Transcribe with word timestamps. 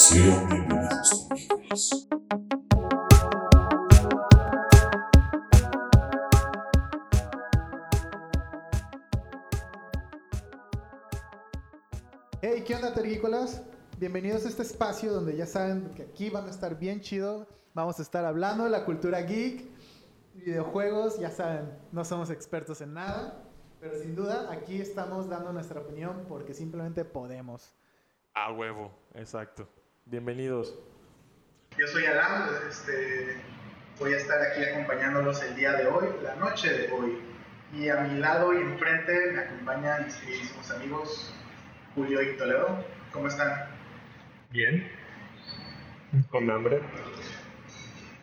Sean 0.00 0.48
bienvenidos. 0.48 1.28
Hey, 12.40 12.64
¿qué 12.66 12.74
onda, 12.74 12.94
terrícolas? 12.94 13.62
Bienvenidos 13.98 14.46
a 14.46 14.48
este 14.48 14.62
espacio 14.62 15.12
donde 15.12 15.36
ya 15.36 15.44
saben 15.44 15.92
que 15.94 16.04
aquí 16.04 16.30
van 16.30 16.46
a 16.46 16.50
estar 16.50 16.78
bien 16.78 17.02
chido. 17.02 17.46
Vamos 17.74 17.98
a 17.98 18.02
estar 18.02 18.24
hablando 18.24 18.64
de 18.64 18.70
la 18.70 18.86
cultura 18.86 19.20
geek, 19.20 19.68
videojuegos, 20.32 21.18
ya 21.18 21.30
saben, 21.30 21.78
no 21.92 22.06
somos 22.06 22.30
expertos 22.30 22.80
en 22.80 22.94
nada, 22.94 23.44
pero 23.80 23.98
sin 23.98 24.16
duda 24.16 24.50
aquí 24.50 24.80
estamos 24.80 25.28
dando 25.28 25.52
nuestra 25.52 25.82
opinión 25.82 26.24
porque 26.26 26.54
simplemente 26.54 27.04
podemos. 27.04 27.74
A 28.32 28.50
huevo, 28.50 28.90
exacto. 29.12 29.68
Bienvenidos. 30.06 30.76
Yo 31.78 31.86
soy 31.86 32.04
Alan, 32.06 32.48
este, 32.68 33.36
voy 33.98 34.12
a 34.12 34.16
estar 34.16 34.40
aquí 34.42 34.64
acompañándolos 34.64 35.42
el 35.42 35.54
día 35.54 35.72
de 35.72 35.86
hoy, 35.86 36.08
la 36.22 36.34
noche 36.36 36.68
de 36.72 36.92
hoy. 36.92 37.18
Y 37.72 37.88
a 37.88 37.96
mi 38.00 38.18
lado 38.18 38.52
y 38.52 38.56
enfrente 38.56 39.32
me 39.32 39.40
acompañan 39.40 40.04
mis 40.06 40.16
queridísimos 40.16 40.70
amigos 40.72 41.34
Julio 41.94 42.20
y 42.22 42.36
Toledo. 42.36 42.84
¿Cómo 43.12 43.28
están? 43.28 43.68
Bien, 44.50 44.88
con 46.30 46.50
hambre. 46.50 46.80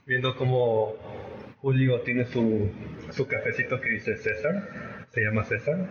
Viendo 0.05 0.35
cómo 0.35 0.95
Julio 1.61 2.01
tiene 2.01 2.25
su, 2.25 2.69
su 3.11 3.27
cafecito 3.27 3.79
que 3.79 3.89
dice 3.89 4.17
César, 4.17 5.07
se 5.09 5.21
llama 5.21 5.43
César, 5.45 5.87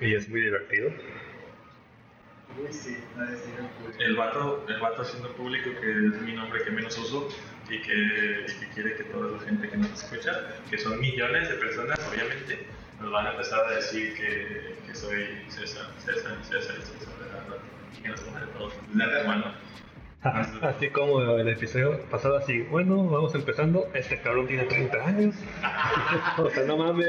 y 0.00 0.14
es 0.14 0.28
muy 0.28 0.40
divertido. 0.40 0.90
Uy, 0.90 0.96
sí, 0.96 1.00
no 1.00 1.00
es 1.00 1.00
decir 1.00 1.00
Julio. 1.00 2.41
El 3.98 4.16
vato, 4.16 4.64
el 4.68 4.80
vato 4.80 5.02
haciendo 5.02 5.28
público 5.32 5.70
que 5.80 5.90
es 5.90 6.22
mi 6.22 6.32
nombre 6.32 6.62
que 6.62 6.70
menos 6.70 6.96
uso 6.98 7.28
y 7.68 7.80
que, 7.80 8.46
y 8.46 8.60
que 8.60 8.68
quiere 8.74 8.96
que 8.96 9.04
toda 9.04 9.30
la 9.30 9.40
gente 9.40 9.68
que 9.68 9.76
nos 9.76 9.92
escucha, 9.92 10.48
que 10.68 10.78
son 10.78 11.00
millones 11.00 11.48
de 11.48 11.54
personas, 11.54 11.98
obviamente, 12.10 12.66
nos 13.00 13.10
van 13.10 13.26
a 13.26 13.30
empezar 13.32 13.64
a 13.66 13.70
decir 13.76 14.14
que, 14.14 14.76
que 14.86 14.94
soy 14.94 15.26
César, 15.48 15.86
César, 15.98 16.36
César, 16.42 16.76
César. 16.76 17.12
Que 18.02 18.08
nos 18.08 18.20
pongan 18.20 18.48
todos 18.58 18.74
antemano. 19.00 19.54
Así 20.62 20.88
como 20.90 21.20
el 21.36 21.48
episodio 21.48 22.00
pasado, 22.10 22.36
así, 22.36 22.60
bueno, 22.62 23.08
vamos 23.08 23.34
empezando, 23.34 23.88
este 23.92 24.20
cabrón 24.20 24.46
tiene 24.46 24.64
30 24.64 25.04
años. 25.04 25.34
o 26.38 26.48
sea, 26.50 26.64
no 26.64 26.76
mames. 26.76 27.08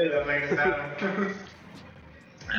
Ah, 0.58 0.96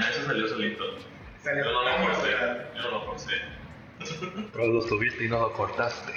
eso 0.10 0.26
salió 0.26 0.48
solito. 0.48 1.15
Yo 1.46 1.72
no 1.72 1.84
lo 1.84 2.08
forcé, 2.08 2.32
yo 2.76 2.82
no 2.82 2.92
lo 2.92 3.02
forcé. 3.06 3.34
Pero 4.52 4.68
lo 4.68 4.82
subiste 4.82 5.26
y 5.26 5.30
no 5.30 5.40
lo 5.42 5.54
cortaste. 5.54 6.12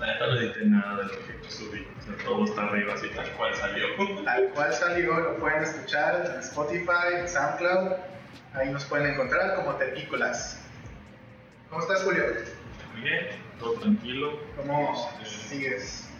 La 0.00 0.06
neta 0.06 0.26
no 0.26 0.34
edité 0.40 0.64
nada 0.66 0.96
de 0.96 1.04
lo 1.04 1.10
que 1.10 1.50
subí, 1.50 1.86
o 1.98 2.02
sea, 2.02 2.24
todo 2.24 2.44
está 2.44 2.64
arriba 2.64 2.94
así 2.94 3.08
tal 3.10 3.30
cual 3.32 3.54
salió. 3.54 3.86
Tal 4.24 4.48
cual 4.50 4.72
salió, 4.72 5.20
lo 5.20 5.36
pueden 5.36 5.62
escuchar 5.62 6.26
en 6.26 6.40
Spotify, 6.40 7.20
en 7.20 7.28
SoundCloud. 7.28 7.92
Ahí 8.54 8.70
nos 8.70 8.84
pueden 8.84 9.12
encontrar 9.12 9.54
como 9.56 9.74
Terrícolas. 9.76 10.62
¿Cómo 11.70 11.82
estás, 11.82 12.02
Julio? 12.02 12.24
Muy 12.92 13.02
bien, 13.08 13.28
todo 13.58 13.74
tranquilo. 13.74 14.38
¿Cómo 14.56 15.10
Este, 15.22 15.38
sigues 15.48 16.10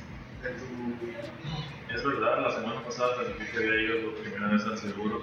de 0.43 0.51
tu 0.51 1.95
Es 1.95 2.05
verdad, 2.05 2.41
la 2.41 2.53
semana 2.53 2.83
pasada 2.83 3.15
que 3.53 3.57
había 3.59 3.81
ido 3.81 4.11
por 4.11 4.23
primera 4.23 4.49
vez 4.53 4.65
al 4.65 4.79
seguro 4.79 5.23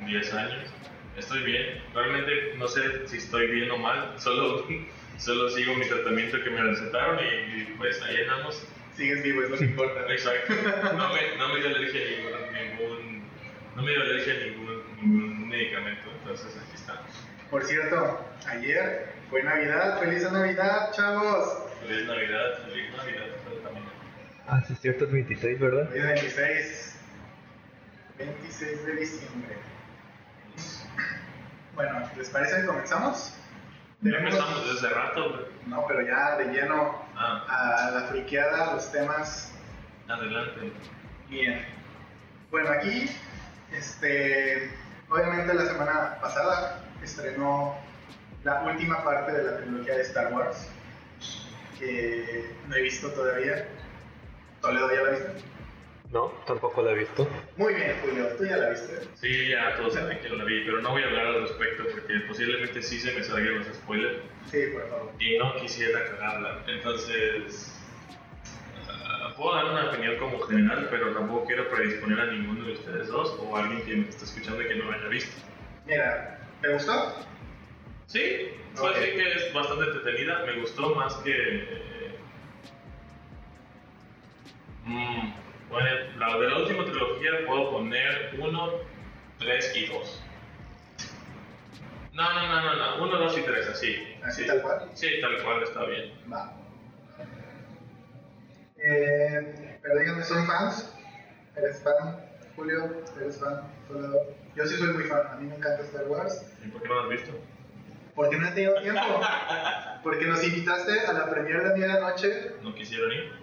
en 0.00 0.06
10 0.06 0.34
años. 0.34 0.70
Estoy 1.16 1.42
bien, 1.42 1.82
realmente 1.94 2.54
no 2.56 2.68
sé 2.68 3.06
si 3.06 3.18
estoy 3.18 3.48
bien 3.48 3.70
o 3.70 3.78
mal, 3.78 4.14
solo, 4.18 4.66
solo 5.18 5.50
sigo 5.50 5.74
mi 5.74 5.86
tratamiento 5.86 6.42
que 6.42 6.50
me 6.50 6.62
recetaron 6.62 7.18
y, 7.18 7.60
y, 7.60 7.74
pues 7.76 8.00
ahí 8.02 8.22
andamos. 8.22 8.66
sigues 8.96 9.22
vivo, 9.22 9.42
es 9.42 9.50
lo 9.50 9.58
que 9.58 9.64
importa. 9.64 10.00
Exacto, 10.08 10.54
no 10.96 11.12
me, 11.12 11.36
no 11.36 11.48
me 11.48 11.60
dio 11.60 11.68
alergia 11.68 12.00
a 12.00 12.10
ningún, 12.10 12.52
ningún, 12.52 13.22
no 13.76 13.82
me 13.82 13.90
dio 13.90 14.02
alergia 14.02 14.34
a 14.34 14.38
ningún, 14.38 14.82
ningún 15.02 15.48
medicamento, 15.48 16.10
entonces 16.20 16.56
aquí 16.56 16.74
estamos. 16.74 17.10
Por 17.50 17.64
cierto, 17.64 18.24
ayer 18.46 19.08
fue 19.28 19.42
Navidad. 19.42 19.98
¡Feliz 19.98 20.30
Navidad, 20.30 20.92
chavos! 20.92 21.64
Feliz 21.86 22.06
Navidad, 22.06 22.64
feliz 22.68 22.90
Navidad. 22.96 23.26
Ah, 24.46 24.62
sí, 24.66 24.72
es 24.72 24.80
cierto, 24.80 25.04
es 25.04 25.12
26, 25.12 25.60
¿verdad? 25.60 25.94
Es 25.94 26.02
26. 26.02 26.96
26 28.18 28.86
de 28.86 28.96
diciembre. 28.96 29.69
Bueno, 31.80 32.06
¿les 32.14 32.28
parece 32.28 32.60
que 32.60 32.66
comenzamos? 32.66 33.32
Tenemos- 34.02 34.34
empezamos 34.34 34.74
desde 34.74 34.94
rato, 34.94 35.30
güey. 35.30 35.42
No, 35.66 35.86
pero 35.86 36.02
ya 36.02 36.36
de 36.36 36.44
lleno 36.52 37.02
Ah, 37.16 37.86
a 37.86 37.90
la 37.92 38.00
friqueada, 38.08 38.74
los 38.74 38.92
temas 38.92 39.50
adelante. 40.08 40.72
Bien. 41.30 41.64
Bueno, 42.50 42.68
aquí, 42.70 43.10
este, 43.72 44.70
obviamente 45.08 45.54
la 45.54 45.64
semana 45.64 46.18
pasada 46.20 46.82
estrenó 47.02 47.76
la 48.44 48.60
última 48.62 49.02
parte 49.02 49.32
de 49.32 49.42
la 49.44 49.56
trilogía 49.58 49.94
de 49.94 50.02
Star 50.02 50.32
Wars, 50.34 50.68
que 51.78 52.54
no 52.68 52.74
he 52.76 52.82
visto 52.82 53.10
todavía. 53.12 53.66
Toledo, 54.60 54.90
¿ya 54.94 55.02
la 55.02 55.10
viste? 55.12 55.32
No, 56.12 56.26
tampoco 56.44 56.82
la 56.82 56.90
he 56.90 56.94
visto. 56.96 57.28
Muy 57.56 57.72
bien, 57.74 57.96
Julio, 58.02 58.26
tú 58.36 58.44
ya 58.44 58.56
la 58.56 58.70
viste. 58.70 58.98
Sí, 59.14 59.48
ya 59.48 59.76
todos 59.76 59.94
saben 59.94 60.18
que 60.18 60.28
la 60.28 60.42
vi, 60.44 60.64
pero 60.64 60.80
no 60.80 60.90
voy 60.90 61.02
a 61.02 61.06
hablar 61.06 61.26
al 61.26 61.42
respecto 61.42 61.84
porque 61.92 62.14
posiblemente 62.26 62.82
sí 62.82 62.98
se 62.98 63.12
me 63.12 63.22
salgan 63.22 63.58
los 63.58 63.66
spoilers 63.68 64.16
Sí, 64.50 64.58
por 64.72 64.88
favor. 64.88 65.12
y 65.20 65.38
no 65.38 65.54
quisiera 65.56 66.04
cagarla. 66.10 66.64
Entonces, 66.66 67.80
ah, 68.88 69.32
puedo 69.36 69.54
dar 69.54 69.66
una 69.66 69.90
opinión 69.90 70.16
como 70.18 70.40
general, 70.40 70.88
pero 70.90 71.14
tampoco 71.14 71.46
quiero 71.46 71.68
predisponer 71.70 72.18
a 72.20 72.26
ninguno 72.26 72.64
de 72.64 72.72
ustedes 72.72 73.06
dos 73.06 73.36
o 73.38 73.56
a 73.56 73.60
alguien 73.62 73.82
que 73.82 73.94
me 73.96 74.08
está 74.08 74.24
escuchando 74.24 74.62
y 74.62 74.66
que 74.66 74.74
no 74.74 74.90
la 74.90 74.96
haya 74.96 75.06
visto. 75.08 75.40
Mira, 75.86 76.40
¿te 76.60 76.72
gustó? 76.72 77.14
Sí, 78.08 78.50
puedo 78.74 78.90
Ok. 78.90 78.96
decir 78.98 79.14
que 79.14 79.32
es 79.32 79.54
bastante 79.54 79.84
entretenida. 79.84 80.42
Me 80.44 80.58
gustó 80.60 80.92
más 80.96 81.14
que. 81.18 82.18
Mm, 84.86 85.30
bueno, 85.70 85.88
la 86.18 86.38
de 86.38 86.48
la 86.48 86.58
última 86.58 86.84
trilogía 86.84 87.30
puedo 87.46 87.70
poner 87.70 88.34
1, 88.38 88.70
3 89.38 89.76
y 89.76 89.86
2. 89.86 90.22
No, 92.12 92.34
no, 92.34 92.46
no, 92.48 92.60
no, 92.62 92.98
no. 92.98 93.04
1, 93.04 93.18
2 93.18 93.38
y 93.38 93.42
3, 93.42 93.68
así. 93.68 94.16
Así 94.22 94.42
sí. 94.42 94.48
tal 94.48 94.62
cual. 94.62 94.90
Sí, 94.94 95.20
tal 95.20 95.42
cual 95.42 95.62
está 95.62 95.84
bien. 95.84 96.12
Va. 96.30 96.52
Eh, 98.82 99.78
pero 99.82 99.98
díganme, 100.00 100.24
¿son 100.24 100.46
fans? 100.46 100.94
¿Eres 101.54 101.82
fan? 101.82 102.20
Julio, 102.56 103.02
¿eres 103.20 103.38
fan? 103.38 103.62
Yo 104.56 104.66
sí 104.66 104.76
soy 104.76 104.92
muy 104.92 105.04
fan, 105.04 105.26
a 105.26 105.36
mí 105.36 105.48
me 105.48 105.56
encanta 105.56 105.82
Star 105.84 106.08
Wars. 106.08 106.46
¿Y 106.64 106.68
por 106.68 106.82
qué 106.82 106.88
no 106.88 106.94
lo 106.94 107.02
has 107.02 107.08
visto? 107.10 107.32
Porque 108.14 108.36
no 108.36 108.48
he 108.48 108.52
tenido 108.52 108.80
tiempo. 108.82 109.00
Porque 110.02 110.26
nos 110.26 110.42
invitaste 110.42 111.00
a 111.00 111.12
la 111.12 111.30
premier 111.30 111.62
de 111.62 111.78
medianoche. 111.78 112.52
¿No 112.62 112.74
quisieron 112.74 113.12
ir? 113.12 113.39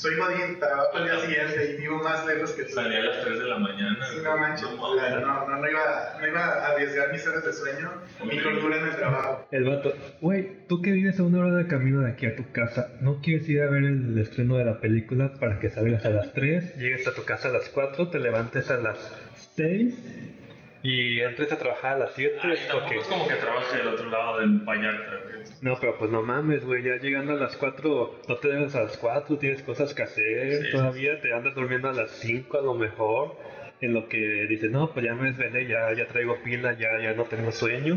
Soy 0.00 0.16
Godín, 0.16 0.58
trabajo 0.58 0.96
al 0.96 1.04
día 1.04 1.20
siguiente 1.20 1.74
y 1.74 1.76
vivo 1.82 1.98
más 1.98 2.24
lejos 2.26 2.52
que 2.52 2.64
tú. 2.64 2.72
Salí 2.72 2.96
a 2.96 3.00
las 3.00 3.22
3 3.22 3.38
de 3.38 3.44
la 3.44 3.58
mañana. 3.58 3.98
Sí, 4.10 4.16
no 4.24 4.34
manches. 4.38 4.70
No, 4.70 4.94
No, 4.96 5.20
no, 5.20 5.46
no, 5.46 5.56
no 5.58 5.70
iba, 5.70 6.16
no 6.18 6.26
iba 6.26 6.40
a 6.42 6.68
arriesgar 6.68 7.12
mis 7.12 7.26
horas 7.26 7.44
de 7.44 7.52
sueño, 7.52 7.92
mi 8.24 8.42
cordura 8.42 8.78
en 8.78 8.86
el 8.86 8.96
trabajo. 8.96 9.46
El 9.50 9.64
vato, 9.64 9.92
güey, 10.22 10.66
tú 10.68 10.80
que 10.80 10.92
vives 10.92 11.20
a 11.20 11.24
una 11.24 11.40
hora 11.40 11.54
de 11.54 11.66
camino 11.66 12.00
de 12.00 12.12
aquí 12.12 12.24
a 12.24 12.34
tu 12.34 12.50
casa, 12.50 12.92
¿no 13.02 13.20
quieres 13.20 13.46
ir 13.50 13.60
a 13.60 13.68
ver 13.68 13.84
el 13.84 14.16
estreno 14.18 14.56
de 14.56 14.64
la 14.64 14.80
película 14.80 15.34
para 15.38 15.58
que 15.58 15.68
salgas 15.68 16.02
a 16.06 16.08
las 16.08 16.32
3, 16.32 16.76
llegues 16.76 17.06
a 17.06 17.12
tu 17.12 17.24
casa 17.26 17.48
a 17.48 17.52
las 17.52 17.68
4, 17.68 18.08
te 18.08 18.20
levantes 18.20 18.70
a 18.70 18.78
las 18.78 18.96
6 19.56 20.39
y 20.82 21.20
entres 21.20 21.52
a 21.52 21.58
trabajar 21.58 21.96
a 21.96 21.98
las 21.98 22.12
7? 22.14 22.38
Ay, 22.42 22.56
tampoco 22.68 22.94
es 23.00 23.06
como 23.06 23.28
que 23.28 23.34
trabaje 23.34 23.76
del 23.78 23.88
otro 23.88 24.08
lado 24.10 24.38
del 24.40 24.60
Vallarta. 24.60 25.10
güey. 25.24 25.40
No, 25.62 25.76
pero 25.80 25.98
pues 25.98 26.10
no 26.10 26.22
mames, 26.22 26.64
güey, 26.64 26.82
ya 26.82 26.96
llegando 26.96 27.32
a 27.32 27.36
las 27.36 27.56
4, 27.56 28.20
no 28.28 28.36
te 28.36 28.48
debes 28.48 28.74
a 28.74 28.82
las 28.84 28.96
4, 28.96 29.36
tienes 29.38 29.62
cosas 29.62 29.92
que 29.94 30.02
hacer, 30.02 30.64
Sí. 30.64 30.70
todavía 30.72 31.20
te 31.20 31.32
andas 31.34 31.54
durmiendo 31.54 31.88
a 31.88 31.92
las 31.92 32.10
5 32.12 32.58
a 32.58 32.62
lo 32.62 32.74
mejor, 32.74 33.36
en 33.82 33.92
lo 33.94 34.08
que 34.08 34.18
dices, 34.48 34.70
no, 34.70 34.90
pues 34.92 35.04
ya 35.04 35.14
me 35.14 35.28
desvelé, 35.32 35.66
ya, 35.66 35.92
ya 35.94 36.06
traigo 36.06 36.36
pila, 36.42 36.72
ya, 36.78 36.98
ya 37.02 37.12
no 37.14 37.24
tengo 37.24 37.50
sueño, 37.52 37.96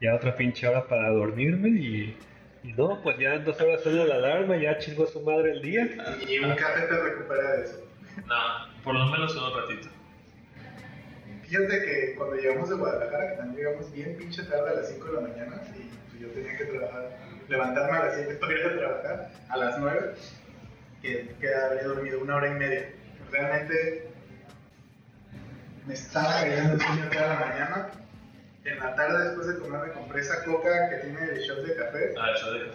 ya 0.00 0.14
otra 0.14 0.36
pinche 0.36 0.66
hora 0.68 0.86
para 0.88 1.08
dormirme 1.10 1.68
y, 1.68 2.16
y 2.64 2.72
no, 2.74 3.00
pues 3.02 3.18
ya 3.18 3.34
en 3.34 3.44
dos 3.44 3.60
horas 3.60 3.82
suena 3.82 4.04
la 4.04 4.14
alarma, 4.16 4.56
ya 4.56 4.78
chingó 4.78 5.06
su 5.06 5.20
madre 5.22 5.52
el 5.52 5.62
día. 5.62 5.88
Y 6.28 6.38
un 6.38 6.54
café 6.54 6.86
te 6.86 6.98
recupera 7.02 7.52
de 7.56 7.64
eso. 7.64 7.86
No, 8.26 8.82
por 8.84 8.94
lo 8.94 9.06
menos 9.06 9.34
un 9.36 9.58
ratito. 9.60 9.88
Fíjate 11.52 11.84
que 11.84 12.14
cuando 12.16 12.36
llegamos 12.36 12.70
de 12.70 12.76
Guadalajara, 12.76 13.30
que 13.30 13.36
también 13.36 13.56
llegamos 13.66 13.92
bien 13.92 14.16
pinche 14.16 14.42
tarde 14.44 14.70
a 14.70 14.72
las 14.72 14.88
5 14.88 15.06
de 15.06 15.12
la 15.12 15.20
mañana, 15.20 15.62
y 15.76 15.82
pues 16.08 16.22
yo 16.22 16.28
tenía 16.28 16.56
que 16.56 16.64
trabajar, 16.64 17.10
levantarme 17.46 17.98
a 17.98 18.04
las 18.06 18.14
7 18.14 18.34
para 18.36 18.52
ir 18.54 18.66
a 18.66 18.78
trabajar, 18.78 19.30
a 19.50 19.56
las 19.58 19.78
9, 19.78 20.14
que, 21.02 21.34
que 21.38 21.54
habría 21.54 21.82
dormido 21.82 22.20
una 22.20 22.36
hora 22.36 22.48
y 22.48 22.54
media. 22.54 22.88
Realmente 23.30 24.08
me 25.86 25.92
estaba 25.92 26.40
cayendo 26.40 26.72
el 26.72 26.80
sueño 26.80 27.10
toda 27.12 27.26
la 27.26 27.40
mañana 27.40 27.88
En 28.64 28.78
la 28.78 28.94
tarde 28.94 29.24
después 29.26 29.48
de 29.48 29.58
comer 29.58 29.88
me 29.88 29.92
compré 29.92 30.20
esa 30.22 30.44
coca 30.44 30.88
que 30.88 30.96
tiene 31.06 31.22
el 31.32 31.38
shot 31.40 31.66
de 31.66 31.74
café. 31.76 32.14
Ah, 32.18 32.30
eso 32.34 32.50
de- 32.50 32.70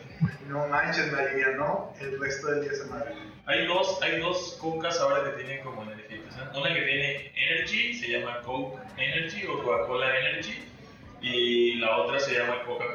No 0.49 0.67
manches, 0.67 1.11
me 1.11 1.19
alivianó 1.19 1.93
el 1.99 2.19
resto 2.19 2.51
del 2.51 2.61
día 2.61 2.73
esa 2.73 2.85
madre. 2.87 3.13
Hay 3.47 3.65
dos, 3.65 3.97
hay 4.03 4.19
dos 4.19 4.55
cocas 4.61 4.99
ahora 4.99 5.23
que 5.31 5.41
tienen 5.43 5.63
como 5.63 5.83
energizantes. 6.27 6.57
Una 6.57 6.73
que 6.73 6.81
tiene 6.81 7.31
Energy, 7.35 7.93
se 7.93 8.07
llama 8.19 8.41
Coke 8.41 8.79
Energy 8.97 9.45
o 9.47 9.61
Coca-Cola 9.63 10.19
Energy. 10.19 10.63
Y 11.21 11.75
la 11.75 11.97
otra 11.97 12.19
se 12.19 12.37
llama 12.37 12.61
Coca 12.63 12.85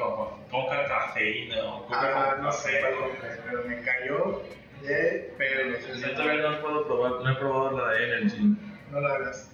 Coca 0.50 0.84
Cafeína 0.86 1.64
o 1.64 1.82
Coca 1.86 2.32
Ah, 2.32 2.38
no 2.40 2.52
sé 2.52 2.80
café. 2.80 3.40
pero 3.44 3.64
me 3.66 3.80
cayó 3.82 4.42
de 4.82 5.34
pelos. 5.36 6.00
Yo 6.00 6.10
todavía 6.12 6.50
no 6.50 6.60
puedo 6.60 6.86
probar, 6.86 7.12
no 7.24 7.30
he 7.30 7.34
probado 7.36 7.78
la 7.78 7.92
de 7.94 8.04
Energy. 8.04 8.56
No 8.90 9.00
la 9.00 9.14
hagas. 9.14 9.48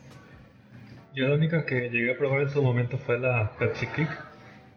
Yo 1.14 1.28
la 1.28 1.34
única 1.34 1.64
que 1.64 1.88
llegué 1.88 2.12
a 2.12 2.18
probar 2.18 2.42
en 2.42 2.50
su 2.50 2.62
momento 2.62 2.98
fue 2.98 3.18
la 3.18 3.50
Pepsi 3.58 3.86
Kick. 3.88 4.08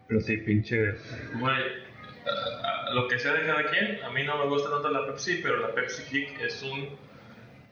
Pero 0.08 0.20
sí, 0.20 0.36
pinche. 0.38 0.94
Güey, 1.38 1.62
lo 2.94 3.08
que 3.08 3.18
sea 3.18 3.34
de 3.34 3.46
cada 3.46 3.64
quien, 3.70 4.02
a 4.02 4.10
mí 4.10 4.24
no 4.24 4.38
me 4.38 4.46
gusta 4.46 4.70
tanto 4.70 4.90
la 4.90 5.06
Pepsi, 5.06 5.40
pero 5.42 5.58
la 5.60 5.74
Pepsi 5.74 6.02
Kick 6.04 6.40
es 6.40 6.62
un. 6.62 6.88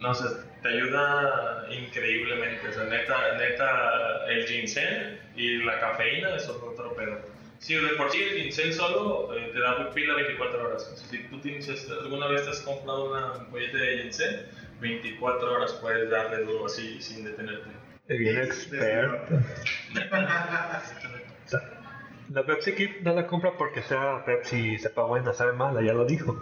No 0.00 0.14
sé, 0.14 0.24
te 0.62 0.68
ayuda 0.68 1.66
increíblemente. 1.70 2.68
O 2.68 2.72
sea, 2.72 2.84
neta, 2.84 3.36
neta, 3.36 4.26
el 4.28 4.46
ginseng 4.46 5.18
y 5.36 5.62
la 5.62 5.78
cafeína 5.80 6.36
es 6.36 6.48
otro 6.48 6.94
pedo. 6.94 7.18
Si 7.58 7.74
de 7.74 7.90
por 7.90 8.10
sí 8.10 8.22
el 8.22 8.40
ginseng 8.40 8.72
solo 8.72 9.34
eh, 9.34 9.50
te 9.52 9.60
da 9.60 9.90
pila 9.92 10.14
24 10.14 10.66
horas. 10.66 10.90
O 10.92 10.96
sea, 10.96 11.06
si 11.06 11.18
tú 11.24 11.38
tienes, 11.40 11.68
alguna 11.90 12.28
vez 12.28 12.44
te 12.44 12.50
has 12.50 12.60
comprado 12.60 13.10
una 13.10 13.34
ampolleta 13.34 13.76
de 13.76 13.98
ginseng, 14.02 14.46
24 14.80 15.52
horas 15.52 15.74
puedes 15.74 16.08
darle 16.08 16.44
duro 16.44 16.66
así 16.66 17.00
sin 17.02 17.24
detenerte. 17.24 17.68
Bien 18.08 18.34
Sí, 18.34 18.40
experto. 18.40 19.34
La 22.32 22.46
Pepsi 22.46 22.74
Kick 22.74 23.02
no 23.02 23.12
la 23.12 23.26
compra 23.26 23.56
porque 23.58 23.82
sea 23.82 24.24
Pepsi 24.24 24.74
y 24.74 24.78
sepa 24.78 25.02
buena, 25.02 25.32
sabe 25.32 25.52
mala, 25.52 25.82
ya 25.82 25.92
lo 25.92 26.04
dijo. 26.04 26.40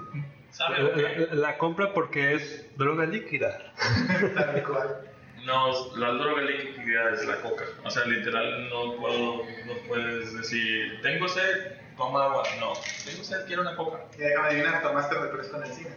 La, 0.58 0.70
la- 0.78 1.34
la 1.34 1.58
compra 1.58 1.92
porque 1.92 2.34
es 2.34 2.66
droga 2.76 3.04
líquida. 3.06 3.72
Tal 4.34 4.62
cual. 4.64 5.00
No, 5.44 5.96
la 5.96 6.10
droga 6.12 6.42
líquida 6.42 7.10
es 7.14 7.24
la 7.26 7.40
coca. 7.40 7.64
O 7.84 7.90
sea, 7.90 8.04
literal, 8.06 8.68
no 8.68 8.96
puedo, 8.96 9.44
no 9.66 9.72
puedes 9.86 10.34
decir, 10.36 11.00
tengo 11.02 11.28
sed, 11.28 11.72
toma 11.96 12.24
agua. 12.24 12.42
No, 12.60 12.72
tengo 13.04 13.22
sed, 13.24 13.46
quiero 13.46 13.62
una 13.62 13.76
coca. 13.76 14.00
Y 14.16 14.18
déjame 14.18 14.48
adivinar, 14.48 14.82
tomaste 14.82 15.14
refresco 15.18 15.56
en 15.58 15.62
el 15.62 15.72
cine. 15.72 15.90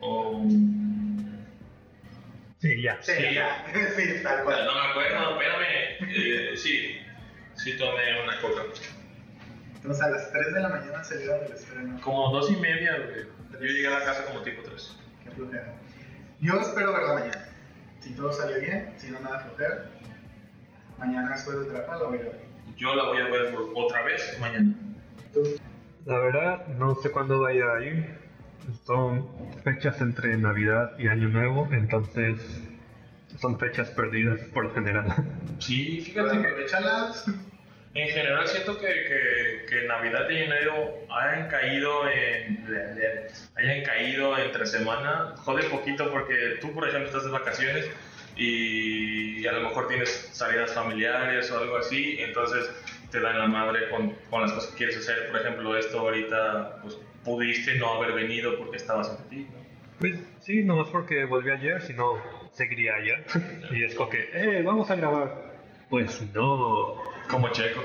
O. 0.00 0.42
Sí, 2.60 2.82
ya. 2.82 2.98
Sí, 3.02 3.12
Sí. 3.16 3.34
ya. 3.34 3.64
sí, 3.96 4.22
tal 4.22 4.38
No 4.38 4.44
cual. 4.44 4.64
me 4.64 4.90
acuerdo, 4.90 5.30
espérame. 5.40 5.96
Eh, 6.08 6.56
sí, 6.56 6.98
sí 7.56 7.76
tomé 7.76 8.22
una 8.22 8.40
coca. 8.40 8.62
Entonces 9.76 10.02
a 10.04 10.10
las 10.10 10.32
3 10.32 10.54
de 10.54 10.60
la 10.60 10.68
mañana 10.68 11.04
salieron 11.04 11.40
del 11.44 11.52
estreno. 11.52 12.00
Como 12.00 12.30
dos 12.32 12.50
y 12.50 12.56
media, 12.56 12.96
güey. 12.98 13.26
Yo 13.52 13.58
llegué 13.58 13.86
a 13.88 13.98
la 13.98 14.04
casa 14.04 14.24
como 14.26 14.42
tipo 14.42 14.62
tres. 14.62 14.96
Qué 15.24 15.30
flojera. 15.30 15.74
Yo 16.40 16.60
espero 16.60 16.92
verla 16.92 17.14
mañana. 17.14 17.48
Si 18.00 18.14
todo 18.14 18.32
sale 18.32 18.60
bien, 18.60 18.92
si 18.96 19.10
no 19.10 19.20
nada 19.20 19.40
flojera. 19.40 19.90
Mañana 20.98 21.30
después 21.30 21.58
del 21.58 21.68
trabajo 21.68 22.02
la 22.02 22.08
voy 22.08 22.18
a 22.18 22.22
ver. 22.22 22.40
Yo 22.76 22.94
la 22.94 23.04
voy 23.04 23.20
a 23.20 23.28
ver 23.28 23.54
por 23.54 23.70
otra 23.74 24.02
vez 24.02 24.38
mañana. 24.40 24.74
¿Tú? 25.32 25.42
La 26.04 26.18
verdad, 26.18 26.66
no 26.68 26.94
sé 26.96 27.10
cuándo 27.10 27.40
vaya 27.40 27.64
a 27.76 27.84
ir. 27.84 28.18
Son 28.84 29.28
fechas 29.64 30.00
entre 30.00 30.36
Navidad 30.36 30.92
y 30.98 31.08
Año 31.08 31.28
Nuevo, 31.28 31.68
entonces 31.72 32.38
son 33.38 33.58
fechas 33.58 33.90
perdidas 33.90 34.40
por 34.52 34.64
lo 34.64 34.74
general. 34.74 35.14
Sí, 35.58 36.00
fíjate 36.00 36.40
que 36.40 36.46
aprovechalas. 36.46 37.26
En 38.00 38.08
general 38.08 38.46
siento 38.46 38.78
que, 38.78 38.86
que, 38.86 39.66
que 39.68 39.86
Navidad 39.86 40.28
y 40.30 40.36
enero 40.36 40.94
hayan 41.10 41.48
caído 41.48 42.08
en 42.08 42.64
hayan 43.56 43.82
caído 43.84 44.38
entre 44.38 44.66
semana, 44.66 45.34
jode 45.38 45.64
poquito 45.64 46.10
porque 46.10 46.58
tú 46.60 46.72
por 46.72 46.88
ejemplo 46.88 47.08
estás 47.08 47.24
de 47.24 47.30
vacaciones 47.30 47.90
y 48.36 49.44
a 49.46 49.52
lo 49.52 49.62
mejor 49.68 49.88
tienes 49.88 50.28
salidas 50.32 50.72
familiares 50.72 51.50
o 51.50 51.58
algo 51.58 51.76
así, 51.76 52.18
entonces 52.20 52.70
te 53.10 53.20
dan 53.20 53.38
la 53.38 53.46
madre 53.46 53.88
con, 53.90 54.14
con 54.30 54.42
las 54.42 54.52
cosas 54.52 54.70
que 54.70 54.76
quieres 54.76 54.98
hacer, 54.98 55.28
por 55.28 55.40
ejemplo 55.40 55.76
esto 55.76 55.98
ahorita 55.98 56.78
pues 56.82 56.98
pudiste 57.24 57.74
no 57.76 57.94
haber 57.94 58.12
venido 58.12 58.56
porque 58.58 58.76
estabas 58.76 59.10
en 59.10 59.28
ti, 59.28 59.36
¿no? 59.52 59.58
Pues 59.98 60.14
sí, 60.40 60.62
nomás 60.62 60.88
porque 60.90 61.24
volví 61.24 61.50
ayer, 61.50 61.82
si 61.82 61.92
no, 61.92 62.14
seguiría 62.52 62.94
allá. 62.94 63.24
Y 63.72 63.82
es 63.82 63.94
como 63.94 64.10
que, 64.10 64.30
eh, 64.32 64.62
vamos 64.62 64.90
a 64.90 64.94
grabar. 64.94 65.47
Pues 65.90 66.22
no. 66.34 67.02
como 67.28 67.50
checo. 67.50 67.80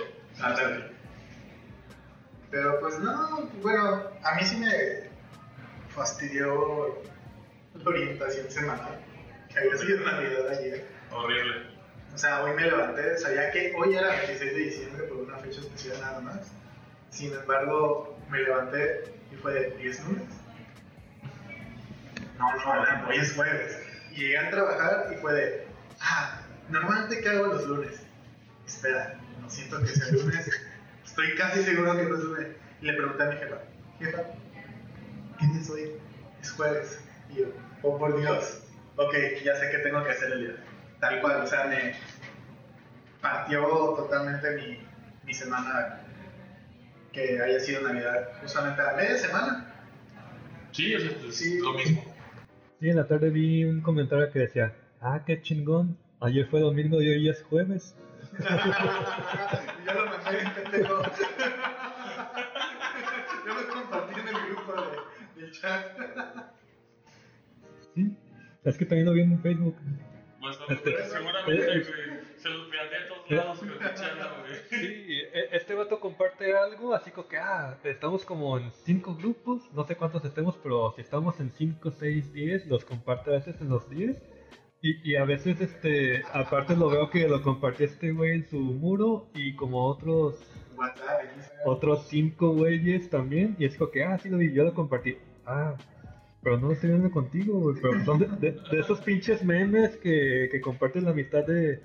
Pero 2.52 2.80
pues 2.80 3.00
no, 3.00 3.50
bueno, 3.62 4.04
a 4.24 4.36
mí 4.36 4.44
sí 4.44 4.58
me 4.58 5.10
fastidió 5.90 7.02
la 7.76 7.90
orientación 7.90 8.50
semanal. 8.52 9.00
Que 9.50 9.60
había 9.60 9.78
sido 9.78 10.06
Navidad 10.06 10.50
ayer. 10.50 10.86
Horrible. 11.12 11.74
O 12.14 12.18
sea, 12.18 12.44
hoy 12.44 12.54
me 12.54 12.64
levanté, 12.64 13.18
sabía 13.18 13.50
que 13.52 13.74
hoy 13.76 13.96
era 13.96 14.10
26 14.10 14.40
de 14.40 14.60
diciembre 14.60 15.04
por 15.08 15.18
una 15.18 15.38
fecha 15.40 15.62
especial 15.62 16.00
nada 16.00 16.20
más. 16.22 16.52
Sin 17.10 17.34
embargo, 17.34 18.20
me 18.30 18.40
levanté 18.40 19.14
y 19.32 19.36
fue 19.36 19.54
de 19.54 19.72
10 19.78 20.06
lunes. 20.06 20.28
No, 22.38 22.56
no, 22.56 23.08
hoy 23.08 23.18
es 23.18 23.34
jueves. 23.34 23.80
Y 24.12 24.16
llegué 24.22 24.38
a 24.38 24.50
trabajar 24.52 25.08
y 25.12 25.16
fue 25.16 25.34
de, 25.34 25.68
ah, 26.02 26.43
normalmente 26.74 27.22
¿qué 27.22 27.30
hago 27.30 27.48
los 27.48 27.68
lunes? 27.68 28.02
Espera, 28.66 29.20
no 29.40 29.50
siento 29.50 29.80
que 29.80 29.88
sea 29.88 30.12
lunes. 30.12 30.50
Estoy 31.06 31.36
casi 31.36 31.64
seguro 31.64 31.96
que 31.96 32.04
no 32.04 32.16
es 32.16 32.24
lunes. 32.24 32.48
Y 32.82 32.86
le 32.86 32.94
pregunté 32.94 33.24
a 33.24 33.26
mi 33.28 33.36
jefa, 33.38 33.58
jefa, 34.00 34.24
¿qué 35.40 35.46
día 35.48 35.62
es 35.62 35.70
hoy? 35.70 35.92
Es 36.42 36.52
jueves. 36.52 37.00
Y 37.30 37.40
yo, 37.40 37.46
oh 37.84 37.98
por 37.98 38.20
Dios, 38.20 38.64
ok, 38.98 39.14
ya 39.44 39.56
sé 39.56 39.70
qué 39.72 39.78
tengo 39.80 40.04
que 40.04 40.12
hacer 40.12 40.32
el 40.34 40.40
día. 40.42 40.56
Tal 41.00 41.22
cual, 41.22 41.42
o 41.42 41.48
sea, 41.48 41.66
me 41.66 41.94
partió 43.22 43.62
totalmente 43.96 44.56
mi, 44.56 44.80
mi 45.26 45.34
semana 45.34 46.00
que 47.12 47.40
haya 47.42 47.60
sido 47.60 47.82
Navidad 47.82 48.30
justamente 48.42 48.82
a 48.82 48.94
media 48.96 49.18
semana. 49.18 49.74
Sí, 50.72 50.94
es, 50.94 51.04
es 51.04 51.36
Sí. 51.36 51.60
lo 51.60 51.74
mismo. 51.74 52.04
Sí, 52.80 52.90
en 52.90 52.96
la 52.98 53.08
tarde 53.08 53.30
vi 53.30 53.64
un 53.64 53.82
comentario 53.82 54.30
que 54.32 54.40
decía, 54.40 54.74
ah, 55.00 55.22
qué 55.26 55.42
chingón. 55.42 55.98
Ayer 56.24 56.46
fue 56.48 56.62
domingo 56.62 57.02
y 57.02 57.10
hoy 57.10 57.30
es 57.30 57.44
jueves. 57.44 57.96
Y 58.40 58.44
yo 59.86 59.94
lo 59.94 60.06
mandé 60.06 60.40
en 60.42 60.54
pendejo. 60.54 61.04
Yo 63.46 63.54
lo 63.54 63.68
compartí 63.74 64.20
en 64.22 64.28
el 64.30 64.34
grupo 64.48 64.74
de, 65.36 65.42
del 65.42 65.52
chat. 65.52 65.86
Sí. 67.94 68.18
Es 68.64 68.78
que 68.78 68.86
también 68.86 69.06
lo 69.06 69.12
vi 69.14 69.22
en 69.22 69.42
Facebook. 69.42 69.76
Pues 70.40 70.60
no, 70.60 70.68
Este- 70.70 71.04
seguramente 71.10 71.66
güey, 71.68 71.84
se 72.38 72.50
los 72.50 72.68
pirateé 72.70 72.98
a 72.98 73.08
todos 73.10 73.32
lados 73.32 73.60
con 73.60 73.70
el 73.70 73.80
chanda, 73.94 74.38
güey. 74.40 74.54
Sí, 74.70 75.20
e- 75.34 75.50
este 75.52 75.74
vato 75.76 76.00
comparte 76.00 76.56
algo, 76.56 76.94
así 76.94 77.12
como 77.12 77.28
que, 77.28 77.38
ah, 77.38 77.78
estamos 77.84 78.24
como 78.26 78.58
en 78.58 78.72
cinco 78.72 79.16
grupos, 79.16 79.70
no 79.74 79.86
sé 79.86 79.96
cuántos 79.98 80.24
estemos, 80.26 80.58
pero 80.64 80.94
si 80.96 81.02
estamos 81.02 81.40
en 81.42 81.52
5, 81.52 81.92
6, 81.92 82.32
10, 82.34 82.68
los 82.68 82.86
comparte 82.86 83.30
a 83.30 83.34
veces 83.34 83.60
en 83.62 83.68
los 83.70 83.90
10. 83.90 84.22
Y, 84.84 85.12
y 85.12 85.16
a 85.16 85.24
veces, 85.24 85.62
este, 85.62 86.24
aparte 86.34 86.76
lo 86.76 86.90
veo 86.90 87.10
que 87.10 87.26
lo 87.26 87.42
compartió 87.42 87.86
este 87.86 88.12
güey 88.12 88.34
en 88.34 88.46
su 88.50 88.60
muro 88.60 89.30
y 89.34 89.56
como 89.56 89.88
otros 89.88 90.36
otros 91.66 92.08
cinco 92.10 92.54
güeyes 92.54 93.10
también. 93.10 93.56
Y 93.58 93.66
es 93.66 93.78
como 93.78 93.92
que, 93.92 94.04
ah, 94.04 94.18
sí 94.18 94.28
lo 94.28 94.38
vi, 94.38 94.52
yo 94.52 94.66
lo 94.66 94.74
compartí. 94.74 95.18
Ah, 95.46 95.76
pero 96.42 96.60
no 96.60 96.68
lo 96.68 96.74
estoy 96.74 96.90
viendo 96.90 97.12
contigo, 97.12 97.60
güey. 97.60 97.78
Pero 97.82 98.04
son 98.04 98.20
de, 98.42 98.60
esos 98.74 99.00
pinches 99.00 99.42
memes 99.46 99.96
que, 99.96 100.50
que 100.52 100.60
comparten 100.60 101.06
la 101.06 101.14
mitad 101.14 101.46
de, 101.46 101.82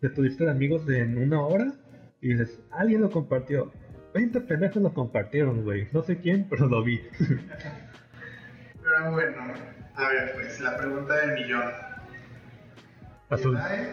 de 0.00 0.08
tu 0.08 0.22
lista 0.22 0.44
de 0.44 0.50
amigos 0.50 0.86
de 0.86 1.00
en 1.00 1.18
una 1.18 1.42
hora. 1.42 1.74
Y 2.22 2.28
dices, 2.28 2.58
alguien 2.70 3.02
lo 3.02 3.10
compartió. 3.10 3.70
20 4.14 4.40
pendejos 4.40 4.82
lo 4.82 4.94
compartieron, 4.94 5.64
güey. 5.64 5.88
No 5.92 6.02
sé 6.02 6.18
quién, 6.18 6.48
pero 6.48 6.66
lo 6.66 6.82
vi. 6.82 6.98
Pero 8.80 9.12
bueno, 9.12 9.36
a 9.96 10.08
ver, 10.08 10.32
pues 10.32 10.60
la 10.62 10.74
pregunta 10.78 11.14
del 11.14 11.34
millón. 11.34 11.87
Azul. 13.30 13.58
¿Jedi 13.58 13.86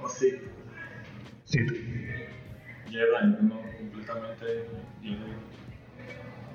o 0.00 0.08
sí? 0.08 0.40
Sí. 1.44 1.58
Jedi, 2.88 3.26
no, 3.42 3.60
completamente 3.78 4.68
Jedi. 5.02 5.18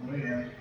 Muy 0.03 0.21
bien. 0.21 0.51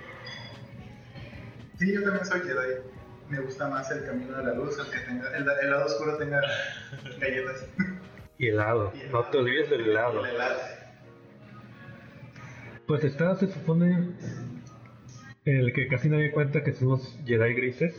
Sí, 1.79 1.93
yo 1.95 2.03
también 2.03 2.25
soy 2.27 2.41
Jedi. 2.41 2.83
Me 3.29 3.41
gusta 3.41 3.69
más 3.69 3.91
el 3.91 4.05
camino 4.05 4.37
de 4.39 4.45
la 4.45 4.55
luz, 4.55 4.79
el 4.79 4.91
que 4.91 5.01
tenga, 5.07 5.37
el, 5.37 5.47
el 5.63 5.71
lado 5.71 5.85
oscuro 5.87 6.17
tenga 6.17 6.41
galletas. 7.21 7.67
Y 8.39 8.49
helado. 8.49 8.93
No 9.13 9.25
te 9.27 9.39
olvides 9.39 9.69
del 9.71 9.83
helado. 9.91 10.25
El 10.25 10.35
helado. 10.35 10.59
Pues 12.87 13.05
está, 13.05 13.37
se 13.37 13.49
supone, 13.49 14.15
el 15.45 15.73
que 15.75 15.89
casi 15.89 16.09
nadie 16.09 16.31
cuenta 16.31 16.65
que 16.65 16.73
somos 16.73 17.19
Jedi 17.27 17.55
grises. 17.55 17.95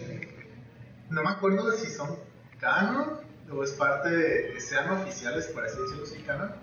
No 1.12 1.22
me 1.24 1.30
acuerdo 1.30 1.70
de 1.70 1.78
si 1.78 1.92
son 1.92 2.18
canon 2.60 3.29
o 3.52 3.64
es 3.64 3.72
parte 3.72 4.10
de 4.10 4.54
que 4.54 4.62
sean 4.62 4.90
oficiales, 4.90 5.48
por 5.48 5.66
así 5.66 5.78
decirlo, 5.82 6.06
sí, 6.06 6.22
canon. 6.24 6.54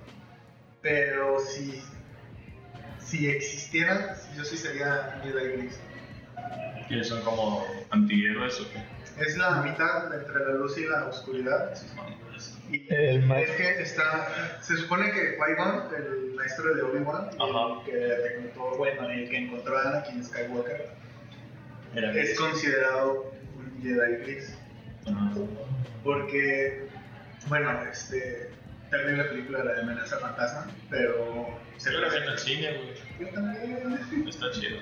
pero 0.82 1.40
si, 1.40 1.82
si 2.98 3.28
existieran, 3.28 4.14
yo 4.36 4.44
sí 4.44 4.56
sería 4.56 5.20
Jedi 5.22 5.56
Gris. 5.56 5.80
Que 6.88 7.02
son 7.02 7.22
como 7.22 7.66
antihéroes 7.90 8.60
o 8.60 8.70
qué. 8.70 9.22
Es 9.22 9.36
la 9.36 9.62
mitad 9.62 10.14
entre 10.14 10.44
la 10.44 10.52
luz 10.52 10.76
y 10.78 10.86
la 10.86 11.06
oscuridad. 11.06 11.74
Y 12.70 12.86
El 12.92 13.30
es 13.30 13.50
que 13.52 13.80
está, 13.80 14.58
se 14.60 14.76
supone 14.76 15.10
que 15.12 15.38
Qui-Gon, 15.38 15.94
el 15.96 16.34
maestro 16.34 16.74
de 16.74 16.82
Obi-Wan, 16.82 17.30
que 17.84 17.92
reclutó, 17.92 18.76
bueno, 18.76 19.08
el 19.08 19.28
que 19.30 19.38
encontró 19.38 19.78
a 19.78 19.88
Anakin 19.88 20.24
Skywalker, 20.24 20.90
Era 21.94 22.12
es 22.12 22.38
considerado 22.38 23.32
un 23.56 23.82
Jedi 23.82 24.16
Gris. 24.22 24.58
Porque, 26.02 26.88
bueno, 27.48 27.82
este, 27.90 28.50
terrible 28.90 29.24
película 29.24 29.64
la 29.64 29.72
de 29.74 29.80
amenaza 29.82 30.18
fantasma, 30.18 30.66
pero 30.90 31.58
se 31.76 31.92
la 31.92 32.08
vi 32.08 32.16
en 32.16 32.22
el 32.24 32.38
cine, 32.38 32.78
güey. 32.78 32.94
Yo 33.20 33.34
también. 33.34 33.98
Está 34.28 34.50
chido. 34.50 34.78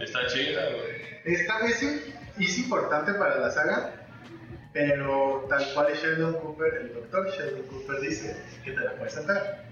Está 0.00 0.26
chida, 0.26 0.62
güey. 0.70 1.16
Esta 1.24 1.58
vez 1.60 1.76
sí, 1.76 2.14
es 2.38 2.58
importante 2.58 3.12
para 3.14 3.38
la 3.38 3.50
saga, 3.50 3.92
pero 4.72 5.46
tal 5.48 5.66
cual 5.74 5.92
Sheldon 5.94 6.34
Cooper, 6.34 6.74
el 6.74 6.94
doctor 6.94 7.30
Sheldon 7.30 7.62
Cooper 7.66 8.00
dice 8.00 8.36
que 8.64 8.72
te 8.72 8.80
la 8.80 8.92
puedes 8.92 9.14
saltar. 9.14 9.64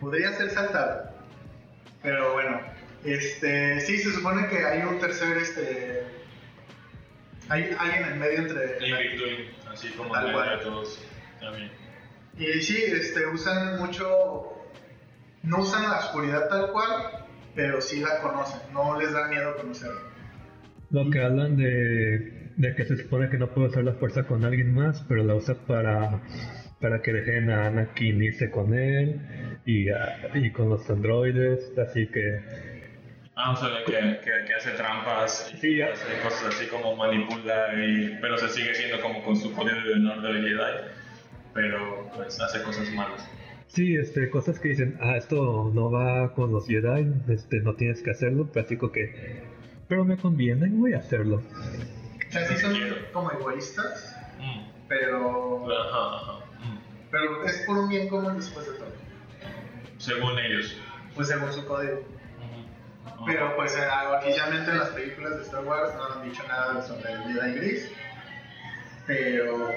Podría 0.00 0.32
ser 0.32 0.50
saltable, 0.50 1.10
pero 2.02 2.32
bueno, 2.32 2.60
este, 3.04 3.80
sí, 3.80 3.98
se 3.98 4.12
supone 4.12 4.48
que 4.48 4.64
hay 4.64 4.82
un 4.82 4.98
tercer, 4.98 5.36
este, 5.36 6.04
hay 7.52 7.70
alguien 7.78 8.04
en 8.12 8.18
medio 8.18 8.38
entre... 8.38 8.60
Between, 8.66 9.48
así 9.70 9.88
como 9.90 10.12
Tal 10.12 10.26
en 10.28 10.32
cual. 10.32 10.60
todos. 10.62 11.04
También. 11.40 11.70
Y 12.38 12.46
sí, 12.62 12.82
este, 12.86 13.26
usan 13.26 13.78
mucho, 13.78 14.08
no 15.42 15.58
usan 15.60 15.82
la 15.82 15.98
oscuridad 15.98 16.48
tal 16.48 16.70
cual, 16.72 17.24
pero 17.54 17.80
sí 17.80 18.00
la 18.00 18.20
conocen, 18.20 18.60
no 18.72 18.98
les 18.98 19.12
da 19.12 19.28
miedo 19.28 19.54
conocerla. 19.56 20.00
Lo 20.90 21.10
que 21.10 21.20
hablan 21.20 21.56
de, 21.56 22.50
de 22.56 22.74
que 22.74 22.84
se 22.84 22.96
supone 22.96 23.28
que 23.28 23.38
no 23.38 23.48
puede 23.52 23.68
usar 23.68 23.84
la 23.84 23.94
fuerza 23.94 24.24
con 24.24 24.44
alguien 24.44 24.72
más, 24.74 25.02
pero 25.08 25.22
la 25.24 25.34
usa 25.34 25.54
para, 25.66 26.20
para 26.80 27.00
que 27.02 27.12
dejen 27.12 27.50
a 27.50 27.66
Anakin 27.66 28.22
irse 28.22 28.50
con 28.50 28.74
él 28.74 29.20
y, 29.66 29.88
a- 29.90 30.30
y 30.34 30.50
con 30.50 30.68
los 30.70 30.88
androides, 30.90 31.72
así 31.78 32.06
que 32.08 32.40
Ah, 33.34 33.52
o 33.52 33.56
sea, 33.56 33.68
que, 33.86 33.92
que, 33.92 34.44
que 34.46 34.54
hace 34.54 34.72
trampas 34.72 35.50
y 35.54 35.56
Sí, 35.56 35.76
ya. 35.78 35.86
hace 35.92 36.04
cosas 36.22 36.54
así 36.54 36.66
como 36.66 36.94
manipula, 36.96 37.72
y, 37.74 38.18
pero 38.20 38.36
se 38.36 38.48
sigue 38.50 38.74
siendo 38.74 39.00
como 39.00 39.24
con 39.24 39.36
su 39.36 39.52
poder 39.54 39.82
de 39.84 39.94
honor 39.94 40.20
de 40.22 40.32
Jedi, 40.42 40.90
pero 41.54 42.10
pues 42.14 42.38
hace 42.40 42.62
cosas 42.62 42.90
malas. 42.90 43.26
sí, 43.68 43.96
este, 43.96 44.28
cosas 44.28 44.58
que 44.58 44.68
dicen, 44.68 44.98
ah, 45.00 45.16
esto 45.16 45.70
no 45.74 45.90
va 45.90 46.34
con 46.34 46.52
los 46.52 46.66
Jedi, 46.66 47.10
este, 47.30 47.60
no 47.60 47.74
tienes 47.74 48.02
que 48.02 48.10
hacerlo, 48.10 48.50
como 48.78 48.92
que, 48.92 49.42
pero 49.88 50.04
me 50.04 50.18
conviene, 50.18 50.68
voy 50.70 50.92
a 50.92 50.98
hacerlo. 50.98 51.36
O 52.28 52.32
sea, 52.32 52.46
sí 52.46 52.56
son 52.58 52.74
como 53.14 53.30
egoístas, 53.32 54.14
Mm. 54.38 54.62
pero, 54.88 55.66
Ajá, 55.72 56.16
ajá. 56.16 56.32
Mm. 56.64 56.78
pero 57.10 57.44
es 57.46 57.62
por 57.66 57.78
un 57.78 57.88
bien 57.88 58.08
común 58.08 58.36
después 58.36 58.66
de 58.66 58.72
todo. 58.78 58.92
Según 59.98 60.38
ellos. 60.38 60.76
Pues 61.14 61.28
según 61.28 61.52
su 61.52 61.64
código. 61.66 62.02
Pero 63.26 63.56
pues 63.56 63.76
eh, 63.76 63.86
oficialmente 64.18 64.70
en 64.70 64.78
las 64.78 64.88
películas 64.90 65.36
de 65.36 65.42
Star 65.42 65.64
Wars 65.64 65.94
no 65.94 66.04
han 66.04 66.28
dicho 66.28 66.42
nada 66.48 66.82
sobre 66.82 67.12
el 67.12 67.22
Jedi 67.22 67.54
Gris. 67.54 67.92
Pero 69.06 69.68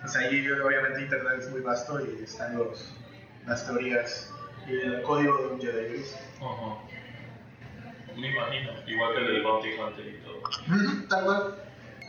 pues 0.00 0.16
ahí 0.16 0.46
obviamente 0.48 1.02
internet 1.02 1.34
es 1.38 1.50
muy 1.50 1.60
vasto 1.60 2.00
y 2.00 2.22
están 2.22 2.56
los, 2.56 2.94
las 3.46 3.66
teorías 3.66 4.32
y 4.66 4.72
el 4.72 5.02
código 5.02 5.38
de 5.38 5.46
un 5.54 5.60
Jedi 5.60 5.88
Gris. 5.88 6.16
Ajá. 6.36 6.78
Me 8.16 8.30
imagino, 8.30 8.70
igual 8.86 9.14
que 9.14 9.20
el 9.20 9.26
del 9.26 9.42
Bounty 9.42 9.68
Hunter 9.72 10.06
y 10.06 10.18
todo. 10.18 11.08
Tal 11.08 11.24
cual. 11.24 11.54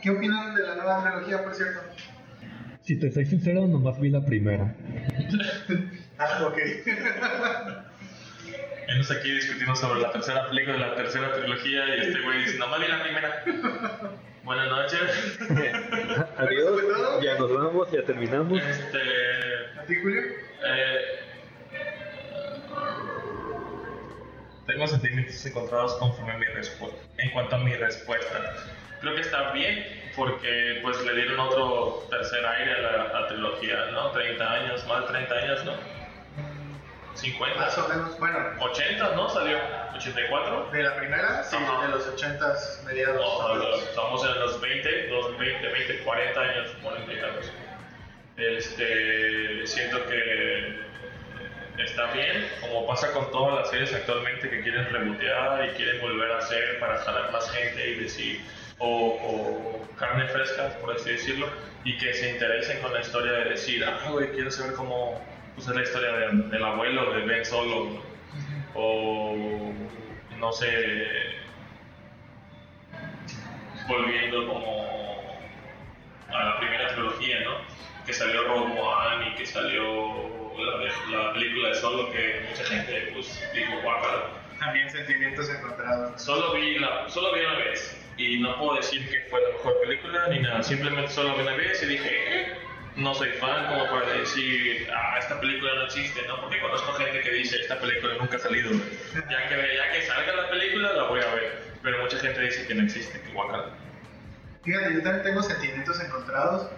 ¿Qué 0.02 0.10
opinan 0.10 0.54
de 0.54 0.62
la 0.62 0.76
nueva 0.76 1.02
trilogía, 1.02 1.42
por 1.42 1.54
cierto? 1.54 1.80
Si 2.82 2.96
te 3.00 3.10
soy 3.10 3.26
sincero, 3.26 3.66
nomás 3.66 3.98
vi 4.00 4.10
la 4.10 4.24
primera. 4.24 4.74
Ah, 6.18 6.46
ok. 6.46 6.56
Estamos 8.86 9.10
aquí 9.10 9.32
discutiendo 9.32 9.74
sobre 9.74 10.00
la 10.00 10.12
tercera 10.12 10.48
película 10.48 10.74
de 10.74 10.80
la 10.80 10.94
tercera 10.94 11.32
trilogía 11.32 11.96
y 11.96 12.00
este 12.02 12.20
güey 12.20 12.44
dice, 12.44 12.56
nomás 12.58 12.78
vi 12.78 12.86
la 12.86 13.02
primera. 13.02 13.44
Buenas 14.44 14.68
noches. 14.68 15.38
Adiós, 16.36 16.82
ya 17.20 17.34
nos 17.36 17.52
vamos, 17.52 17.90
ya 17.90 18.04
terminamos. 18.04 18.62
Este... 18.62 19.00
¿A 19.80 19.82
ti, 19.86 19.96
Julio? 19.96 20.22
Eh, 20.64 21.18
tengo 24.68 24.86
sentimientos 24.86 25.44
encontrados 25.44 25.94
conforme 25.94 26.34
a 26.34 26.38
mi 26.38 26.46
respuesta. 26.46 26.96
En 27.18 27.30
cuanto 27.32 27.56
a 27.56 27.58
mi 27.58 27.74
respuesta, 27.74 28.54
creo 29.00 29.16
que 29.16 29.20
está 29.22 29.50
bien 29.50 29.84
porque 30.14 30.78
pues 30.82 31.04
le 31.04 31.12
dieron 31.12 31.40
otro 31.40 32.06
tercer 32.08 32.46
aire 32.46 32.72
a 32.72 32.80
la, 32.82 33.02
a 33.02 33.20
la 33.22 33.26
trilogía, 33.26 33.86
¿no? 33.90 34.12
30 34.12 34.52
años, 34.52 34.86
más 34.86 35.02
de 35.02 35.06
30 35.08 35.34
años, 35.34 35.64
¿no? 35.64 35.95
50, 37.16 37.60
Más 37.60 37.78
o 37.78 37.88
menos, 37.88 38.18
bueno, 38.18 38.38
80, 38.60 39.14
¿no? 39.16 39.28
Salió 39.30 39.58
84. 39.94 40.70
de 40.72 40.82
la 40.82 40.96
primera, 40.96 41.42
sí, 41.44 41.56
Ajá. 41.56 41.86
de 41.86 41.88
los 41.88 42.06
80s, 42.06 42.82
mediados. 42.84 43.16
No, 43.16 43.74
estamos 43.76 44.24
en 44.24 44.38
los 44.38 44.60
20, 44.60 45.08
los 45.08 45.38
20, 45.38 45.66
20, 45.68 45.98
40 46.04 46.40
años, 46.40 46.70
40 46.82 47.12
y 47.12 47.20
tantos. 47.20 47.52
Este, 48.36 49.66
siento 49.66 50.06
que 50.06 50.80
está 51.82 52.12
bien, 52.12 52.48
como 52.60 52.86
pasa 52.86 53.12
con 53.12 53.30
todas 53.30 53.54
las 53.60 53.70
series 53.70 53.94
actualmente 53.94 54.48
que 54.48 54.62
quieren 54.62 54.90
rebotear 54.90 55.68
y 55.68 55.70
quieren 55.70 56.00
volver 56.00 56.32
a 56.32 56.38
hacer 56.38 56.78
para 56.78 56.98
jalar 56.98 57.32
más 57.32 57.50
gente 57.50 57.90
y 57.90 57.94
decir, 58.00 58.44
o, 58.78 58.88
o 58.88 59.96
carne 59.96 60.28
fresca, 60.28 60.68
por 60.80 60.94
así 60.94 61.10
decirlo, 61.12 61.48
y 61.84 61.96
que 61.96 62.12
se 62.12 62.30
interesen 62.30 62.80
con 62.80 62.92
la 62.92 63.00
historia 63.00 63.32
de 63.32 63.44
decir, 63.50 63.84
ah, 63.84 64.10
güey, 64.10 64.30
quiero 64.32 64.50
saber 64.50 64.74
cómo 64.74 65.20
pues, 65.56 65.66
es 65.68 65.74
la 65.74 65.82
historia 65.82 66.12
de- 66.12 66.42
del 66.50 66.62
abuelo 66.64 67.12
de 67.12 67.22
Ben 67.22 67.44
Solo, 67.44 67.84
¿no? 67.86 68.00
o 68.74 69.72
no 70.38 70.52
sé, 70.52 70.68
volviendo 73.88 74.46
como 74.48 74.86
a 76.28 76.44
la 76.44 76.58
primera 76.58 76.88
trilogía, 76.88 77.40
¿no? 77.44 77.56
Que 78.04 78.12
salió 78.12 78.44
Rogue 78.44 78.78
One 78.80 79.28
y 79.30 79.34
que 79.36 79.46
salió 79.46 80.52
la, 80.58 80.78
de- 80.78 81.16
la 81.16 81.32
película 81.32 81.68
de 81.68 81.74
Solo 81.74 82.10
que 82.12 82.44
mucha 82.50 82.64
gente 82.64 83.10
pues 83.14 83.50
dijo 83.54 83.72
guácala. 83.82 84.24
También 84.58 84.90
sentimientos 84.90 85.48
encontrados. 85.50 86.20
Solo 86.22 86.52
vi 86.54 86.78
la, 86.78 87.08
solo 87.08 87.32
vi 87.34 87.40
una 87.40 87.58
vez 87.58 88.02
y 88.16 88.38
no 88.40 88.56
puedo 88.58 88.74
decir 88.76 89.08
que 89.08 89.20
fue 89.30 89.40
la 89.42 89.48
mejor 89.50 89.80
película 89.82 90.26
ni 90.30 90.40
nada, 90.40 90.62
simplemente 90.62 91.10
solo 91.10 91.34
vi 91.36 91.42
una 91.42 91.54
vez 91.54 91.82
y 91.82 91.86
dije, 91.86 92.10
"Eh, 92.10 92.56
no 92.96 93.14
soy 93.14 93.30
fan 93.32 93.66
como 93.66 93.90
para 93.90 94.10
decir, 94.12 94.88
ah, 94.94 95.16
esta 95.18 95.38
película 95.38 95.74
no 95.74 95.82
existe, 95.84 96.26
¿no? 96.26 96.40
Porque 96.40 96.60
conozco 96.60 96.92
gente 96.94 97.20
que 97.20 97.30
dice, 97.30 97.60
esta 97.60 97.78
película 97.78 98.14
nunca 98.18 98.36
ha 98.36 98.40
salido. 98.40 98.72
Ya 98.72 99.48
que, 99.48 99.76
ya 99.76 99.92
que 99.92 100.02
salga 100.02 100.34
la 100.34 100.50
película 100.50 100.92
la 100.94 101.02
voy 101.04 101.20
a 101.20 101.34
ver, 101.34 101.62
pero 101.82 102.02
mucha 102.02 102.18
gente 102.18 102.40
dice 102.40 102.66
que 102.66 102.74
no 102.74 102.84
existe, 102.84 103.20
que 103.20 103.32
guácala. 103.32 103.74
Fíjate, 104.64 104.94
yo 104.94 105.02
también 105.02 105.22
tengo 105.22 105.42
sentimientos 105.42 106.02
encontrados 106.02 106.70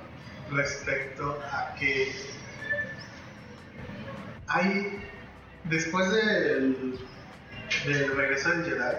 respecto 0.50 1.40
a 1.52 1.75
que 1.78 2.12
hay, 4.48 5.00
después 5.64 6.10
del, 6.12 6.98
del 7.87 8.16
regreso 8.16 8.50
del 8.50 8.64
Jedi, 8.64 8.96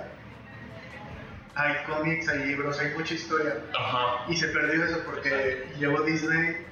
hay 1.55 1.75
cómics, 1.85 2.29
hay 2.29 2.45
libros, 2.45 2.79
hay 2.79 2.91
mucha 2.91 3.13
historia. 3.13 3.57
Ajá. 3.77 4.23
Y 4.29 4.37
se 4.37 4.47
perdió 4.47 4.85
eso 4.85 5.01
porque 5.05 5.67
llegó 5.77 6.01
Disney 6.03 6.68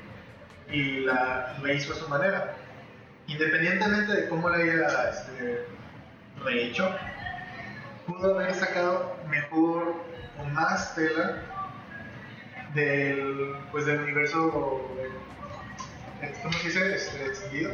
y 0.72 1.02
la, 1.02 1.58
la 1.62 1.74
hizo 1.74 1.94
a 1.94 1.96
su 1.96 2.08
manera. 2.10 2.56
Independientemente 3.28 4.14
de 4.14 4.30
cómo 4.30 4.50
la 4.50 4.58
haya 4.58 5.10
este, 5.10 5.66
rehecho, 6.44 6.96
pudo 8.06 8.36
haber 8.36 8.54
sacado 8.54 9.16
mejor 9.30 9.96
o 10.40 10.46
más 10.46 10.96
tela 10.96 11.42
del, 12.74 13.56
pues, 13.72 13.86
del 13.86 14.00
universo, 14.02 14.52
¿cómo 16.42 16.54
se 16.54 16.68
dice? 16.68 16.96
Este, 16.96 17.26
extendido. 17.26 17.72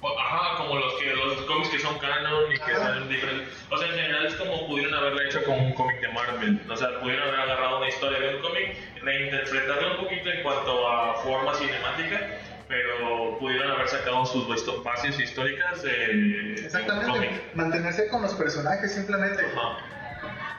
O- 0.00 0.18
Ajá, 0.20 0.58
como 0.58 0.76
los 0.78 0.94
que 0.94 1.12
los 1.12 1.34
cómics 1.42 1.70
que 1.70 1.78
son 1.80 1.98
canon 1.98 2.52
y 2.52 2.56
que 2.56 2.72
Ajá. 2.72 2.78
salen 2.84 3.08
diferentes. 3.08 3.48
O 3.70 3.76
sea, 3.78 3.88
en 3.88 3.94
general 3.94 4.26
es 4.26 4.34
como 4.36 4.66
pudieron 4.68 4.94
haberla 4.94 5.24
hecho 5.24 5.42
con 5.44 5.58
un 5.58 5.72
cómic 5.74 6.00
de 6.00 6.08
Marvel. 6.12 6.60
O 6.70 6.76
sea, 6.76 7.00
pudieron 7.00 7.26
haber 7.28 7.40
agarrado 7.40 7.78
una 7.78 7.88
historia 7.88 8.20
de 8.20 8.36
un 8.36 8.42
cómic, 8.42 8.76
reinterpretarla 9.08 9.92
un 9.92 10.04
poquito 10.04 10.30
en 10.30 10.42
cuanto 10.42 10.88
a 10.88 11.14
forma 11.22 11.54
cinemática, 11.54 12.20
pero 12.68 13.38
pudieron 13.38 13.70
haber 13.70 13.88
sacado 13.88 14.26
sus 14.26 14.46
bases 14.84 15.18
históricas 15.18 15.82
de, 15.82 15.90
de 15.90 16.14
un 16.14 16.54
cómic. 16.54 16.64
Exactamente, 16.64 17.50
mantenerse 17.54 18.08
con 18.08 18.22
los 18.22 18.34
personajes 18.34 18.94
simplemente. 18.94 19.42
Ajá. 19.46 19.78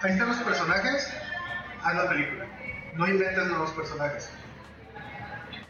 Ahí 0.02 0.14
están 0.14 0.30
los 0.30 0.38
personajes, 0.38 1.14
haz 1.84 1.96
la 1.96 2.10
película. 2.10 2.46
No 2.96 3.08
inventes 3.08 3.46
nuevos 3.46 3.72
personajes. 3.72 4.34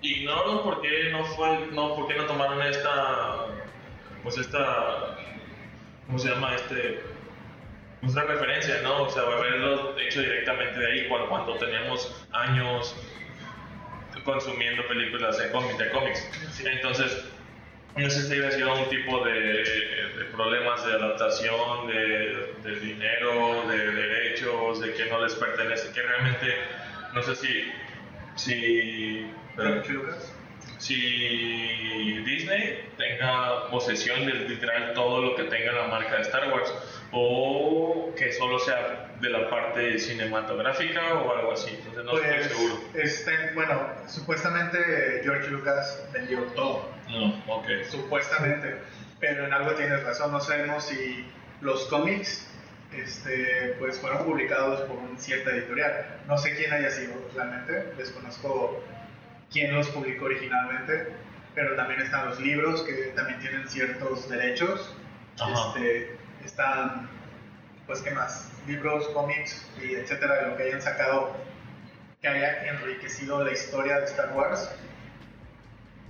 Ignoro 0.02 0.64
por 0.64 0.82
qué 0.82 1.12
no 1.12 1.26
fue, 1.26 1.68
no, 1.72 1.96
por 1.96 2.08
qué 2.08 2.16
no 2.16 2.26
tomaron 2.26 2.62
esta 2.62 3.48
pues 4.24 4.38
esta, 4.38 5.18
¿cómo 6.06 6.20
se 6.20 6.30
llama? 6.30 6.56
Este, 6.56 7.02
la 8.02 8.24
referencia, 8.24 8.82
¿no? 8.82 9.04
O 9.04 9.10
sea, 9.10 9.24
haberlo 9.24 9.98
hecho 10.00 10.22
directamente 10.22 10.80
de 10.80 10.92
ahí 10.92 11.08
cuando, 11.08 11.30
cuando 11.30 11.56
teníamos 11.58 12.14
años 12.32 12.96
consumiendo 14.24 14.86
películas 14.88 15.38
de 15.38 15.50
cómics. 15.52 15.78
De 15.78 15.90
cómics. 15.90 16.30
Entonces, 16.66 17.26
no 17.96 18.10
sé 18.10 18.22
si 18.22 18.34
hubiera 18.34 18.52
sido 18.52 18.74
un 18.74 18.90
tipo 18.90 19.24
de, 19.26 19.34
de 19.34 20.26
problemas 20.32 20.86
de 20.86 20.94
adaptación, 20.94 21.88
de, 21.88 22.54
de 22.64 22.80
dinero, 22.80 23.68
de 23.68 23.92
derechos, 23.92 24.82
de 24.82 24.94
que 24.94 25.06
no 25.06 25.22
les 25.22 25.36
pertenece, 25.36 25.92
que 25.94 26.02
realmente, 26.02 26.56
no 27.14 27.22
sé 27.24 27.36
si, 27.36 27.72
si, 28.36 29.32
Lucas. 29.58 30.34
si 30.78 32.20
Disney 32.24 32.90
tenga 32.98 33.70
posesión 33.70 34.26
de 34.26 34.34
literal 34.34 34.94
todo 34.94 35.22
lo 35.22 35.36
que 35.36 35.44
tenga 35.44 35.74
la 35.74 35.88
marca 35.88 36.16
de 36.16 36.22
Star 36.22 36.54
Wars 36.54 36.74
o 37.12 38.14
que 38.18 38.32
solo 38.34 38.60
sea 38.60 39.12
de 39.20 39.30
la 39.30 39.50
parte 39.50 39.98
cinematográfica 40.00 41.16
o 41.16 41.36
algo 41.36 41.52
así. 41.54 41.72
Entonces 41.78 42.04
no 42.04 42.12
Pues, 42.12 42.26
estoy 42.26 42.58
seguro. 42.58 42.82
este, 42.94 43.52
bueno, 43.54 43.82
supuestamente 44.08 45.22
George 45.24 45.50
Lucas 45.50 46.08
vendió 46.14 46.42
todo. 46.56 46.90
No, 47.10 47.44
ok. 47.48 47.66
Supuestamente. 47.90 48.76
Pero 49.20 49.46
en 49.46 49.54
algo 49.54 49.72
tienes 49.72 50.04
razón, 50.04 50.32
no 50.32 50.40
sabemos 50.40 50.86
si 50.86 51.26
los 51.62 51.86
cómics 51.88 52.48
este, 52.94 53.76
pues 53.80 54.00
fueron 54.00 54.26
publicados 54.26 54.82
por 54.82 54.98
una 54.98 55.20
cierta 55.20 55.52
editorial. 55.52 56.20
No 56.28 56.38
sé 56.38 56.56
quién 56.56 56.72
haya 56.72 56.90
sido 56.90 57.14
realmente, 57.36 57.94
desconozco 57.98 58.82
quién 59.52 59.76
los 59.76 59.88
publicó 59.90 60.26
originalmente, 60.26 61.08
pero 61.54 61.76
también 61.76 62.02
están 62.02 62.28
los 62.30 62.40
libros 62.40 62.82
que 62.84 62.94
también 63.16 63.40
tienen 63.40 63.68
ciertos 63.68 64.30
derechos. 64.30 64.96
Ajá. 65.40 65.74
Este, 65.76 66.18
están, 66.60 67.10
pues, 67.88 68.02
¿qué 68.02 68.12
más? 68.12 68.52
Libros, 68.68 69.08
cómics 69.14 69.66
y 69.82 69.96
etcétera, 69.96 70.36
de 70.44 70.48
lo 70.50 70.58
que 70.58 70.64
hayan 70.64 70.82
sacado 70.82 71.32
que 72.22 72.28
haya 72.28 72.66
enriquecido 72.68 73.44
la 73.46 73.52
historia 73.54 74.00
de 74.00 74.06
Star 74.06 74.34
Wars. 74.36 74.70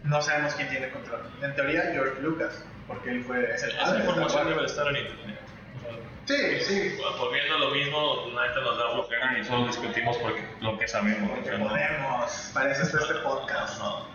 No 0.03 0.19
sabemos 0.21 0.55
quién 0.55 0.69
tiene 0.69 0.89
control. 0.89 1.21
En 1.43 1.53
teoría, 1.55 1.91
George 1.93 2.19
Lucas, 2.21 2.63
porque 2.87 3.11
él 3.11 3.23
fue 3.23 3.53
es 3.53 3.61
el 3.61 3.69
Esa 3.69 3.79
padre 3.83 3.93
de 3.93 3.99
Star 3.99 4.15
información 4.17 4.49
debe 4.49 4.65
estar 4.65 4.87
en 4.87 4.95
internet. 4.95 5.39
Sí, 6.25 6.59
sí. 6.61 6.97
Volviendo 7.19 7.55
a 7.55 7.59
lo 7.59 7.69
mismo, 7.71 8.27
la 8.33 8.47
neta 8.47 8.59
nos 8.61 8.77
da 8.77 8.91
flojera 8.93 9.37
y 9.39 9.43
solo 9.43 9.67
discutimos 9.67 10.17
porque 10.17 10.43
lo 10.61 10.77
que 10.79 10.87
sabemos. 10.87 11.29
Porque 11.29 11.49
sea, 11.49 11.57
no- 11.59 11.69
podemos. 11.69 12.51
Para 12.53 12.71
eso 12.71 12.83
está 12.83 12.99
este 13.01 13.15
podcast. 13.15 13.79
no. 13.79 14.07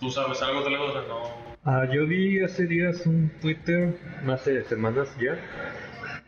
¿Tú 0.00 0.10
sabes 0.10 0.42
algo 0.42 0.62
de 0.64 0.70
la 0.70 0.78
cosa? 0.78 1.00
No. 1.06 1.41
Ah, 1.64 1.86
yo 1.92 2.08
vi 2.08 2.40
hace 2.40 2.66
días 2.66 3.06
un 3.06 3.30
Twitter, 3.40 3.94
hace 4.26 4.64
semanas 4.64 5.16
ya, 5.20 5.38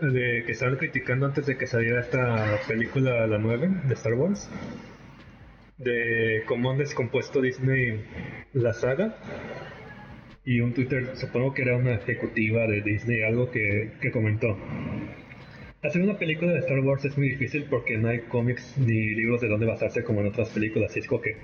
de 0.01 0.45
que 0.47 0.53
estaban 0.53 0.77
criticando 0.77 1.27
antes 1.27 1.47
de 1.47 1.57
que 1.59 1.67
saliera 1.67 2.01
esta 2.03 2.61
película, 2.69 3.27
la 3.27 3.39
9 3.39 3.69
de 3.89 3.95
Star 3.95 4.15
Wars, 4.15 4.49
de 5.79 6.45
cómo 6.47 6.71
han 6.71 6.79
descompuesto 6.79 7.41
Disney 7.41 8.05
la 8.53 8.75
saga. 8.75 9.17
Y 10.45 10.61
un 10.61 10.73
Twitter, 10.73 11.17
supongo 11.17 11.53
que 11.53 11.63
era 11.63 11.77
una 11.77 11.95
ejecutiva 11.95 12.69
de 12.69 12.83
Disney, 12.83 13.25
algo 13.25 13.51
que, 13.51 13.95
que 14.01 14.13
comentó. 14.13 14.57
Hacer 15.85 16.01
una 16.01 16.17
película 16.17 16.51
de 16.53 16.61
Star 16.61 16.79
Wars 16.79 17.05
es 17.05 17.19
muy 17.19 17.29
difícil 17.29 17.67
porque 17.69 17.99
no 17.99 18.09
hay 18.09 18.21
cómics 18.21 18.73
ni 18.79 19.15
libros 19.15 19.43
de 19.43 19.49
dónde 19.49 19.67
basarse 19.67 20.03
como 20.03 20.23
en 20.23 20.29
otras 20.29 20.49
películas. 20.49 20.97
Y 20.97 21.01
es 21.01 21.07
como 21.07 21.21
que, 21.21 21.37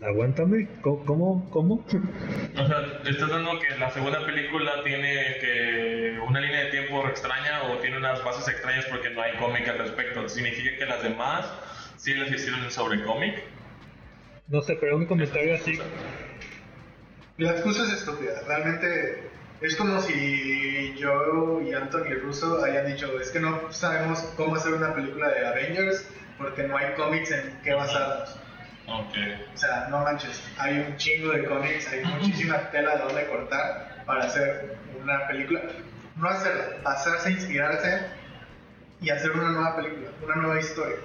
aguántame, 0.00 0.68
¿cómo? 0.82 1.04
¿Cómo? 1.04 1.50
¿Cómo? 1.50 1.84
O 2.56 2.64
sea, 2.64 3.00
¿estás 3.04 3.28
dando 3.28 3.58
que 3.58 3.76
la 3.80 3.90
segunda 3.90 4.24
película 4.24 4.84
tiene 4.84 5.36
que 5.40 6.16
una 6.28 6.40
línea 6.40 6.66
de 6.66 6.70
tiempo 6.70 7.08
extraña 7.08 7.64
o 7.64 7.78
tiene 7.78 7.96
unas 7.96 8.22
bases 8.24 8.46
extrañas 8.46 8.86
porque 8.86 9.10
no 9.10 9.20
hay 9.20 9.36
cómic 9.38 9.66
al 9.66 9.78
respecto? 9.78 10.28
¿Significa 10.28 10.76
que 10.78 10.86
las 10.86 11.02
demás 11.02 11.52
sí 11.96 12.14
las 12.14 12.30
hicieron 12.30 12.70
sobre 12.70 13.02
cómic? 13.02 13.42
No 14.46 14.62
sé, 14.62 14.76
pero 14.80 14.96
un 14.96 15.06
comentario 15.06 15.56
así. 15.56 15.76
La 17.36 17.50
excusa 17.50 17.82
es 17.82 17.94
estúpida. 17.94 18.42
Realmente 18.46 19.31
es 19.62 19.76
como 19.76 20.00
si 20.00 20.94
yo 20.96 21.60
y 21.62 21.72
Anthony 21.72 22.14
Russo 22.22 22.64
hayan 22.64 22.86
dicho: 22.86 23.20
es 23.20 23.30
que 23.30 23.40
no 23.40 23.72
sabemos 23.72 24.20
cómo 24.36 24.56
hacer 24.56 24.74
una 24.74 24.94
película 24.94 25.28
de 25.28 25.46
Avengers 25.46 26.06
porque 26.38 26.64
no 26.64 26.76
hay 26.76 26.94
cómics 26.94 27.30
en 27.30 27.58
qué 27.62 27.74
basarnos. 27.74 28.36
Ok. 28.88 29.16
O 29.54 29.56
sea, 29.56 29.86
no 29.90 30.00
manches, 30.00 30.42
hay 30.58 30.78
un 30.80 30.96
chingo 30.96 31.32
de 31.32 31.44
cómics, 31.44 31.88
hay 31.92 32.04
muchísima 32.04 32.70
tela 32.70 32.96
de 32.96 33.02
donde 33.04 33.26
cortar 33.28 34.02
para 34.04 34.24
hacer 34.24 34.76
una 35.00 35.26
película. 35.28 35.62
No 36.16 36.28
hacerla, 36.28 36.78
basarse, 36.82 37.30
inspirarse 37.30 38.06
y 39.00 39.10
hacer 39.10 39.30
una 39.30 39.50
nueva 39.50 39.76
película, 39.76 40.10
una 40.22 40.36
nueva 40.36 40.60
historia. 40.60 40.96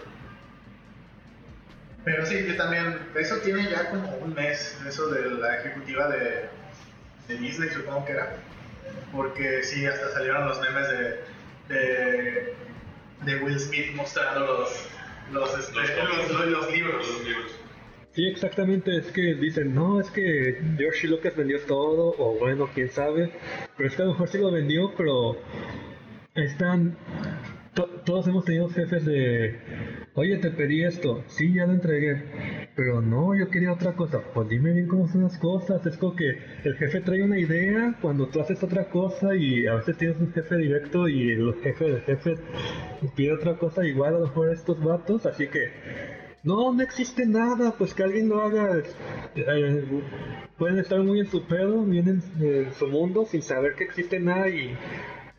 Pero 2.04 2.26
sí, 2.26 2.46
yo 2.48 2.56
también, 2.56 3.00
eso 3.16 3.38
tiene 3.38 3.70
ya 3.70 3.90
como 3.90 4.10
un 4.18 4.34
mes, 4.34 4.78
eso 4.88 5.08
de 5.08 5.30
la 5.30 5.58
ejecutiva 5.58 6.08
de, 6.08 6.50
de 7.28 7.38
Disney, 7.38 7.70
supongo 7.70 8.06
que 8.06 8.14
era. 8.14 8.38
Porque 9.14 9.64
sí, 9.64 9.86
hasta 9.86 10.10
salieron 10.12 10.46
los 10.48 10.60
memes 10.62 10.88
de, 10.90 11.76
de, 11.76 12.54
de 13.26 13.36
Will 13.44 13.60
Smith 13.60 13.94
mostrando 13.96 14.40
los, 14.46 14.90
los, 15.32 15.58
este, 15.60 15.74
Los 15.80 15.92
cómics. 15.92 16.32
los- 16.34 16.46
los 16.48 16.72
libros. 16.72 17.08
Los 17.08 17.24
libros. 17.26 17.52
Sí, 18.12 18.28
exactamente, 18.28 18.98
es 18.98 19.12
que 19.12 19.36
dicen, 19.36 19.76
no, 19.76 20.00
es 20.02 20.10
que 20.10 20.60
George 20.78 21.08
Lucas 21.08 21.36
vendió 21.36 21.60
todo, 21.62 22.16
o 22.18 22.38
bueno, 22.40 22.68
quién 22.74 22.90
sabe, 22.90 23.32
pero 23.76 23.90
es 23.90 23.96
que 23.96 24.02
a 24.02 24.06
lo 24.06 24.12
mejor 24.14 24.28
sí 24.28 24.40
lo 24.40 24.52
vendió, 24.52 24.92
pero 24.98 25.38
están, 26.34 26.98
to- 27.76 28.02
todos 28.06 28.28
hemos 28.28 28.44
tenido 28.46 28.70
jefes 28.70 29.06
de, 29.06 29.60
oye, 30.18 30.38
te 30.38 30.50
pedí 30.50 30.84
esto, 30.84 31.24
sí, 31.28 31.54
ya 31.54 31.68
lo 31.68 31.74
entregué, 31.74 32.70
pero 32.76 33.02
no, 33.02 33.36
yo 33.36 33.50
quería 33.50 33.72
otra 33.72 33.94
cosa, 33.94 34.20
pues 34.34 34.50
dime 34.50 34.74
bien 34.74 34.88
cómo 34.88 35.08
son 35.08 35.22
las 35.22 35.38
cosas, 35.38 35.86
es 35.86 35.96
como 35.96 36.16
que 36.16 36.40
el 36.64 36.76
jefe 36.76 37.02
trae 37.02 37.22
una 37.22 37.38
idea 37.38 37.96
cuando 38.02 38.28
tú 38.28 38.42
haces 38.42 38.64
otra 38.64 38.90
cosa 38.90 39.36
y 39.36 39.68
a 39.68 39.76
veces 39.76 39.96
tienes 39.96 40.18
un 40.18 40.34
jefe 40.34 40.58
directo 40.58 41.08
y 41.08 41.34
el 41.34 41.54
jefe 41.62 41.86
del 41.86 42.02
jefe 42.02 42.34
pide 43.16 43.34
otra 43.34 43.58
cosa 43.58 43.86
igual 43.86 44.16
a 44.16 44.20
lo 44.20 44.26
mejor 44.26 44.50
estos 44.50 44.84
vatos, 44.84 45.26
así 45.28 45.48
que... 45.48 45.72
No, 46.44 46.74
no 46.74 46.82
existe 46.82 47.26
nada, 47.26 47.76
pues 47.78 47.94
que 47.94 48.04
alguien 48.04 48.30
lo 48.30 48.42
haga. 48.42 48.82
Eh, 49.36 49.84
pueden 50.58 50.80
estar 50.80 51.00
muy 51.04 51.20
en 51.20 51.28
su 51.28 51.46
pedo, 51.46 51.84
bien 51.84 52.08
en, 52.08 52.22
en 52.42 52.74
su 52.74 52.88
mundo, 52.88 53.26
sin 53.26 53.42
saber 53.42 53.76
que 53.76 53.84
existe 53.84 54.20
nada 54.20 54.48
y... 54.50 54.76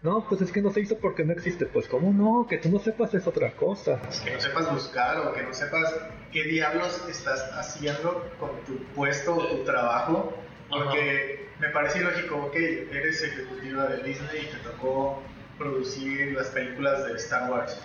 No, 0.01 0.25
pues 0.29 0.41
es 0.43 0.53
que 0.53 0.63
no 0.63 0.71
se 0.71 0.81
hizo 0.81 0.97
porque 0.99 1.25
no 1.25 1.33
existe. 1.33 1.67
Pues 1.67 1.89
cómo 1.89 2.13
no, 2.13 2.47
que 2.47 2.59
tú 2.59 2.69
no 2.69 2.79
sepas 2.79 3.13
es 3.15 3.27
otra 3.27 3.53
cosa. 3.55 4.01
que 4.25 4.31
no 4.31 4.41
sepas 4.41 4.73
buscar 4.73 5.19
o 5.19 5.33
que 5.33 5.43
no 5.43 5.53
sepas 5.53 5.93
qué 6.33 6.45
diablos 6.45 7.05
estás 7.09 7.51
haciendo 7.55 8.31
con 8.39 8.51
tu 8.65 8.79
puesto 8.95 9.35
o 9.35 9.47
tu 9.47 9.65
trabajo, 9.65 10.35
porque 10.71 11.49
me 11.59 11.71
parece 11.71 11.99
ilógico, 11.99 12.37
ok, 12.37 12.55
eres 12.55 13.23
ejecutiva 13.23 13.87
de 13.87 14.03
Disney 14.05 14.43
y 14.43 14.57
te 14.57 14.59
tocó 14.59 15.21
producir 15.59 16.33
las 16.33 16.49
películas 16.49 17.05
de 17.05 17.15
Star 17.15 17.51
Wars. 17.51 17.81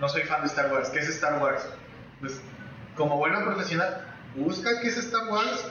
No 0.00 0.08
soy 0.08 0.22
fan 0.22 0.40
de 0.40 0.48
Star 0.48 0.72
Wars, 0.72 0.88
¿qué 0.88 0.98
es 0.98 1.08
Star 1.10 1.40
Wars? 1.40 1.64
Pues 2.20 2.40
como 2.96 3.18
buena 3.18 3.44
profesional, 3.44 4.04
busca 4.34 4.80
qué 4.80 4.88
es 4.88 4.96
Star 4.96 5.28
Wars, 5.28 5.64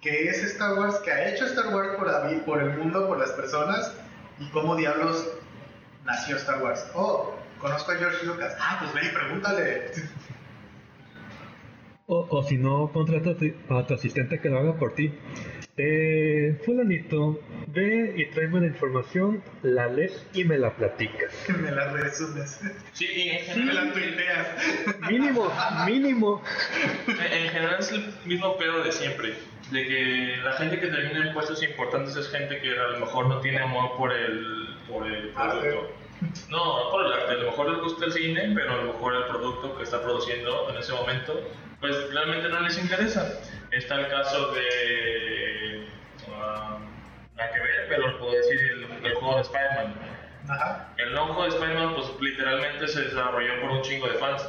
qué 0.00 0.30
es 0.30 0.42
Star 0.44 0.78
Wars, 0.78 0.98
qué 1.04 1.12
ha 1.12 1.28
hecho 1.28 1.44
Star 1.44 1.74
Wars 1.74 1.96
por, 1.96 2.06
la 2.06 2.44
por 2.46 2.62
el 2.62 2.70
mundo, 2.78 3.06
por 3.06 3.18
las 3.18 3.32
personas 3.32 3.92
y 4.40 4.48
cómo 4.50 4.76
diablos 4.76 5.28
nació 6.04 6.36
Star 6.36 6.62
Wars. 6.62 6.86
Oh, 6.94 7.34
conozco 7.58 7.92
a 7.92 7.96
George 7.96 8.24
Lucas. 8.26 8.56
Ah, 8.60 8.78
pues 8.80 8.92
ven 8.94 9.10
y 9.10 9.14
pregúntale. 9.14 9.82
O, 12.10 12.26
o 12.30 12.42
si 12.42 12.56
no, 12.56 12.90
contrata 12.90 13.30
a 13.30 13.34
tu- 13.36 13.52
a 13.74 13.86
tu 13.86 13.92
asistente 13.94 14.40
que 14.40 14.48
lo 14.48 14.58
haga 14.58 14.76
por 14.78 14.94
ti. 14.94 15.12
Eh, 15.76 16.58
fulanito, 16.64 17.38
ve 17.66 18.14
y 18.16 18.26
tráeme 18.30 18.60
la 18.62 18.66
información, 18.68 19.42
la 19.62 19.86
lees 19.88 20.26
y 20.32 20.42
me 20.44 20.56
la 20.56 20.74
platicas. 20.74 21.34
Que 21.46 21.52
me 21.64 21.70
la 21.70 21.92
resumes. 21.92 22.60
Sí, 22.94 23.06
y 23.14 23.28
en 23.28 23.38
general, 23.44 23.66
me 23.66 23.74
la 23.74 23.92
tuiteas. 23.92 24.48
Mínimo, 25.10 25.52
mínimo. 25.86 26.42
en 27.08 27.48
general 27.50 27.76
es 27.78 27.92
el 27.92 28.14
mismo 28.24 28.56
pedo 28.56 28.82
de 28.82 28.90
siempre. 28.92 29.34
De 29.70 29.86
que 29.86 30.36
la 30.42 30.52
gente 30.52 30.80
que 30.80 30.86
termina 30.86 31.26
en 31.26 31.34
puestos 31.34 31.62
importantes 31.62 32.16
es 32.16 32.30
gente 32.30 32.58
que 32.60 32.70
a 32.70 32.86
lo 32.88 33.00
mejor 33.00 33.26
no 33.26 33.40
tiene 33.40 33.60
amor 33.60 33.96
por 33.96 34.12
el, 34.12 34.76
por 34.88 35.06
el 35.06 35.28
producto. 35.28 35.92
No, 36.48 36.84
no 36.84 36.90
por 36.90 37.06
el 37.06 37.12
arte. 37.12 37.32
A 37.32 37.34
lo 37.34 37.50
mejor 37.50 37.70
les 37.70 37.82
gusta 37.82 38.06
el 38.06 38.12
cine, 38.12 38.52
pero 38.54 38.72
a 38.72 38.76
lo 38.78 38.92
mejor 38.94 39.14
el 39.14 39.24
producto 39.24 39.76
que 39.76 39.82
está 39.84 40.02
produciendo 40.02 40.70
en 40.70 40.76
ese 40.78 40.92
momento, 40.92 41.40
pues 41.80 42.12
realmente 42.12 42.48
no 42.48 42.60
les 42.60 42.78
interesa. 42.78 43.40
Está 43.70 44.00
el 44.00 44.08
caso 44.08 44.52
de. 44.52 45.86
ah, 46.32 46.78
nada 47.36 47.52
que 47.52 47.60
ver, 47.60 47.86
pero 47.88 48.18
puedo 48.18 48.32
decir 48.32 48.58
el, 48.58 49.06
el 49.06 49.14
juego 49.14 49.36
de 49.36 49.42
Spider-Man. 49.42 49.94
El 50.96 51.16
juego 51.16 51.42
de 51.42 51.48
Spider-Man, 51.50 51.94
pues 51.94 52.10
literalmente 52.20 52.88
se 52.88 53.02
desarrolló 53.02 53.60
por 53.60 53.70
un 53.70 53.82
chingo 53.82 54.08
de 54.08 54.14
fans. 54.14 54.48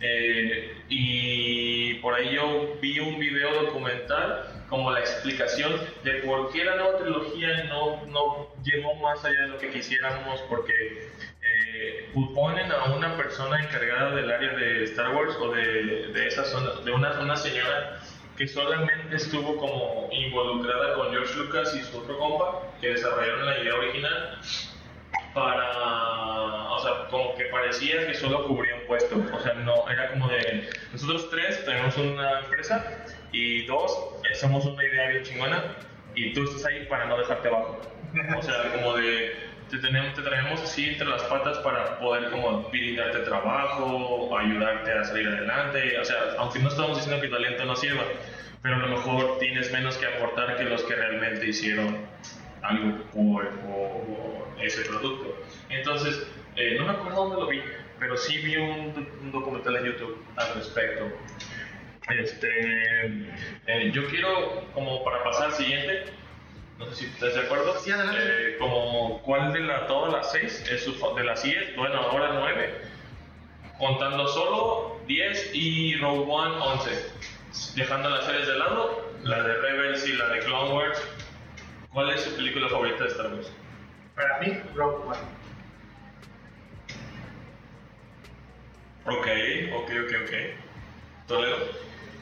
Eh, 0.00 0.76
y 0.88 1.94
por 1.94 2.14
ahí 2.14 2.34
yo 2.34 2.76
vi 2.80 2.98
un 3.00 3.18
video 3.18 3.62
documental 3.62 4.64
como 4.68 4.90
la 4.90 5.00
explicación 5.00 5.72
de 6.04 6.14
por 6.22 6.52
qué 6.52 6.64
la 6.64 6.76
nueva 6.76 6.98
trilogía 6.98 7.64
no, 7.64 8.04
no 8.06 8.48
llegó 8.62 8.94
más 8.96 9.24
allá 9.24 9.42
de 9.42 9.48
lo 9.48 9.58
que 9.58 9.70
quisiéramos, 9.70 10.40
porque 10.48 11.08
eh, 11.42 12.10
a 12.14 12.92
una 12.92 13.16
persona 13.16 13.62
encargada 13.62 14.14
del 14.14 14.30
área 14.30 14.52
de 14.54 14.84
Star 14.84 15.14
Wars 15.14 15.36
o 15.40 15.52
de, 15.52 16.08
de 16.08 16.26
esa 16.26 16.44
zona, 16.44 16.80
de 16.84 16.90
una, 16.90 17.20
una 17.20 17.36
señora 17.36 18.00
que 18.36 18.46
solamente 18.46 19.16
estuvo 19.16 19.56
como 19.56 20.08
involucrada 20.12 20.94
con 20.94 21.10
George 21.10 21.34
Lucas 21.36 21.74
y 21.74 21.82
su 21.84 21.98
otro 21.98 22.18
compa, 22.18 22.62
que 22.80 22.88
desarrollaron 22.88 23.46
la 23.46 23.58
idea 23.58 23.74
original, 23.74 24.38
para, 25.36 26.70
o 26.70 26.78
sea, 26.80 27.08
como 27.10 27.36
que 27.36 27.44
parecía 27.44 28.06
que 28.06 28.14
solo 28.14 28.46
cubría 28.46 28.74
un 28.76 28.86
puesto, 28.86 29.22
o 29.34 29.40
sea, 29.40 29.52
no, 29.52 29.86
era 29.90 30.08
como 30.08 30.28
de, 30.28 30.70
nosotros 30.90 31.28
tres 31.30 31.62
tenemos 31.66 31.94
una 31.98 32.40
empresa 32.40 33.04
y 33.32 33.66
dos, 33.66 34.14
somos 34.32 34.64
una 34.64 34.82
idea 34.82 35.08
bien 35.10 35.22
chingona 35.24 35.62
y 36.14 36.32
tú 36.32 36.44
estás 36.44 36.64
ahí 36.64 36.86
para 36.86 37.04
no 37.04 37.18
dejarte 37.18 37.48
abajo, 37.48 37.78
o 38.34 38.42
sea, 38.42 38.72
como 38.74 38.94
de, 38.94 39.36
te, 39.70 39.76
tenemos, 39.76 40.14
te 40.14 40.22
traemos 40.22 40.62
así 40.62 40.88
entre 40.88 41.06
las 41.06 41.22
patas 41.24 41.58
para 41.58 41.98
poder 41.98 42.30
como 42.30 42.62
brindarte 42.70 43.18
trabajo, 43.18 44.38
ayudarte 44.38 44.90
a 44.90 45.04
salir 45.04 45.28
adelante, 45.28 45.98
o 45.98 46.04
sea, 46.06 46.16
aunque 46.38 46.60
no 46.60 46.70
estamos 46.70 46.96
diciendo 46.96 47.20
que 47.20 47.28
tu 47.28 47.34
talento 47.34 47.66
no 47.66 47.76
sirva, 47.76 48.04
pero 48.62 48.76
a 48.76 48.78
lo 48.78 48.88
mejor 48.88 49.38
tienes 49.38 49.70
menos 49.70 49.98
que 49.98 50.06
aportar 50.06 50.56
que 50.56 50.64
los 50.64 50.82
que 50.84 50.94
realmente 50.94 51.46
hicieron 51.46 52.06
algo 52.68 53.02
por, 53.12 53.48
por 53.60 54.64
ese 54.64 54.82
producto. 54.84 55.36
Entonces, 55.68 56.26
eh, 56.56 56.76
no 56.78 56.86
me 56.86 56.92
acuerdo 56.92 57.24
dónde 57.24 57.36
lo 57.40 57.46
vi, 57.48 57.62
pero 57.98 58.16
sí 58.16 58.38
vi 58.38 58.56
un, 58.56 59.08
un 59.22 59.32
documental 59.32 59.76
en 59.76 59.84
YouTube 59.84 60.24
al 60.36 60.54
respecto. 60.54 61.10
Este, 62.08 63.06
eh, 63.66 63.90
yo 63.92 64.06
quiero, 64.06 64.64
como 64.72 65.04
para 65.04 65.24
pasar 65.24 65.46
al 65.46 65.52
siguiente, 65.52 66.04
no 66.78 66.86
sé 66.86 66.94
si 66.94 67.04
estás 67.06 67.34
de 67.34 67.40
acuerdo, 67.40 67.76
Sí, 67.78 67.90
eh, 67.90 68.56
como 68.58 69.22
cuál 69.22 69.52
de 69.52 69.60
la, 69.60 69.86
todas 69.86 70.12
las 70.12 70.30
seis, 70.30 70.64
es 70.70 70.84
su, 70.84 70.92
de 71.14 71.24
las 71.24 71.42
10, 71.42 71.74
bueno, 71.76 71.98
ahora 72.00 72.32
9, 72.34 72.80
contando 73.78 74.28
solo 74.28 75.00
10 75.06 75.50
y 75.54 75.96
Rogue 75.96 76.24
One 76.28 76.54
11, 76.58 76.90
dejando 77.74 78.10
las 78.10 78.24
series 78.24 78.46
de 78.46 78.58
lado, 78.58 79.10
la 79.24 79.42
de 79.42 79.54
Rebels 79.54 80.06
y 80.06 80.12
la 80.12 80.28
de 80.28 80.38
Clone 80.40 80.74
Wars. 80.74 81.02
¿Cuál 81.96 82.10
es 82.10 82.20
su 82.20 82.36
película 82.36 82.68
favorita 82.68 83.04
de 83.04 83.08
Star 83.08 83.32
Wars? 83.32 83.50
Para 84.14 84.38
mí, 84.40 84.60
Rogue 84.74 85.02
One. 85.06 85.18
Ok, 89.06 89.26
ok, 89.74 89.90
ok, 90.04 90.12
ok. 90.26 90.32
Toledo. 91.26 91.56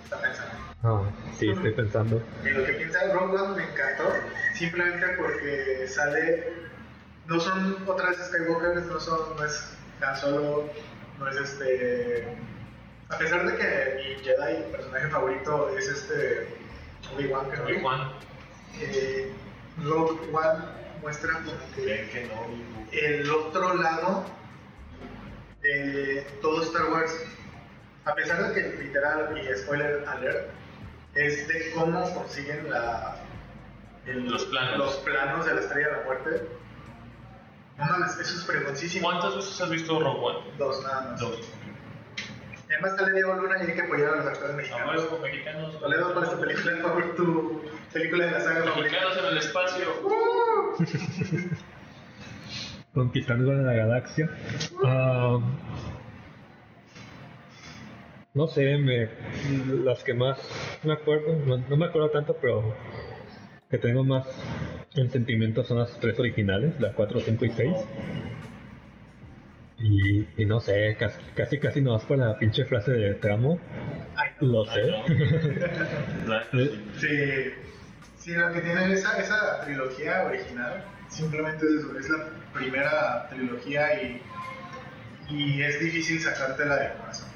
Está 0.05 0.21
pensando. 0.21 0.55
Ah, 0.85 1.03
sí, 1.37 1.51
estoy 1.51 1.73
pensando. 1.73 2.23
Y 2.45 2.51
lo 2.51 2.65
que 2.65 2.73
piensa 2.75 3.01
Rogue 3.15 3.37
One 3.37 3.57
me 3.57 3.65
encantó, 3.65 4.13
simplemente 4.55 5.09
porque 5.19 5.89
sale, 5.89 6.53
no 7.27 7.41
son 7.41 7.77
otra 7.89 8.11
vez 8.11 8.19
Skywalkers, 8.29 8.87
no 8.87 9.01
son, 9.01 9.37
no 9.37 9.45
es 9.45 9.77
tan 9.99 10.17
solo, 10.17 10.71
no 11.19 11.29
es 11.29 11.37
este, 11.37 12.29
a 13.09 13.19
pesar 13.19 13.45
de 13.45 13.57
que 13.57 13.97
mi 13.97 14.23
Jedi, 14.25 14.71
personaje 14.71 15.09
favorito 15.09 15.77
es 15.77 15.89
este 15.89 16.47
Obi-Wan 17.13 17.47
Obi-Wan. 17.65 18.13
eh, 18.81 19.33
Rogue 19.83 20.19
One 20.33 20.65
muestra 21.03 21.33
como 21.35 21.53
que 21.75 22.27
el 22.93 23.31
otro 23.31 23.75
lado 23.77 24.25
de 25.63 26.27
todo 26.41 26.63
Star 26.63 26.91
Wars, 26.91 27.13
a 28.05 28.15
pesar 28.15 28.49
de 28.49 28.55
que 28.55 28.83
literal 28.83 29.37
y 29.37 29.57
spoiler 29.59 30.05
alert, 30.07 30.51
es 31.15 31.49
de 31.49 31.73
cómo 31.75 32.03
consiguen 32.15 32.71
la, 32.71 33.17
el- 34.07 34.29
Los 34.31 34.45
planos. 34.47 34.79
los 34.79 34.97
planos 34.97 35.47
de 35.47 35.55
la 35.55 35.61
Estrella 35.61 35.89
de 35.89 35.97
la 35.99 36.03
Muerte. 36.05 36.49
No 37.79 37.85
mames, 37.87 38.13
eso 38.19 38.39
es 38.39 38.45
fregoncísimo. 38.45 39.09
¿Cuántas 39.09 39.37
veces 39.37 39.61
has 39.61 39.71
visto 39.71 39.99
Rogue 39.99 40.21
One? 40.21 40.39
Dos 40.59 40.83
nada 40.83 41.11
más. 41.11 41.21
Dos. 41.21 41.41
Además 42.75 42.97
sale 42.99 43.13
Diego 43.13 43.35
Luna 43.35 43.57
y 43.59 43.71
hay 43.71 43.75
que 43.77 43.83
apoyar 43.83 44.09
a 44.09 44.17
los 44.17 44.27
actores 44.27 44.57
mexicanos. 44.57 44.89
Abuelos 44.89 45.21
mexicanos. 45.23 45.81
Toledo, 45.81 46.13
¿cuál 46.13 46.25
es 46.25 46.31
tu 46.31 46.41
película 46.41 46.77
favorita? 46.83 47.15
Tu 47.15 47.63
película 47.93 48.27
de 48.27 48.31
la 48.33 48.41
saga 48.41 48.65
favorita? 48.65 48.81
Mexicanos 48.83 49.19
en 49.19 49.25
el 49.27 49.39
espacio. 49.39 49.87
Conquistando 52.95 53.53
la 53.53 53.73
galaxia. 53.73 54.31
Ah, 54.85 55.39
no 58.35 58.49
sé, 58.49 58.77
me, 58.79 59.09
las 59.85 60.03
que 60.03 60.15
más 60.15 60.39
me 60.83 60.93
acuerdo, 60.93 61.37
no, 61.47 61.59
no 61.59 61.77
me 61.77 61.87
acuerdo 61.87 62.11
tanto, 62.11 62.37
pero 62.41 62.75
que 63.71 63.79
tengo 63.79 64.03
más 64.05 64.27
en 64.95 65.11
sentimiento 65.11 65.65
son 65.65 65.79
las 65.79 65.99
tres 66.01 66.19
originales, 66.19 66.81
las 66.81 66.95
4, 66.95 67.21
5 67.21 67.45
y 67.45 67.51
6. 67.51 67.73
Y, 69.87 70.27
y 70.39 70.47
no 70.47 70.61
sé, 70.61 70.97
casi 70.99 71.19
casi, 71.37 71.59
casi 71.59 71.83
no 71.83 71.93
vas 71.93 72.05
por 72.05 72.17
la 72.17 72.39
pinche 72.39 72.65
frase 72.65 72.93
de 72.93 73.15
te 73.15 73.31
amo. 73.31 73.59
Ay, 74.17 74.31
Lo 74.41 74.65
sé. 74.65 74.81
Sí, 76.99 77.53
sí, 78.19 78.33
lo 78.33 78.51
que 78.53 78.61
tiene 78.61 78.93
esa, 78.95 79.19
esa 79.19 79.61
trilogía 79.61 80.25
original 80.25 80.83
simplemente 81.09 81.67
es 81.67 81.85
eso, 81.85 81.99
es 81.99 82.09
la 82.09 82.25
primera 82.55 83.29
trilogía 83.29 84.03
y, 84.03 84.23
y 85.29 85.63
es 85.63 85.79
difícil 85.81 86.19
sacártela 86.19 86.77
del 86.77 86.93
corazón. 86.95 87.29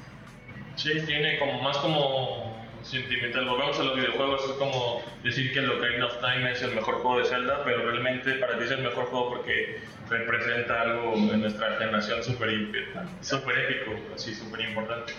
Sí, 0.75 0.89
tiene 1.05 1.37
como 1.37 1.61
más 1.61 1.77
como 1.77 2.48
sentimental. 2.83 3.45
Volvemos 3.45 3.79
a 3.79 3.83
los 3.83 3.95
videojuegos, 3.95 4.43
es 4.45 4.51
como 4.53 5.01
decir 5.23 5.51
que 5.53 5.59
el 5.59 5.69
Ocarina 5.71 6.05
of 6.07 6.19
Time 6.19 6.51
es 6.51 6.61
el 6.61 6.75
mejor 6.75 6.95
juego 6.95 7.19
de 7.19 7.25
Zelda, 7.25 7.61
pero 7.63 7.89
realmente 7.89 8.33
para 8.35 8.57
ti 8.57 8.65
es 8.65 8.71
el 8.71 8.81
mejor 8.81 9.05
juego 9.05 9.29
porque 9.29 9.79
representa 10.09 10.81
algo 10.81 11.13
en 11.13 11.41
nuestra 11.41 11.77
generación 11.77 12.23
súper 12.23 12.49
épico, 12.49 13.91
así 14.13 14.33
súper 14.33 14.61
importante. 14.61 15.13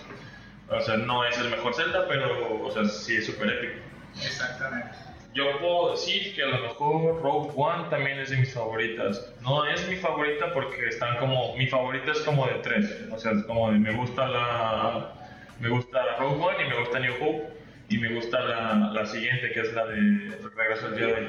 O 0.69 0.79
sea, 0.79 0.97
no 0.97 1.25
es 1.25 1.37
el 1.37 1.49
mejor 1.49 1.73
Zelda, 1.73 2.07
pero 2.07 2.63
o 2.63 2.71
sea, 2.71 2.85
sí 2.85 3.17
es 3.17 3.25
súper 3.25 3.49
épico. 3.49 3.73
Exactamente. 4.15 4.91
Yo 5.33 5.45
puedo 5.59 5.91
decir 5.91 6.35
que 6.35 6.43
a 6.43 6.47
lo 6.47 6.59
mejor 6.59 7.21
Rogue 7.21 7.53
One 7.55 7.85
también 7.89 8.19
es 8.19 8.31
de 8.31 8.37
mis 8.37 8.53
favoritas. 8.53 9.33
No 9.41 9.65
es 9.65 9.87
mi 9.87 9.95
favorita 9.95 10.53
porque 10.53 10.87
están 10.87 11.17
como. 11.17 11.55
Mi 11.55 11.67
favorita 11.67 12.11
es 12.11 12.19
como 12.19 12.45
de 12.47 12.55
tres. 12.55 13.05
O 13.11 13.17
sea, 13.17 13.31
es 13.31 13.43
como 13.43 13.71
de 13.71 13.79
me 13.79 13.93
gusta 13.93 14.27
la. 14.27 15.20
Me 15.61 15.69
gusta 15.69 16.17
Rogue 16.19 16.43
One 16.43 16.65
y 16.65 16.69
me 16.69 16.79
gusta 16.79 16.99
New 16.99 17.13
Hope. 17.21 17.61
Y 17.89 17.97
me 17.97 18.13
gusta 18.13 18.39
la, 18.39 18.91
la 18.93 19.05
siguiente 19.05 19.51
que 19.51 19.59
es 19.59 19.73
la 19.73 19.85
de 19.85 20.37
Regreso 20.55 20.87
al 20.87 20.97
Jedi. 20.97 21.27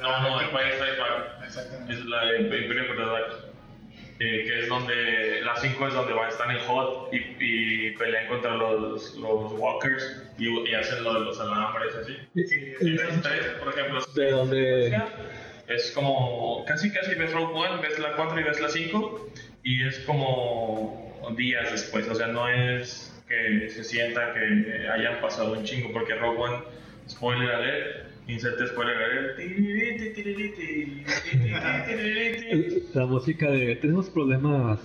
No, 0.00 0.20
no, 0.22 0.40
Empire 0.40 0.72
Strikes 0.76 1.00
Back. 1.00 1.44
Exactamente. 1.44 1.92
Es 1.92 2.04
la 2.04 2.24
de 2.24 2.40
Imperio 2.42 2.86
Contraataca. 2.86 3.34
Eh, 4.20 4.44
que 4.46 4.58
es 4.60 4.68
donde 4.68 5.42
las 5.44 5.60
5 5.60 5.86
es 5.86 5.94
donde 5.94 6.12
van 6.12 6.26
a 6.26 6.28
estar 6.28 6.50
en 6.50 6.58
Hot 6.66 7.12
y, 7.12 7.36
y 7.38 7.90
pelean 7.92 8.26
contra 8.26 8.56
los, 8.56 9.14
los 9.14 9.52
Walkers 9.52 10.24
y, 10.38 10.48
y 10.68 10.74
hacen 10.74 11.04
lo 11.04 11.14
de 11.14 11.20
los 11.20 11.40
alambres 11.40 11.94
así. 11.94 12.16
Y 12.34 12.90
las 12.90 13.22
tres, 13.22 13.46
por 13.62 13.72
ejemplo, 13.72 14.00
De 14.16 14.30
donde 14.32 15.02
es 15.68 15.92
como 15.92 16.64
casi 16.66 16.90
casi 16.90 17.14
ves 17.14 17.32
Rogue 17.32 17.54
One, 17.54 17.80
ves 17.80 17.98
la 18.00 18.16
4 18.16 18.40
y 18.40 18.42
ves 18.42 18.60
la 18.60 18.68
5 18.68 19.28
y 19.62 19.86
es 19.86 20.00
como 20.00 21.08
días 21.36 21.70
después, 21.70 22.08
o 22.08 22.14
sea, 22.14 22.26
no 22.28 22.48
es 22.48 23.07
que 23.28 23.68
se 23.68 23.84
sienta 23.84 24.32
que 24.32 24.88
hayan 24.88 25.20
pasado 25.20 25.52
un 25.52 25.64
chingo 25.64 25.92
porque 25.92 26.14
Rogue 26.14 26.38
One, 26.38 26.58
spoiler 27.08 27.50
alert, 27.50 28.08
inserte 28.26 28.66
spoiler 28.68 28.96
alert, 28.96 29.38
la 32.94 33.06
música 33.06 33.50
de 33.50 33.76
tenemos 33.76 34.08
problemas 34.10 34.80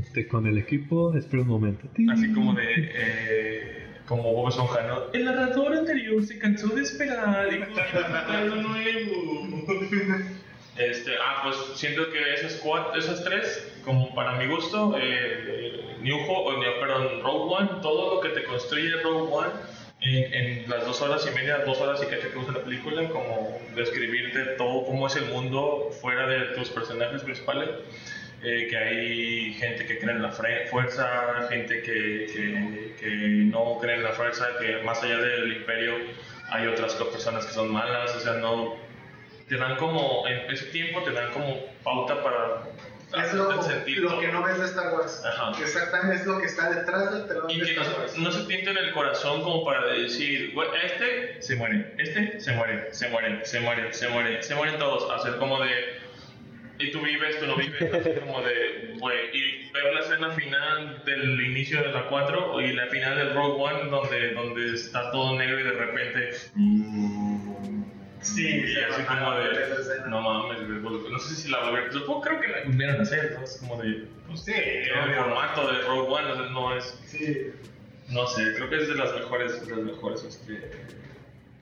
este, 0.00 0.26
con 0.28 0.46
el 0.46 0.58
equipo, 0.58 1.16
espera 1.16 1.42
un 1.42 1.48
momento. 1.48 1.88
así 2.12 2.32
como 2.32 2.54
de 2.54 2.64
eh, 2.76 3.86
como 4.06 4.32
Bob 4.34 4.48
Esponja, 4.48 4.86
¿no? 4.86 5.12
El 5.12 5.24
narrador 5.24 5.72
anterior 5.74 6.22
se 6.24 6.38
cansó 6.38 6.68
de 6.68 6.82
esperar 6.82 7.48
y 7.52 7.58
nuevo. 8.62 9.66
Este, 10.80 11.12
ah, 11.20 11.40
pues 11.42 11.56
siento 11.74 12.10
que 12.10 12.34
esas 12.34 12.54
cuatro, 12.54 12.98
esas 12.98 13.22
tres, 13.22 13.70
como 13.84 14.14
para 14.14 14.32
mi 14.36 14.46
gusto, 14.46 14.94
eh, 14.98 15.96
New 16.00 16.16
Hope, 16.26 16.64
perdón, 16.80 17.20
Rogue 17.22 17.54
One, 17.54 17.68
todo 17.82 18.14
lo 18.14 18.20
que 18.22 18.30
te 18.30 18.44
construye 18.44 18.90
Rogue 19.02 19.30
One 19.30 19.50
en, 20.00 20.34
en 20.34 20.70
las 20.70 20.86
dos 20.86 21.02
horas 21.02 21.26
y 21.30 21.34
media, 21.34 21.58
dos 21.66 21.80
horas 21.82 22.02
y 22.02 22.06
que 22.06 22.38
usa 22.38 22.52
la 22.54 22.64
película, 22.64 23.08
como 23.10 23.60
describirte 23.74 24.40
todo 24.56 24.86
cómo 24.86 25.06
es 25.06 25.16
el 25.16 25.26
mundo 25.26 25.90
fuera 26.00 26.26
de 26.26 26.54
tus 26.54 26.70
personajes 26.70 27.22
principales. 27.22 27.68
eh, 28.42 28.68
que 28.70 28.76
hay 28.76 29.54
gente 29.54 29.86
que 29.86 29.98
cree 29.98 30.14
en 30.16 30.22
la 30.22 30.32
fuerza, 30.32 31.46
gente 31.50 31.82
que, 31.82 32.26
que, 32.32 32.94
que 32.98 33.06
no 33.52 33.78
cree 33.80 33.96
en 33.96 34.02
la 34.04 34.12
fuerza, 34.12 34.48
que 34.58 34.78
más 34.82 35.02
allá 35.02 35.18
del 35.18 35.52
imperio 35.52 35.94
hay 36.50 36.66
otras 36.66 36.94
personas 36.94 37.44
que 37.46 37.52
son 37.52 37.70
malas, 37.70 38.14
o 38.16 38.20
sea, 38.20 38.34
no, 38.34 38.76
te 39.50 39.56
dan 39.58 39.76
como, 39.76 40.26
en 40.26 40.50
ese 40.50 40.66
tiempo 40.66 41.02
te 41.02 41.10
dan 41.12 41.30
como 41.32 41.58
pauta 41.84 42.22
para 42.22 42.62
Es 43.24 43.34
lo, 43.34 43.50
lo 43.52 44.20
que 44.20 44.28
no 44.28 44.42
ves 44.44 44.58
de 44.60 44.66
Star 44.66 44.94
Wars. 44.94 45.22
Ajá. 45.26 45.52
Exactamente, 45.60 46.22
es 46.22 46.26
lo 46.26 46.38
que 46.38 46.46
está 46.46 46.70
detrás 46.70 47.12
del 47.12 47.26
telón 47.26 47.50
Y 47.50 47.58
de 47.60 47.66
que 47.66 47.74
no, 47.74 47.82
Star 47.82 47.98
Wars. 48.00 48.12
se- 48.12 48.20
no 48.20 48.30
se 48.32 48.44
pinta 48.44 48.70
en 48.70 48.78
el 48.78 48.92
corazón 48.92 49.42
como 49.42 49.64
para 49.64 49.84
decir, 49.92 50.52
"Güey, 50.54 50.68
este 50.84 51.42
se 51.42 51.56
muere, 51.56 51.92
este 51.98 52.40
se 52.40 52.52
muere, 52.52 52.94
se 52.94 53.08
muere, 53.10 53.44
se 53.44 53.60
muere, 53.60 53.92
se 53.92 54.08
muere, 54.08 54.42
se 54.42 54.54
mueren 54.54 54.78
todos. 54.78 55.10
Hacer 55.12 55.36
como 55.38 55.60
de, 55.60 55.98
y 56.78 56.92
tú 56.92 57.00
vives, 57.02 57.38
tú 57.40 57.46
no 57.46 57.56
vives, 57.56 57.82
así 57.92 58.10
como 58.20 58.40
de, 58.42 58.94
güey, 59.00 59.18
y 59.36 59.70
ver 59.72 59.92
la 59.92 60.00
escena 60.00 60.30
final 60.30 61.02
del 61.04 61.40
inicio 61.44 61.82
de 61.82 61.88
la 61.92 62.06
4 62.08 62.60
y 62.60 62.72
la 62.72 62.86
final 62.86 63.16
del 63.16 63.34
Rogue 63.34 63.60
One 63.62 63.90
donde, 63.90 64.32
donde 64.34 64.74
está 64.76 65.10
todo 65.10 65.36
negro 65.36 65.58
y 65.58 65.64
de 65.64 65.72
repente... 65.72 66.30
Sí, 68.20 68.46
y 68.46 68.76
así 68.78 69.02
como 69.04 69.32
de, 69.32 69.50
no 70.08 70.20
mames, 70.20 70.58
pues, 70.82 71.10
no 71.10 71.18
sé 71.18 71.34
si 71.34 71.50
la 71.50 71.62
volvieron, 71.64 71.92
supongo 71.92 72.20
creo 72.20 72.40
que 72.40 72.48
la 72.48 72.58
volvieron 72.66 72.96
a 73.00 73.02
hacer, 73.02 73.34
¿no? 73.38 73.44
Es 73.44 73.56
como 73.58 73.82
de, 73.82 74.06
pues, 74.26 74.40
Sí, 74.44 74.52
el 74.54 75.14
formato 75.14 75.72
de 75.72 75.80
Rogue 75.82 76.12
One, 76.12 76.32
o 76.32 76.36
sea, 76.36 76.46
no 76.50 76.76
es... 76.76 76.98
Sí. 77.06 77.50
No 78.08 78.26
sé, 78.26 78.54
creo 78.56 78.68
que 78.68 78.76
es 78.78 78.88
de 78.88 78.94
las 78.96 79.14
mejores, 79.14 79.66
de 79.66 79.74
las 79.76 79.84
mejores, 79.84 80.24
este, 80.24 80.70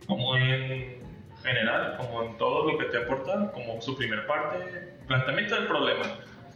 como 0.07 0.35
en 0.37 0.97
general, 1.43 1.97
como 1.99 2.23
en 2.25 2.37
todo 2.39 2.73
lo 2.73 2.79
que 2.79 2.87
te 2.87 2.97
aporta, 2.99 3.53
como 3.53 3.81
su 3.83 3.97
primer 3.97 4.27
parte, 4.27 4.95
planteamiento 5.07 5.55
del 5.55 5.67
problema, 5.67 6.07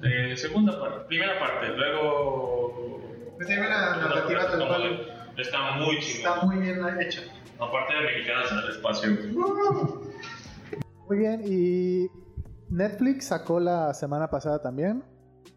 eh, 0.02 0.34
segunda 0.36 0.80
parte, 0.80 1.04
primera 1.08 1.38
parte, 1.38 1.68
luego... 1.68 3.00
Pues 3.36 3.48
una 3.58 3.96
narrativa 3.96 4.46
tal 4.46 4.66
cual. 4.68 5.08
Está 5.36 5.72
muy 5.72 5.96
Está 5.96 6.34
chingón. 6.34 6.46
muy 6.48 6.66
bien 6.66 7.00
hecha. 7.00 7.22
Aparte 7.58 7.94
de 7.94 8.00
mexicanos 8.02 8.52
en 8.52 8.58
el 8.58 8.70
espacio. 8.70 9.10
Muy 11.08 11.18
bien, 11.18 11.42
y 11.46 12.08
Netflix 12.70 13.26
sacó 13.28 13.60
la 13.60 13.92
semana 13.94 14.28
pasada 14.30 14.60
también 14.62 15.04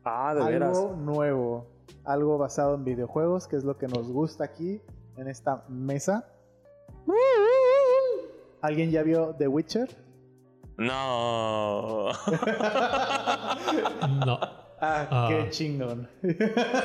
Ah, 0.04 0.34
de 0.36 0.44
veras. 0.44 0.78
algo 0.78 0.96
nuevo, 0.98 1.68
algo 2.04 2.38
basado 2.38 2.76
en 2.76 2.84
videojuegos, 2.84 3.48
que 3.48 3.56
es 3.56 3.64
lo 3.64 3.78
que 3.78 3.88
nos 3.88 4.12
gusta 4.12 4.44
aquí 4.44 4.82
en 5.18 5.28
esta 5.28 5.64
mesa. 5.70 6.28
¿Alguien 8.62 8.92
ya 8.92 9.04
vio 9.04 9.36
The 9.38 9.48
Witcher? 9.48 9.90
No. 10.78 12.10
No. 14.26 14.40
Ah, 14.88 15.08
Ah. 15.12 15.28
qué 15.30 15.50
chingón. 15.50 16.10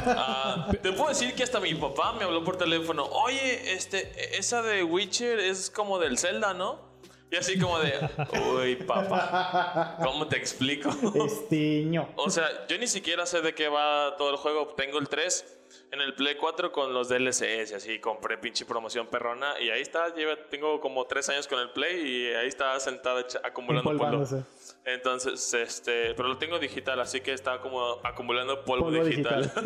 Ah, 0.07 0.69
te 0.83 0.93
puedo 0.93 1.09
decir 1.09 1.35
que 1.35 1.43
hasta 1.43 1.61
mi 1.61 1.75
papá 1.75 2.13
me 2.15 2.25
habló 2.25 2.43
por 2.45 2.57
teléfono. 2.57 3.05
Oye, 3.05 3.73
este, 3.75 4.39
esa 4.39 4.63
de 4.63 4.83
Witcher 4.85 5.39
es 5.41 5.71
como 5.71 5.99
del 5.99 6.19
Zelda, 6.19 6.55
¿no? 6.55 6.89
Y 7.33 7.37
así 7.37 7.59
como 7.61 7.79
de, 7.79 7.93
uy, 8.53 8.75
papá, 8.77 9.97
¿cómo 10.03 10.27
te 10.27 10.37
explico? 10.37 10.91
Estiño. 11.27 12.09
O 12.17 12.29
sea, 12.29 12.67
yo 12.69 12.77
ni 12.79 12.89
siquiera 12.89 13.25
sé 13.25 13.41
de 13.41 13.55
qué 13.55 13.69
va 13.69 14.17
todo 14.17 14.31
el 14.31 14.37
juego. 14.37 14.67
Tengo 14.77 14.99
el 14.99 15.09
3 15.09 15.59
en 15.93 16.01
el 16.01 16.15
Play 16.15 16.37
4 16.37 16.73
con 16.73 16.93
los 16.95 17.09
DLCs 17.09 17.71
y 17.71 17.75
así. 17.75 17.99
Compré 17.99 18.39
pinche 18.39 18.65
promoción 18.65 19.07
perrona 19.09 19.61
y 19.61 19.71
ahí 19.71 19.83
está. 19.83 20.15
Lleva, 20.15 20.37
tengo 20.49 20.81
como 20.81 21.07
3 21.07 21.29
años 21.31 21.49
con 21.49 21.59
el 21.61 21.71
Play 21.71 22.01
y 22.07 22.27
ahí 22.35 22.49
está 22.49 22.79
sentado 22.81 23.21
echa- 23.21 23.41
acumulando 23.45 23.91
polvo. 23.91 24.25
Entonces, 24.85 25.53
este, 25.55 26.15
pero 26.15 26.29
lo 26.29 26.39
tengo 26.39 26.59
digital, 26.59 27.01
así 27.01 27.21
que 27.21 27.33
está 27.33 27.61
como 27.61 28.01
acumulando 28.05 28.65
polvo, 28.65 28.87
Polvo 28.87 29.05
digital. 29.05 29.51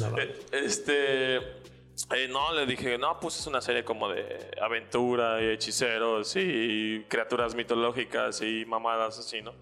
No, 0.00 0.16
este, 0.52 1.36
eh, 1.36 2.28
no, 2.28 2.52
le 2.54 2.66
dije, 2.66 2.98
no, 2.98 3.18
pues 3.20 3.38
es 3.40 3.46
una 3.46 3.60
serie 3.60 3.84
como 3.84 4.08
de 4.08 4.50
aventura 4.60 5.42
y 5.42 5.46
hechiceros 5.48 6.34
y 6.36 7.04
criaturas 7.08 7.54
mitológicas 7.54 8.42
y 8.42 8.64
mamadas 8.66 9.18
así, 9.18 9.42
¿no? 9.42 9.54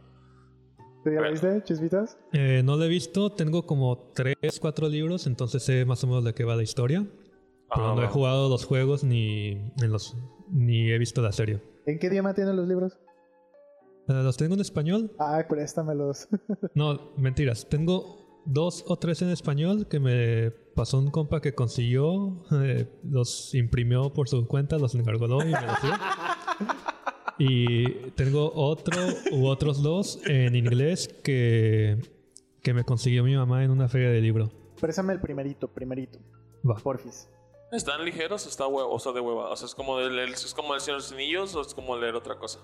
¿Tú 1.05 1.11
ya 1.12 1.21
la 1.21 1.31
viste, 1.31 1.62
Chispitas? 1.64 2.19
Eh, 2.33 2.62
no 2.64 2.77
lo 2.77 2.85
he 2.85 2.88
visto, 2.88 3.31
tengo 3.31 3.67
como 3.67 4.11
3, 4.14 4.37
4 4.59 4.88
libros, 4.88 5.27
entonces 5.27 5.62
sé 5.62 5.85
más 5.85 6.03
o 6.03 6.07
menos 6.07 6.25
de 6.25 6.33
qué 6.33 6.45
va 6.45 6.57
la 6.57 6.62
historia. 6.62 7.07
Pero 7.75 7.90
Ah, 7.90 7.95
no 7.95 8.03
he 8.03 8.07
jugado 8.09 8.49
los 8.49 8.64
juegos 8.64 9.05
ni, 9.05 9.51
en 9.51 9.90
los, 9.93 10.17
ni 10.51 10.90
he 10.90 10.99
visto 10.99 11.21
la 11.21 11.33
serie. 11.33 11.62
¿En 11.87 11.99
qué 11.99 12.07
idioma 12.07 12.33
tienen 12.33 12.57
los 12.57 12.67
libros? 12.67 12.99
Eh, 14.09 14.12
¿Los 14.12 14.37
tengo 14.38 14.55
en 14.55 14.61
español? 14.61 15.12
Ay, 15.19 15.45
préstamelos. 15.49 16.29
No, 16.75 17.12
mentiras. 17.19 17.69
Tengo 17.69 18.43
dos 18.47 18.85
o 18.87 18.97
tres 18.97 19.21
en 19.23 19.29
español 19.31 19.87
que 19.88 20.01
me 20.01 20.51
pasó 20.75 20.99
un 20.99 21.11
compa 21.11 21.40
que 21.40 21.55
consiguió, 21.55 22.45
eh, 22.62 22.88
los 23.03 23.55
imprimió 23.55 24.11
por 24.12 24.29
su 24.29 24.47
cuenta, 24.47 24.79
los 24.79 24.95
encargó 24.95 25.43
y 25.43 25.47
me 25.47 25.53
los 25.53 25.83
dio. 25.83 25.93
Y 27.38 28.11
tengo 28.12 28.53
otro 28.55 28.97
u 29.33 29.47
otros 29.47 29.83
dos 29.83 30.20
en 30.27 30.55
inglés 30.55 31.09
que, 31.23 31.99
que 32.62 32.73
me 32.75 32.85
consiguió 32.85 33.25
mi 33.25 33.35
mamá 33.35 33.64
en 33.64 33.70
una 33.70 33.88
feria 33.88 34.11
de 34.11 34.20
libro. 34.20 34.51
Préstame 34.81 35.12
el 35.14 35.20
primerito, 35.20 35.68
primerito. 35.68 36.18
Va. 36.68 36.77
Porfis. 36.77 37.29
¿Están 37.73 38.05
ligeros 38.05 38.47
o 38.47 38.49
está 38.49 38.64
hue- 38.66 38.87
o 38.88 38.97
está 38.97 39.12
de 39.12 39.20
hueva? 39.20 39.51
O 39.51 39.57
sea, 39.57 39.66
¿es 39.66 39.75
como, 39.75 39.99
de 39.99 40.11
leer, 40.11 40.29
¿es 40.29 40.55
como 40.55 40.75
el 40.75 40.81
Señor 40.81 41.01
de 41.01 41.05
los 41.07 41.12
Anillos 41.12 41.55
o 41.57 41.61
es 41.62 41.75
como 41.75 41.97
leer 41.97 42.14
otra 42.14 42.37
cosa? 42.38 42.61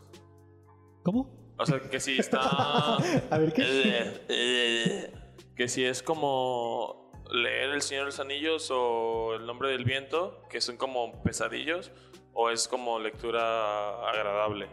¿Cómo? 1.02 1.28
O 1.58 1.66
sea, 1.66 1.80
que 1.80 1.98
si 1.98 2.18
está... 2.18 2.40
A 3.30 3.38
ver 3.38 3.52
qué. 3.52 3.62
Eh, 3.66 4.26
eh, 4.28 5.12
que 5.56 5.68
si 5.68 5.84
es 5.84 6.02
como 6.02 6.99
leer 7.32 7.70
El 7.70 7.82
Señor 7.82 8.02
de 8.04 8.06
los 8.06 8.20
Anillos 8.20 8.70
o 8.72 9.34
El 9.34 9.46
Nombre 9.46 9.70
del 9.70 9.84
Viento, 9.84 10.42
que 10.50 10.60
son 10.60 10.76
como 10.76 11.22
pesadillos, 11.22 11.92
o 12.32 12.50
es 12.50 12.68
como 12.68 12.98
lectura 12.98 14.08
agradable. 14.08 14.68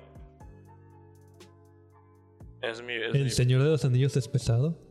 Es 2.62 2.82
mi... 2.82 2.93
es 2.93 3.13
mi- 3.13 3.20
¿El 3.20 3.32
Señor 3.32 3.63
de 3.63 3.70
los 3.70 3.86
Anillos 3.86 4.15
es 4.17 4.28
pesado? 4.28 4.78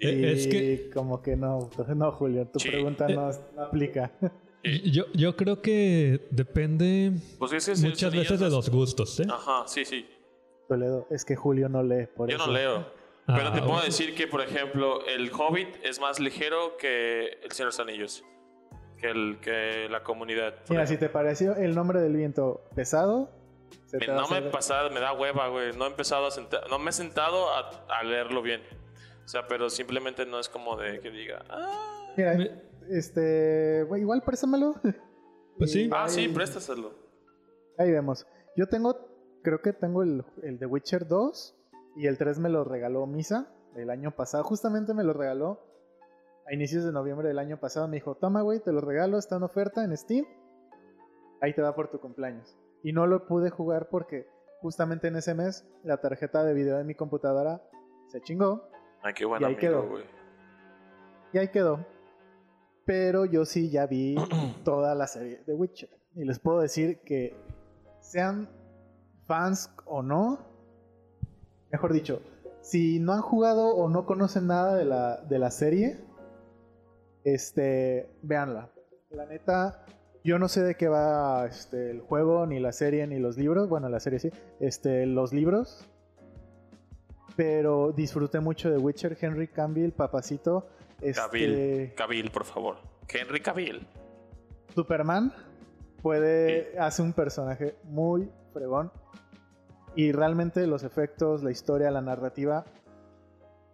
Eh, 0.00 0.30
es 0.32 0.46
que 0.46 0.72
Y 0.74 0.90
como 0.90 1.20
que 1.22 1.34
no, 1.34 1.70
no, 1.96 2.12
Julio, 2.12 2.46
tu 2.46 2.60
Sí. 2.60 2.68
pregunta 2.68 3.08
no, 3.08 3.30
no 3.56 3.62
aplica. 3.64 4.12
yo, 4.84 5.06
yo 5.12 5.34
creo 5.34 5.60
que 5.60 6.28
depende 6.30 7.14
Pues 7.36 7.52
es 7.52 7.66
que 7.80 7.88
muchas 7.88 8.14
veces 8.14 8.38
de 8.38 8.48
los 8.48 8.70
gustos, 8.70 9.18
¿eh? 9.18 9.26
Ajá, 9.28 9.64
sí, 9.66 9.84
sí. 9.84 10.06
Toledo, 10.68 11.08
es 11.10 11.24
que 11.24 11.34
Julio 11.34 11.68
no 11.68 11.82
lee, 11.82 12.06
por 12.16 12.30
Yo 12.30 12.36
eso. 12.36 12.46
no 12.46 12.52
leo. 12.52 12.86
Pero 13.28 13.48
Ah, 13.48 13.52
te 13.52 13.58
puedo 13.60 13.72
bueno. 13.74 13.84
decir 13.84 14.14
que, 14.14 14.26
por 14.26 14.40
ejemplo, 14.40 15.04
el 15.06 15.30
Hobbit 15.32 15.68
es 15.84 16.00
más 16.00 16.18
ligero 16.18 16.76
que 16.78 17.26
El 17.42 17.52
Señor 17.52 17.72
de 17.72 17.78
los 17.78 17.80
Anillos. 17.80 18.24
Que, 18.96 19.10
el, 19.10 19.38
que 19.40 19.86
la 19.90 20.02
comunidad. 20.02 20.54
Mira, 20.70 20.86
si 20.86 20.96
te 20.96 21.08
pareció 21.08 21.54
el 21.54 21.74
nombre 21.74 22.00
del 22.00 22.16
viento 22.16 22.64
pesado, 22.74 23.30
se 23.86 23.98
Me- 23.98 24.06
no 24.08 24.26
me 24.28 24.38
hacer- 24.38 24.50
pasa, 24.50 24.88
me 24.88 24.98
da 24.98 25.12
hueva, 25.12 25.48
güey. 25.48 25.72
No 25.76 25.84
he 25.84 25.88
empezado 25.88 26.26
a 26.26 26.30
sentar, 26.32 26.68
no 26.68 26.78
me 26.80 26.90
he 26.90 26.92
sentado 26.92 27.48
a, 27.50 27.70
a 27.88 28.02
leerlo 28.02 28.42
bien. 28.42 28.60
O 29.24 29.28
sea, 29.28 29.46
pero 29.46 29.68
simplemente 29.70 30.24
no 30.26 30.40
es 30.40 30.48
como 30.48 30.76
de 30.76 30.98
que 31.00 31.10
diga, 31.10 31.44
ah, 31.50 32.12
Mira, 32.16 32.34
Me- 32.34 32.50
este, 32.90 33.84
güey, 33.86 34.00
igual 34.02 34.22
préstamelo. 34.24 34.74
Pues 35.58 35.72
sí. 35.72 35.86
Y 35.86 35.90
ah 35.92 36.04
ahí- 36.04 36.10
sí, 36.10 36.28
préstaselo. 36.28 36.94
Ahí 37.78 37.90
vemos. 37.90 38.26
Yo 38.56 38.68
tengo, 38.68 38.96
creo 39.42 39.60
que 39.60 39.72
tengo 39.72 40.02
el, 40.04 40.24
el 40.44 40.58
de 40.58 40.66
Witcher 40.66 41.06
2 41.06 41.56
y 41.98 42.06
el 42.06 42.16
3 42.18 42.38
me 42.38 42.48
lo 42.48 42.64
regaló 42.64 43.06
Misa 43.06 43.48
el 43.76 43.90
año 43.90 44.12
pasado. 44.14 44.44
Justamente 44.44 44.94
me 44.94 45.04
lo 45.04 45.12
regaló 45.12 45.60
a 46.46 46.54
inicios 46.54 46.84
de 46.84 46.92
noviembre 46.92 47.28
del 47.28 47.38
año 47.38 47.58
pasado. 47.60 47.88
Me 47.88 47.96
dijo, 47.96 48.14
toma, 48.16 48.42
güey, 48.42 48.60
te 48.60 48.72
lo 48.72 48.80
regalo, 48.80 49.18
está 49.18 49.36
en 49.36 49.42
oferta 49.42 49.84
en 49.84 49.96
Steam. 49.96 50.24
Ahí 51.40 51.54
te 51.54 51.62
va 51.62 51.74
por 51.74 51.88
tu 51.90 52.00
cumpleaños. 52.00 52.56
Y 52.82 52.92
no 52.92 53.06
lo 53.06 53.26
pude 53.26 53.50
jugar 53.50 53.88
porque 53.90 54.26
justamente 54.60 55.08
en 55.08 55.16
ese 55.16 55.34
mes 55.34 55.66
la 55.84 56.00
tarjeta 56.00 56.44
de 56.44 56.54
video 56.54 56.78
de 56.78 56.84
mi 56.84 56.94
computadora 56.94 57.62
se 58.08 58.20
chingó 58.22 58.68
Ay, 59.02 59.14
qué 59.14 59.24
buen 59.24 59.40
Y 59.42 59.44
ahí 59.44 59.52
amigo, 59.54 59.60
quedó. 59.60 59.88
güey. 59.88 60.04
y 61.32 61.38
ahí 61.38 61.48
quedó. 61.48 61.84
Pero 62.84 63.24
yo 63.26 63.44
sí 63.44 63.70
ya 63.70 63.86
vi 63.86 64.16
toda 64.64 64.94
la 64.94 65.06
serie 65.06 65.42
de 65.46 65.54
Witcher. 65.54 65.90
Y 66.14 66.24
les 66.24 66.38
puedo 66.40 66.60
decir 66.60 67.00
que 67.04 67.36
sean 68.00 68.48
fans 69.26 69.70
o 69.84 70.02
no, 70.02 70.38
mejor 71.70 71.92
dicho, 71.92 72.20
si 72.60 72.98
no 72.98 73.12
han 73.12 73.22
jugado 73.22 73.74
o 73.74 73.88
no 73.88 74.04
conocen 74.06 74.46
nada 74.46 74.76
de 74.76 74.84
la, 74.84 75.16
de 75.22 75.38
la 75.38 75.50
serie, 75.50 75.98
este, 77.24 78.10
véanla. 78.22 78.70
La 79.10 79.26
neta, 79.26 79.86
yo 80.24 80.38
no 80.38 80.48
sé 80.48 80.62
de 80.62 80.74
qué 80.74 80.88
va 80.88 81.46
este, 81.46 81.90
el 81.90 82.00
juego, 82.00 82.46
ni 82.46 82.60
la 82.60 82.72
serie, 82.72 83.06
ni 83.06 83.18
los 83.18 83.36
libros. 83.36 83.68
Bueno, 83.68 83.88
la 83.88 84.00
serie 84.00 84.18
sí. 84.18 84.30
Este, 84.60 85.06
los 85.06 85.32
libros. 85.32 85.88
Pero 87.36 87.92
disfruté 87.92 88.40
mucho 88.40 88.70
de 88.70 88.78
Witcher, 88.78 89.16
Henry 89.20 89.48
Cavill, 89.48 89.92
papacito. 89.92 90.68
Este, 91.00 91.20
Cavill, 91.20 91.94
Cavill, 91.94 92.30
por 92.30 92.44
favor. 92.44 92.76
Henry 93.08 93.40
Cavill. 93.40 93.86
Superman 94.74 95.32
puede 96.02 96.78
hace 96.78 97.02
un 97.02 97.12
personaje 97.12 97.76
muy 97.84 98.30
fregón 98.52 98.92
y 99.94 100.12
realmente 100.12 100.66
los 100.66 100.82
efectos, 100.82 101.42
la 101.42 101.50
historia, 101.50 101.90
la 101.90 102.00
narrativa 102.00 102.64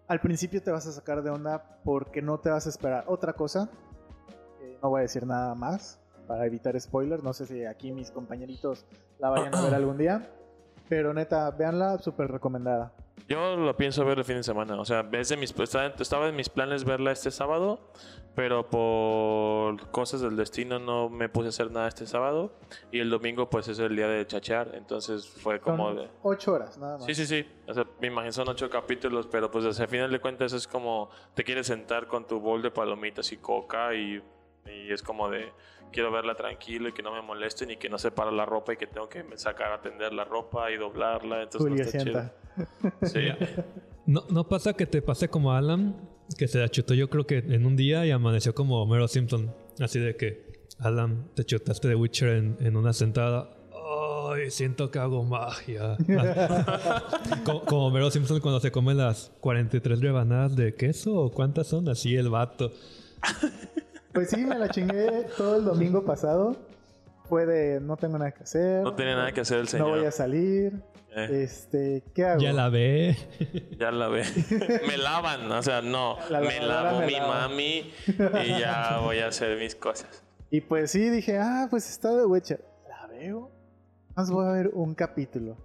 al 0.07 0.21
principio 0.21 0.63
te 0.63 0.71
vas 0.71 0.87
a 0.87 0.93
sacar 0.93 1.23
de 1.23 1.31
onda 1.31 1.81
porque 1.85 2.21
no 2.21 2.39
te 2.39 2.51
vas 2.51 2.67
a 2.67 2.69
esperar 2.69 3.05
otra 3.07 3.33
cosa. 3.33 3.69
Eh, 4.61 4.79
no 4.83 4.91
voy 4.91 5.01
a 5.01 5.03
decir 5.03 5.27
nada 5.27 5.55
más 5.55 5.99
para 6.27 6.47
evitar 6.47 6.79
spoilers. 6.79 7.23
No 7.23 7.33
sé 7.33 7.47
si 7.47 7.65
aquí 7.65 7.93
mis 7.93 8.11
compañeritos 8.11 8.85
la 9.19 9.31
vayan 9.31 9.55
a 9.55 9.63
ver 9.63 9.75
algún 9.75 9.97
día. 9.97 10.31
Pero 10.89 11.15
neta, 11.15 11.51
véanla, 11.51 11.99
súper 11.99 12.31
recomendada. 12.31 12.93
Yo 13.29 13.57
lo 13.57 13.77
pienso 13.77 14.05
ver 14.05 14.19
el 14.19 14.25
fin 14.25 14.37
de 14.37 14.43
semana. 14.43 14.79
O 14.79 14.85
sea, 14.85 15.09
es 15.13 15.29
de 15.31 15.37
mis, 15.37 15.55
estaba, 15.59 16.29
en 16.29 16.37
mis 16.37 16.49
planes 16.49 16.85
verla 16.85 17.11
este 17.13 17.31
sábado, 17.31 17.81
pero 18.35 18.69
por 18.69 19.91
cosas 19.91 20.21
del 20.21 20.37
destino 20.37 20.79
no 20.79 21.09
me 21.09 21.29
puse 21.29 21.47
a 21.47 21.49
hacer 21.49 21.71
nada 21.71 21.89
este 21.89 22.07
sábado. 22.07 22.53
Y 22.93 23.01
el 23.01 23.09
domingo, 23.09 23.49
pues 23.49 23.69
es 23.69 23.79
el 23.79 23.97
día 23.97 24.09
de 24.09 24.27
chachear. 24.27 24.73
Entonces 24.75 25.27
fue 25.27 25.61
como 25.61 25.89
Son 25.89 25.97
de. 25.97 26.11
ocho 26.23 26.53
horas, 26.53 26.77
nada 26.77 26.99
más. 26.99 27.07
Sí, 27.07 27.15
sí, 27.15 27.27
sí. 27.27 27.47
O 27.67 27.73
sea, 27.73 27.87
me 28.01 28.09
imagino 28.09 28.33
son 28.33 28.49
ocho 28.49 28.69
capítulos, 28.69 29.27
pero 29.27 29.51
pues 29.51 29.79
al 29.79 29.89
final 29.89 30.11
de 30.11 30.21
cuentas 30.21 30.53
es 30.53 30.69
como 30.69 31.09
te 31.35 31.45
quieres 31.45 31.67
sentar 31.67 32.07
con 32.07 32.27
tu 32.27 32.41
bol 32.41 32.61
de 32.61 32.71
palomitas 32.71 33.33
y 33.33 33.39
coca 33.39 33.95
y, 33.95 34.23
y 34.67 34.93
es 34.93 35.03
como 35.03 35.29
de 35.31 35.53
quiero 35.93 36.11
verla 36.11 36.35
tranquilo 36.35 36.89
y 36.89 36.93
que 36.93 37.03
no 37.03 37.13
me 37.13 37.23
molesten 37.23 37.71
y 37.71 37.77
que 37.77 37.89
no 37.89 37.99
se 37.99 38.11
para 38.11 38.33
la 38.33 38.45
ropa 38.45 38.73
y 38.73 38.77
que 38.77 38.87
tengo 38.87 39.09
que 39.09 39.25
sacar 39.37 39.73
a 39.73 39.81
tender 39.81 40.13
la 40.13 40.25
ropa 40.25 40.71
y 40.71 40.77
doblarla. 40.77 41.43
Entonces 41.43 41.71
no 41.71 41.77
Julia 41.77 41.85
está 41.85 42.05
chido. 42.05 42.31
Sí. 43.03 43.63
No, 44.07 44.23
no 44.29 44.47
pasa 44.47 44.75
que 44.75 44.85
te 44.85 45.01
pase 45.01 45.31
como 45.31 45.53
a 45.53 45.57
Alan, 45.57 45.97
que 46.37 46.47
se 46.47 46.59
la 46.59 46.69
chutó 46.69 46.93
yo 46.93 47.09
creo 47.09 47.27
que 47.27 47.39
en 47.39 47.65
un 47.65 47.75
día 47.75 48.05
y 48.05 48.11
amaneció 48.11 48.55
como 48.55 48.83
Homero 48.83 49.09
Simpson. 49.09 49.55
Así 49.81 49.99
de 49.99 50.15
que, 50.15 50.67
Alan, 50.79 51.31
te 51.35 51.47
chutaste 51.47 51.89
de 51.89 51.95
Witcher 51.95 52.29
en, 52.37 52.59
en 52.61 52.77
una 52.77 52.93
sentada. 52.93 53.49
Ay, 54.31 54.51
siento 54.51 54.91
que 54.91 54.99
hago 54.99 55.25
magia. 55.25 55.97
como, 57.47 57.65
como 57.65 57.87
Homero 57.87 58.11
Simpson 58.11 58.41
cuando 58.41 58.61
se 58.61 58.71
come 58.71 58.93
las 58.93 59.33
43 59.41 59.99
rebanadas 59.99 60.55
de 60.55 60.75
queso, 60.75 61.15
¿o 61.15 61.31
cuántas 61.33 61.69
son? 61.69 61.89
Así 61.89 62.15
el 62.15 62.29
vato. 62.29 62.73
Pues 64.15 64.31
sí, 64.31 64.45
me 64.45 64.59
la 64.59 64.69
chingué 64.69 65.27
todo 65.37 65.57
el 65.57 65.65
domingo 65.65 66.05
pasado. 66.05 66.57
Fue 67.29 67.47
de 67.47 67.81
no 67.81 67.97
tengo 67.97 68.19
nada 68.19 68.31
que 68.33 68.43
hacer. 68.43 68.83
No 68.83 68.95
tiene 68.95 69.15
nada 69.15 69.33
que 69.33 69.41
hacer 69.41 69.59
el 69.59 69.65
No 69.65 69.71
señor. 69.71 69.91
voy 69.99 70.05
a 70.07 70.11
salir. 70.11 70.73
Eh, 71.17 71.43
Este, 71.45 72.03
¿qué 72.15 72.25
hago? 72.25 72.41
Ya 72.41 72.53
la 72.53 72.69
ve. 72.69 73.17
ya 73.79 73.91
la 73.91 74.09
ve. 74.09 74.25
me 74.87 74.97
lavan, 74.99 75.51
o 75.51 75.63
sea, 75.63 75.81
no. 75.81 76.17
La 76.31 76.41
me 76.41 76.61
lavo 76.61 77.01
me 77.01 77.07
mi 77.07 77.13
lava. 77.15 77.49
mami 77.49 77.93
y 78.45 78.49
ya 78.61 78.99
voy 79.03 79.19
a 79.19 79.29
hacer 79.29 79.59
mis 79.59 79.75
cosas. 79.75 80.23
Y 80.51 80.61
pues 80.61 80.91
sí, 80.91 81.09
dije, 81.11 81.39
ah, 81.39 81.67
pues 81.71 81.89
está 81.91 82.15
de 82.15 82.25
Witcher. 82.27 82.65
La 82.89 83.07
veo. 83.07 83.51
Más 84.17 84.31
voy 84.31 84.47
a 84.47 84.51
ver 84.53 84.71
un 84.75 84.95
capítulo. 84.95 85.57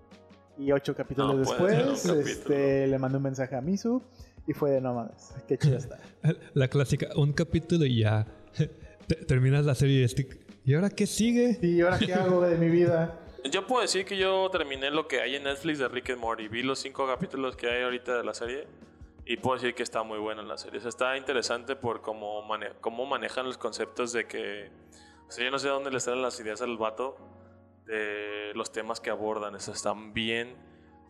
Y 0.57 0.71
ocho 0.71 0.95
capítulos 0.95 1.33
No 1.35 1.37
después, 1.39 1.73
capítulo. 2.03 2.19
este, 2.21 2.87
le 2.87 2.97
mandé 2.99 3.17
un 3.17 3.23
mensaje 3.23 3.55
a 3.55 3.61
Misu. 3.61 4.01
Y 4.47 4.53
fue 4.53 4.71
de 4.71 4.81
no 4.81 4.93
mames, 4.95 5.31
qué 5.47 5.57
chida 5.57 5.77
está. 5.77 5.99
La 6.55 6.67
clásica, 6.69 7.07
un 7.15 7.33
capítulo 7.33 7.85
y 7.85 7.99
ya. 8.01 8.25
Te- 9.07 9.15
terminas 9.25 9.65
la 9.65 9.75
serie 9.75 10.01
y 10.01 10.03
es 10.03 10.13
que, 10.15 10.27
¿Y 10.65 10.73
ahora 10.75 10.89
qué 10.89 11.07
sigue? 11.07 11.57
¿Y 11.61 11.81
ahora 11.81 11.97
qué 11.97 12.13
hago 12.13 12.41
de 12.41 12.55
mi 12.57 12.69
vida? 12.69 13.19
Yo 13.51 13.65
puedo 13.65 13.81
decir 13.81 14.05
que 14.05 14.17
yo 14.17 14.49
terminé 14.51 14.91
lo 14.91 15.07
que 15.07 15.21
hay 15.21 15.35
en 15.35 15.43
Netflix 15.43 15.79
de 15.79 15.87
Rick 15.87 16.11
and 16.11 16.19
Morty. 16.19 16.47
Vi 16.47 16.61
los 16.61 16.79
cinco 16.79 17.07
capítulos 17.07 17.55
que 17.55 17.67
hay 17.69 17.83
ahorita 17.83 18.17
de 18.17 18.23
la 18.23 18.33
serie. 18.33 18.67
Y 19.25 19.37
puedo 19.37 19.55
decir 19.55 19.73
que 19.75 19.83
está 19.83 20.03
muy 20.03 20.19
buena 20.19 20.41
la 20.43 20.57
serie. 20.57 20.77
O 20.79 20.81
sea, 20.81 20.89
está 20.89 21.15
interesante 21.17 21.75
por 21.75 22.01
cómo, 22.01 22.41
mane- 22.43 22.73
cómo 22.81 23.05
manejan 23.05 23.45
los 23.45 23.57
conceptos 23.57 24.11
de 24.11 24.25
que... 24.27 24.69
O 25.27 25.31
sea, 25.31 25.45
yo 25.45 25.51
no 25.51 25.59
sé 25.59 25.69
dónde 25.69 25.89
le 25.91 25.99
salen 25.99 26.21
las 26.21 26.39
ideas 26.39 26.61
al 26.61 26.77
vato 26.77 27.15
de 27.85 28.51
los 28.55 28.71
temas 28.71 28.99
que 28.99 29.09
abordan. 29.09 29.55
O 29.55 29.59
sea, 29.59 29.73
están 29.73 30.13
bien... 30.13 30.55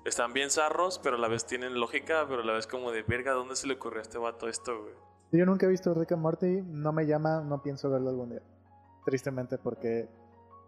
Están 0.05 0.31
bien 0.33 0.49
zarros, 0.49 0.99
pero 1.03 1.17
a 1.17 1.19
la 1.19 1.27
vez 1.27 1.45
tienen 1.45 1.73
lógica, 1.79 2.25
pero 2.29 2.41
a 2.41 2.45
la 2.45 2.53
vez 2.53 2.67
como 2.67 2.91
de 2.91 3.03
verga, 3.03 3.33
¿dónde 3.33 3.55
se 3.57 3.67
le 3.67 3.73
ocurrió 3.73 3.99
a 3.99 4.01
este 4.03 4.17
vato 4.17 4.47
esto, 4.47 4.81
güey? 4.83 4.93
Yo 5.31 5.45
nunca 5.45 5.65
he 5.65 5.69
visto 5.69 5.93
Rick 5.93 6.11
and 6.13 6.21
Morty, 6.21 6.61
no 6.65 6.91
me 6.91 7.05
llama, 7.05 7.41
no 7.41 7.61
pienso 7.61 7.89
verlo 7.89 8.09
algún 8.09 8.29
día. 8.31 8.41
Tristemente, 9.05 9.57
porque 9.57 10.07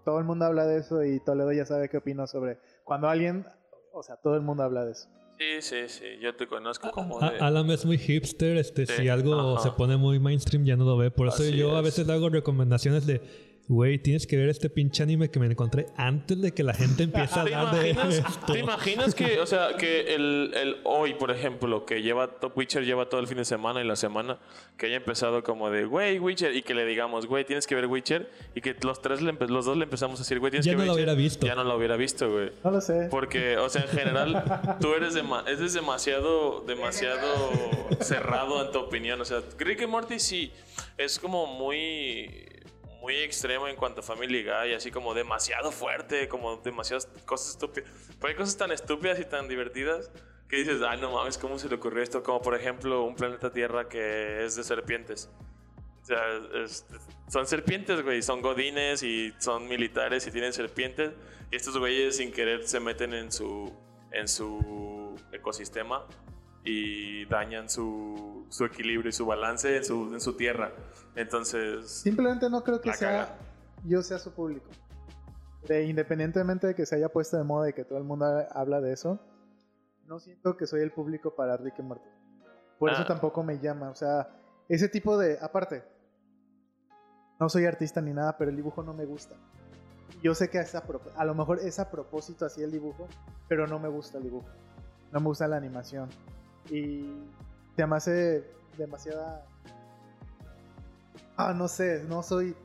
todo 0.05 0.19
el 0.19 0.25
mundo 0.25 0.45
habla 0.45 0.65
de 0.65 0.77
eso 0.79 1.03
y 1.03 1.19
Toledo 1.19 1.51
ya 1.51 1.65
sabe 1.65 1.89
qué 1.89 1.97
opino 1.97 2.27
sobre 2.27 2.57
cuando 2.83 3.07
alguien, 3.09 3.45
o 3.93 4.03
sea, 4.03 4.15
todo 4.17 4.35
el 4.35 4.41
mundo 4.41 4.63
habla 4.63 4.85
de 4.85 4.91
eso. 4.91 5.07
Sí, 5.37 5.61
sí, 5.61 5.89
sí. 5.89 6.05
Yo 6.21 6.35
te 6.35 6.47
conozco 6.47 6.91
como 6.91 7.19
A- 7.21 7.31
de... 7.31 7.39
Alan 7.39 7.69
es 7.71 7.83
muy 7.85 7.97
hipster, 7.97 8.57
este, 8.57 8.85
Sí, 8.85 8.93
si 8.97 9.09
algo 9.09 9.57
ajá. 9.57 9.63
se 9.69 9.71
pone 9.71 9.97
muy 9.97 10.19
mainstream 10.19 10.63
ya 10.65 10.75
no 10.75 10.85
lo 10.85 10.97
ve. 10.97 11.09
Por 11.09 11.27
eso 11.29 11.37
Así 11.41 11.57
yo 11.57 11.75
a 11.75 11.79
es. 11.79 11.85
veces 11.85 12.07
hago 12.09 12.29
recomendaciones 12.29 13.07
de, 13.07 13.21
güey, 13.67 13.97
tienes 13.99 14.27
que 14.27 14.35
ver 14.37 14.49
este 14.49 14.69
pinche 14.69 15.01
anime 15.03 15.29
que 15.31 15.39
me 15.39 15.45
encontré 15.45 15.85
antes 15.95 16.41
de 16.41 16.51
que 16.53 16.63
la 16.63 16.73
gente 16.73 17.03
empiece 17.03 17.39
a 17.39 17.43
¿Te 17.45 17.55
hablar 17.55 17.75
de 17.81 17.91
esto. 17.91 18.53
¿Te 18.53 18.59
imaginas 18.59 19.15
que, 19.15 19.39
o 19.39 19.45
sea, 19.45 19.77
que 19.77 20.13
el, 20.15 20.51
el 20.55 20.77
hoy, 20.83 21.13
por 21.13 21.31
ejemplo, 21.31 21.85
que 21.85 22.01
lleva 22.01 22.27
Top 22.39 22.57
Witcher 22.57 22.83
lleva 22.83 23.07
todo 23.07 23.21
el 23.21 23.27
fin 23.27 23.37
de 23.37 23.45
semana 23.45 23.81
y 23.81 23.85
la 23.87 23.95
semana, 23.95 24.39
que 24.77 24.87
haya 24.87 24.97
empezado 24.97 25.43
como 25.43 25.69
de, 25.69 25.85
güey, 25.85 26.19
Witcher, 26.19 26.53
y 26.55 26.63
que 26.63 26.73
le 26.73 26.85
digamos, 26.85 27.25
güey, 27.27 27.45
tienes 27.45 27.65
que 27.67 27.75
ver 27.75 27.85
Witcher, 27.87 28.29
y 28.55 28.61
que 28.61 28.75
los 28.83 29.01
tres, 29.01 29.21
le 29.21 29.31
los 29.33 29.65
dos 29.65 29.77
le 29.77 29.83
empezamos 29.85 30.19
a 30.19 30.23
decir, 30.23 30.39
güey, 30.39 30.51
tienes 30.51 30.65
Ya 30.65 30.73
que 30.73 30.75
no 30.75 30.79
ver 30.81 30.87
lo 30.87 30.93
Witcher", 30.93 31.05
hubiera 31.07 31.13
visto. 31.21 31.47
Ya 31.47 31.55
no 31.55 31.63
lo 31.63 31.77
hubiera 31.77 31.95
visto, 31.95 32.29
güey. 32.29 32.51
No 32.63 32.71
lo 32.71 32.81
sé. 32.81 33.07
Porque, 33.09 33.57
o 33.57 33.69
sea, 33.69 33.83
en 33.83 33.87
general, 33.89 34.77
tú 34.81 34.93
eres, 34.93 35.15
dema- 35.15 35.43
eres 35.47 35.73
demasiado, 35.73 36.61
demasiado 36.67 37.25
cerrado 38.01 38.65
en 38.65 38.71
tu 38.71 38.79
opinión. 38.79 39.21
O 39.21 39.25
sea, 39.25 39.41
Rick 39.57 39.81
and 39.83 39.91
Morty 39.91 40.19
sí 40.19 40.51
es 40.97 41.19
como 41.19 41.45
muy, 41.47 42.29
muy 43.01 43.15
extremo 43.17 43.67
en 43.67 43.75
cuanto 43.75 44.01
a 44.01 44.03
Family 44.03 44.43
Guy, 44.43 44.73
así 44.73 44.91
como 44.91 45.13
demasiado 45.13 45.71
fuerte, 45.71 46.27
como 46.29 46.57
demasiadas 46.57 47.07
cosas 47.25 47.49
estúpidas. 47.51 47.89
Pero 48.19 48.27
hay 48.29 48.35
cosas 48.35 48.55
tan 48.55 48.71
estúpidas 48.71 49.19
y 49.19 49.25
tan 49.25 49.47
divertidas 49.47 50.11
que 50.47 50.57
dices, 50.57 50.81
ay, 50.87 51.01
no 51.01 51.11
mames, 51.11 51.37
¿cómo 51.37 51.57
se 51.57 51.67
le 51.67 51.75
ocurrió 51.75 52.03
esto? 52.03 52.21
Como 52.23 52.41
por 52.41 52.55
ejemplo, 52.55 53.03
un 53.03 53.15
planeta 53.15 53.51
Tierra 53.51 53.89
que 53.89 54.45
es 54.45 54.55
de 54.55 54.63
serpientes. 54.63 55.29
O 56.01 56.05
sea, 56.05 56.21
es- 56.63 56.85
son 57.29 57.47
serpientes, 57.47 58.03
güey. 58.03 58.21
Son 58.21 58.41
godines 58.41 59.01
y 59.03 59.33
son 59.39 59.67
militares 59.67 60.27
y 60.27 60.31
tienen 60.31 60.53
serpientes. 60.53 61.11
Y 61.51 61.55
estos 61.55 61.77
güeyes 61.77 62.17
sin 62.17 62.31
querer 62.31 62.67
se 62.67 62.79
meten 62.79 63.13
en 63.13 63.31
su, 63.31 63.73
en 64.11 64.27
su 64.27 65.15
ecosistema 65.31 66.05
y 66.63 67.25
dañan 67.25 67.69
su, 67.69 68.45
su 68.49 68.65
equilibrio 68.65 69.09
y 69.09 69.13
su 69.13 69.25
balance 69.25 69.77
en 69.77 69.83
su, 69.85 70.13
en 70.13 70.21
su 70.21 70.35
tierra. 70.37 70.71
Entonces, 71.15 71.89
Simplemente 71.89 72.49
no 72.49 72.63
creo 72.63 72.79
que 72.81 72.93
sea 72.93 73.09
caga. 73.27 73.35
yo 73.85 74.01
sea 74.03 74.19
su 74.19 74.31
público. 74.33 74.69
De, 75.67 75.83
independientemente 75.85 76.67
de 76.67 76.75
que 76.75 76.85
se 76.85 76.95
haya 76.95 77.09
puesto 77.09 77.37
de 77.37 77.43
moda 77.43 77.69
y 77.69 77.73
que 77.73 77.83
todo 77.85 77.97
el 77.97 78.03
mundo 78.03 78.25
ha- 78.25 78.47
habla 78.59 78.81
de 78.81 78.93
eso, 78.93 79.19
no 80.05 80.19
siento 80.19 80.57
que 80.57 80.65
soy 80.67 80.81
el 80.81 80.91
público 80.91 81.35
para 81.35 81.55
Rick 81.57 81.79
and 81.79 81.87
Morty. 81.87 82.09
Por 82.79 82.91
eso 82.91 83.01
Ah. 83.03 83.07
tampoco 83.07 83.43
me 83.43 83.59
llama. 83.59 83.89
O 83.89 83.95
sea, 83.95 84.27
ese 84.67 84.89
tipo 84.89 85.17
de. 85.17 85.37
Aparte, 85.41 85.83
no 87.39 87.47
soy 87.49 87.65
artista 87.65 88.01
ni 88.01 88.11
nada, 88.13 88.37
pero 88.37 88.49
el 88.51 88.55
dibujo 88.57 88.83
no 88.83 88.93
me 88.93 89.05
gusta. 89.05 89.35
Yo 90.23 90.35
sé 90.35 90.49
que 90.49 90.59
es 90.59 90.75
a, 90.75 90.83
a 91.15 91.25
lo 91.25 91.33
mejor 91.35 91.59
es 91.59 91.79
a 91.79 91.89
propósito 91.89 92.45
así 92.45 92.61
el 92.61 92.71
dibujo, 92.71 93.07
pero 93.47 93.65
no 93.67 93.79
me 93.79 93.87
gusta 93.87 94.17
el 94.17 94.25
dibujo. 94.25 94.47
No 95.11 95.19
me 95.19 95.25
gusta 95.27 95.47
la 95.47 95.57
animación. 95.57 96.09
Y 96.69 97.05
me 97.77 97.95
hace 97.95 98.43
demasiada. 98.77 99.45
Ah, 101.37 101.53
no 101.53 101.67
sé, 101.67 102.03
no 102.07 102.21
soy. 102.21 102.55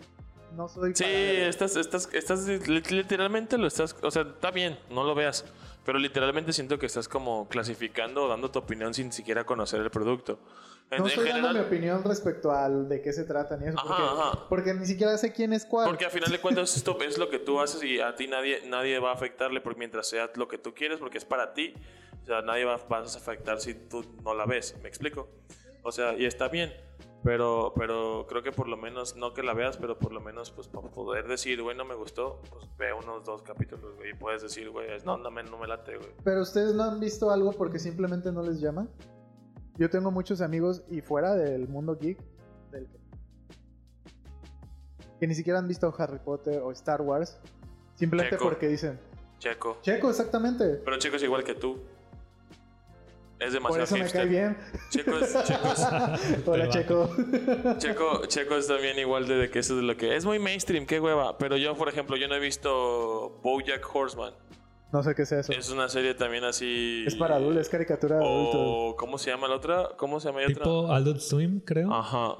No 0.55 0.69
soy. 0.69 0.95
sí, 0.95 1.05
estás, 1.05 1.77
estás, 1.77 2.09
estás 2.15 2.47
li- 2.47 2.81
literalmente 2.91 3.59
lo 3.59 3.67
estás, 3.67 3.95
o 4.03 4.11
sea, 4.11 4.23
está 4.23 4.51
bien, 4.51 4.79
no 4.91 5.05
lo 5.05 5.15
veas. 5.15 5.45
Pero 5.85 5.99
literalmente 5.99 6.53
siento 6.53 6.79
que 6.79 6.87
estás 6.87 7.09
como 7.09 7.47
clasificando 7.49 8.25
o 8.25 8.29
dando 8.29 8.51
tu 8.51 8.59
opinión 8.59 8.93
sin 8.95 9.13
siquiera 9.13 9.45
conocer 9.45 9.81
el 9.81 9.91
producto. 9.91 10.39
En, 10.91 10.99
No 11.03 11.07
estoy 11.09 11.29
dando 11.29 11.53
mi 11.53 11.61
opinión 11.61 12.03
respecto 12.05 12.51
al 12.51 12.89
de 12.89 13.03
qué 13.03 13.13
se 13.13 13.25
trata 13.25 13.57
ni 13.57 13.67
eso. 13.69 13.79
Ajá, 13.79 13.87
porque, 13.89 14.03
ajá. 14.03 14.49
porque 14.49 14.75
ni 14.75 14.87
siquiera 14.87 15.17
sé 15.19 15.33
quién 15.33 15.53
es 15.53 15.65
cuál. 15.65 15.87
Porque 15.89 16.07
a 16.07 16.11
final 16.11 16.31
de 16.33 16.41
cuentas 16.41 16.77
esto 16.77 16.97
es 17.03 17.19
lo 17.19 17.29
que 17.29 17.39
tú 17.39 17.61
haces 17.61 17.83
y 17.85 18.01
a 18.01 18.17
ti 18.17 18.27
nadie, 18.27 18.63
nadie 18.67 18.99
va 18.99 19.11
a 19.11 19.15
afectarle 19.15 19.61
por 19.61 19.77
mientras 19.77 20.09
sea 20.09 20.31
lo 20.35 20.49
que 20.49 20.59
tú 20.59 20.75
quieres 20.75 20.99
porque 20.99 21.19
es 21.19 21.25
para 21.25 21.55
ti. 21.55 21.75
O 22.27 22.29
sea, 22.29 22.43
nadie 22.43 22.65
va, 22.65 22.77
vas 22.89 23.15
a 23.15 23.19
afectar 23.19 23.61
si 23.61 23.73
tú 23.75 24.05
no 24.25 24.35
la 24.35 24.47
ves, 24.47 24.75
¿me 24.83 24.89
explico? 24.89 25.29
O 25.85 25.93
sea, 25.93 26.13
y 26.15 26.25
está 26.25 26.49
bien, 26.49 26.73
pero, 27.23 27.73
pero 27.77 28.27
creo 28.29 28.43
que 28.43 28.51
por 28.51 28.67
lo 28.67 28.77
menos, 28.77 29.15
no 29.15 29.33
que 29.33 29.45
la 29.45 29.55
veas, 29.55 29.77
pero 29.77 29.97
por 29.97 30.11
lo 30.11 30.21
menos 30.21 30.51
pues 30.51 30.67
para 30.67 30.89
poder 30.89 31.29
decir, 31.29 31.63
güey, 31.63 31.77
no 31.77 31.85
me 31.85 31.95
gustó, 31.95 32.43
pues 32.51 32.67
ve 32.77 32.93
unos 32.93 33.23
dos 33.25 33.43
capítulos, 33.43 33.95
güey, 33.95 34.11
y 34.11 34.15
puedes 34.15 34.43
decir, 34.43 34.71
güey, 34.71 34.89
no, 35.05 35.19
no 35.19 35.31
me, 35.31 35.45
no 35.45 35.57
me 35.57 35.69
late, 35.69 35.99
güey. 35.99 36.11
Pero 36.25 36.43
ustedes 36.43 36.75
no 36.75 36.83
han 36.83 36.99
visto 36.99 37.31
algo 37.31 37.53
porque 37.53 37.79
simplemente 37.79 38.33
no 38.33 38.43
les 38.43 38.61
llama. 38.61 38.89
Yo 39.77 39.89
tengo 39.89 40.11
muchos 40.11 40.41
amigos 40.41 40.83
y 40.91 41.03
fuera 41.03 41.37
del 41.37 41.69
mundo 41.69 41.97
geek 41.97 42.19
del 42.73 42.89
que, 42.89 42.99
que 45.21 45.27
ni 45.29 45.35
siquiera 45.37 45.61
han 45.61 45.69
visto 45.69 45.95
Harry 45.97 46.19
Potter 46.19 46.61
o 46.61 46.73
Star 46.73 47.03
Wars. 47.03 47.39
Simplemente 47.95 48.35
Checo. 48.35 48.49
porque 48.49 48.67
dicen, 48.67 48.99
Checo. 49.39 49.79
Checo, 49.83 50.11
exactamente. 50.11 50.81
Pero 50.85 50.99
Checo 50.99 51.15
es 51.15 51.23
igual 51.23 51.45
que 51.45 51.55
tú. 51.55 51.79
Es 53.39 53.47
Por 53.47 53.53
demasiado 53.53 53.85
eso 53.85 53.95
me 53.97 54.01
hipster. 54.03 54.21
cae 54.23 54.31
bien. 54.31 54.57
Checo 54.91 55.19
es, 55.19 55.45
Checo 55.45 55.69
es- 55.73 56.43
Hola. 56.47 56.69
Checo. 56.71 57.11
Checo, 57.79 58.27
Checo 58.27 58.57
es 58.57 58.67
también 58.67 58.99
igual 58.99 59.29
de, 59.29 59.37
de 59.37 59.51
que 59.51 59.59
eso 59.59 59.77
es 59.79 59.85
lo 59.85 59.97
que 59.97 60.17
es 60.17 60.25
muy 60.25 60.39
mainstream, 60.39 60.87
qué 60.87 60.99
hueva. 61.01 61.37
Pero 61.37 61.57
yo, 61.59 61.77
por 61.77 61.89
ejemplo, 61.89 62.17
yo 62.17 62.29
no 62.29 62.35
he 62.35 62.41
visto 62.41 63.39
BoJack 63.43 63.95
Horseman. 63.95 64.33
No 64.93 65.03
sé 65.03 65.15
qué 65.15 65.23
es 65.23 65.33
eso. 65.33 65.53
Es 65.53 65.69
una 65.71 65.89
serie 65.91 66.15
también 66.15 66.45
así. 66.45 67.05
Es 67.07 67.15
para 67.17 67.37
adultos, 67.37 67.63
es 67.63 67.69
caricatura 67.69 68.19
de 68.19 68.25
adultos. 68.25 68.55
O 68.63 68.97
¿cómo 68.97 69.19
se 69.19 69.31
llama 69.31 69.49
la 69.49 69.57
otra? 69.57 69.91
¿Cómo 69.99 70.19
se 70.21 70.29
llama 70.29 70.41
la 70.41 70.47
otra? 70.47 70.63
Tipo 70.63 70.93
Adult 70.93 71.21
Swim, 71.21 71.61
creo. 71.61 71.93
Ajá. 71.93 72.37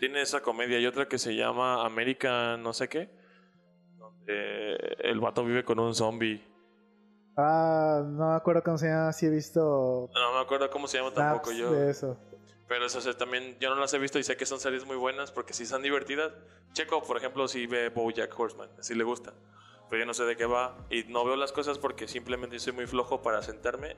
Tiene 0.00 0.22
esa 0.22 0.40
comedia 0.40 0.80
y 0.80 0.86
otra 0.86 1.06
que 1.06 1.18
se 1.18 1.36
llama 1.36 1.84
American 1.86 2.60
no 2.62 2.72
sé 2.72 2.88
qué. 2.88 3.10
Donde 3.98 4.76
el 5.04 5.20
vato 5.20 5.44
vive 5.44 5.62
con 5.64 5.78
un 5.78 5.94
zombie. 5.94 6.42
Ah, 7.36 8.02
no 8.04 8.30
me 8.30 8.36
acuerdo 8.36 8.62
cómo 8.62 8.78
se 8.78 8.88
llama, 8.88 9.12
sí 9.12 9.26
he 9.26 9.30
visto 9.30 10.10
No 10.12 10.32
me 10.34 10.40
acuerdo 10.40 10.68
cómo 10.70 10.86
se 10.86 10.98
llama 10.98 11.12
tampoco 11.12 11.52
yo. 11.52 11.72
de 11.72 11.90
eso. 11.90 12.18
Pero 12.68 12.86
eso 12.86 12.98
o 12.98 13.00
sea, 13.00 13.14
también 13.14 13.56
yo 13.60 13.70
no 13.74 13.80
las 13.80 13.92
he 13.94 13.98
visto 13.98 14.18
y 14.18 14.22
sé 14.22 14.36
que 14.36 14.46
son 14.46 14.60
series 14.60 14.86
muy 14.86 14.96
buenas 14.96 15.30
porque 15.30 15.52
sí 15.52 15.66
son 15.66 15.82
divertidas. 15.82 16.32
Checo, 16.72 17.02
por 17.02 17.16
ejemplo, 17.16 17.48
si 17.48 17.66
ve 17.66 17.88
BoJack 17.90 18.38
Horseman, 18.38 18.70
si 18.80 18.94
le 18.94 19.04
gusta. 19.04 19.32
Pero 19.90 20.00
yo 20.00 20.06
no 20.06 20.14
sé 20.14 20.24
de 20.24 20.36
qué 20.36 20.46
va 20.46 20.76
y 20.90 21.04
no 21.04 21.24
veo 21.24 21.36
las 21.36 21.52
cosas 21.52 21.78
porque 21.78 22.08
simplemente 22.08 22.58
soy 22.58 22.72
muy 22.72 22.86
flojo 22.86 23.20
para 23.20 23.42
sentarme. 23.42 23.96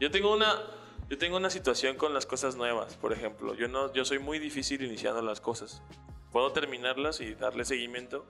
Yo 0.00 0.10
tengo 0.10 0.32
una 0.32 0.62
yo 1.10 1.18
tengo 1.18 1.36
una 1.36 1.50
situación 1.50 1.96
con 1.96 2.14
las 2.14 2.24
cosas 2.24 2.56
nuevas, 2.56 2.96
por 2.96 3.12
ejemplo. 3.12 3.54
Yo 3.54 3.68
no 3.68 3.92
yo 3.92 4.04
soy 4.04 4.18
muy 4.18 4.38
difícil 4.38 4.82
iniciando 4.82 5.20
las 5.20 5.40
cosas. 5.40 5.82
Puedo 6.30 6.52
terminarlas 6.52 7.20
y 7.20 7.34
darle 7.34 7.66
seguimiento, 7.66 8.24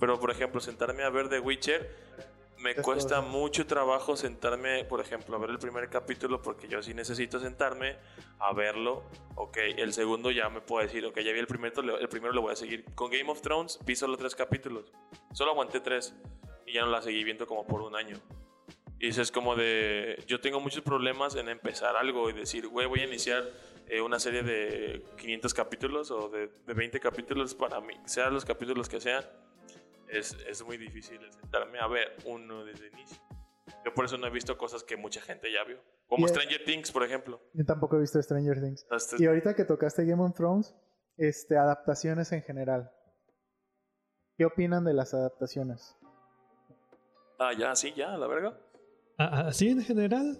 pero 0.00 0.18
por 0.18 0.32
ejemplo, 0.32 0.60
sentarme 0.60 1.04
a 1.04 1.10
ver 1.10 1.28
The 1.28 1.38
Witcher 1.38 1.96
me 2.64 2.70
Es 2.70 2.80
cuesta 2.80 3.20
mucho 3.20 3.66
trabajo 3.66 4.16
sentarme, 4.16 4.84
por 4.86 4.98
ejemplo, 4.98 5.36
a 5.36 5.38
ver 5.38 5.50
el 5.50 5.58
primer 5.58 5.90
capítulo 5.90 6.40
porque 6.40 6.66
yo 6.66 6.82
sí 6.82 6.94
necesito 6.94 7.38
sentarme 7.38 7.98
a 8.38 8.54
verlo. 8.54 9.04
Ok, 9.34 9.58
el 9.76 9.92
segundo 9.92 10.30
ya 10.30 10.48
me 10.48 10.62
puedo 10.62 10.82
decir, 10.82 11.04
ok, 11.04 11.20
ya 11.20 11.32
vi 11.32 11.40
el 11.40 11.46
primero, 11.46 11.98
el 11.98 12.08
primero 12.08 12.32
lo 12.32 12.40
voy 12.40 12.54
a 12.54 12.56
seguir. 12.56 12.86
Con 12.94 13.10
Game 13.10 13.30
of 13.30 13.42
Thrones 13.42 13.78
vi 13.84 13.94
solo 13.94 14.16
tres 14.16 14.34
capítulos. 14.34 14.90
Solo 15.34 15.50
aguanté 15.50 15.80
tres 15.80 16.14
y 16.66 16.72
ya 16.72 16.80
no 16.80 16.86
la 16.88 17.02
seguí 17.02 17.22
viendo 17.22 17.46
como 17.46 17.66
por 17.66 17.82
un 17.82 17.96
año. 17.96 18.16
Y 18.98 19.08
es 19.08 19.30
como 19.30 19.54
de, 19.56 20.24
yo 20.26 20.40
tengo 20.40 20.58
muchos 20.58 20.80
problemas 20.80 21.34
en 21.34 21.50
empezar 21.50 21.96
algo 21.96 22.30
y 22.30 22.32
decir, 22.32 22.66
güey, 22.68 22.86
voy 22.86 23.00
a 23.00 23.04
iniciar 23.04 23.44
eh, 23.88 24.00
una 24.00 24.18
serie 24.18 24.42
de 24.42 25.04
500 25.18 25.52
capítulos 25.52 26.10
o 26.10 26.30
de, 26.30 26.48
de 26.66 26.72
20 26.72 26.98
capítulos 26.98 27.54
para 27.54 27.82
mí, 27.82 27.92
sean 28.06 28.32
los 28.32 28.46
capítulos 28.46 28.88
que 28.88 29.02
sean. 29.02 29.22
Es, 30.08 30.36
es 30.48 30.64
muy 30.64 30.76
difícil 30.76 31.18
sentarme 31.32 31.78
a 31.80 31.86
ver 31.86 32.16
uno 32.24 32.64
desde 32.64 32.86
el 32.88 32.92
inicio. 32.94 33.18
Yo 33.84 33.94
por 33.94 34.04
eso 34.04 34.18
no 34.18 34.26
he 34.26 34.30
visto 34.30 34.56
cosas 34.58 34.84
que 34.84 34.96
mucha 34.96 35.20
gente 35.20 35.50
ya 35.52 35.64
vio. 35.64 35.78
Como 36.06 36.26
Y, 36.26 36.28
Stranger 36.28 36.64
Things, 36.64 36.92
por 36.92 37.02
ejemplo. 37.02 37.40
Yo 37.54 37.64
tampoco 37.64 37.96
he 37.96 38.00
visto 38.00 38.22
Stranger 38.22 38.60
Things. 38.60 38.86
Hasta- 38.90 39.16
Y 39.18 39.26
ahorita 39.26 39.54
que 39.54 39.64
tocaste 39.64 40.04
Game 40.04 40.22
of 40.22 40.34
Thrones, 40.34 40.74
este, 41.16 41.56
adaptaciones 41.56 42.30
en 42.32 42.42
general. 42.42 42.90
¿Qué 44.36 44.44
opinan 44.44 44.84
de 44.84 44.92
las 44.94 45.14
adaptaciones? 45.14 45.96
Ah, 47.38 47.52
ya, 47.56 47.74
sí, 47.74 47.92
ya, 47.96 48.16
la 48.16 48.26
verga. 48.26 48.58
Así 49.16 49.68
en 49.68 49.80
general. 49.82 50.38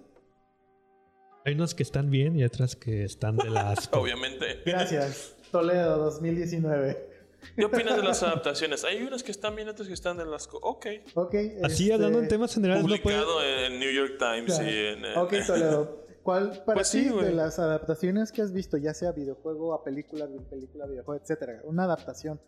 Hay 1.46 1.54
unos 1.54 1.74
que 1.74 1.82
están 1.82 2.10
bien 2.10 2.36
y 2.36 2.44
otras 2.44 2.74
que 2.76 3.04
están 3.04 3.36
de 3.36 3.50
las. 3.50 3.88
Obviamente. 3.92 4.62
Gracias. 4.66 5.36
Toledo 5.50 5.98
2019. 5.98 7.13
¿Qué 7.57 7.64
opinas 7.64 7.97
de 7.97 8.03
las 8.03 8.22
adaptaciones? 8.22 8.84
Hay 8.84 9.03
unas 9.03 9.22
que 9.22 9.30
están 9.32 9.55
bien, 9.57 9.68
otras 9.68 9.88
que 9.88 9.95
están 9.95 10.16
de 10.16 10.24
las... 10.26 10.49
Ok. 10.53 10.86
Ok. 11.14 11.34
Así 11.62 11.84
este, 11.84 11.95
hablando 11.95 12.18
en 12.20 12.28
temas 12.28 12.55
generales, 12.55 12.82
no 12.84 12.88
puede. 12.88 13.01
Publicado 13.03 13.42
en 13.42 13.78
New 13.78 13.92
York 13.92 14.14
Times 14.18 14.59
y 14.61 14.62
en... 14.62 15.05
en- 15.05 15.18
Ok, 15.18 15.34
Toledo. 15.47 16.05
¿Cuál 16.22 16.62
para 16.64 16.76
Pues 16.76 16.90
ti 16.90 17.05
sí, 17.05 17.09
de 17.11 17.32
las 17.32 17.59
adaptaciones 17.59 18.32
que 18.32 18.40
has 18.40 18.51
visto, 18.53 18.78
ya 18.78 18.95
sea 18.95 19.12
videojuego 19.12 19.74
a 19.74 19.84
película, 19.84 20.26
película, 20.49 20.86
videojuego, 20.86 21.20
etcétera, 21.22 21.61
una 21.64 21.84
adaptación 21.84 22.40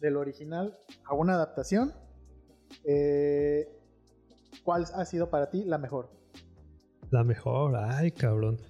del 0.00 0.16
original 0.16 0.78
a 1.04 1.14
una 1.14 1.34
adaptación? 1.34 1.92
eh, 2.84 3.68
¿Cuál 4.62 4.84
ha 4.94 5.04
sido 5.04 5.30
para 5.30 5.50
ti 5.50 5.64
la 5.64 5.78
mejor? 5.78 6.10
La 7.10 7.24
mejor, 7.24 7.74
ay, 7.76 8.12
cabrón. 8.12 8.60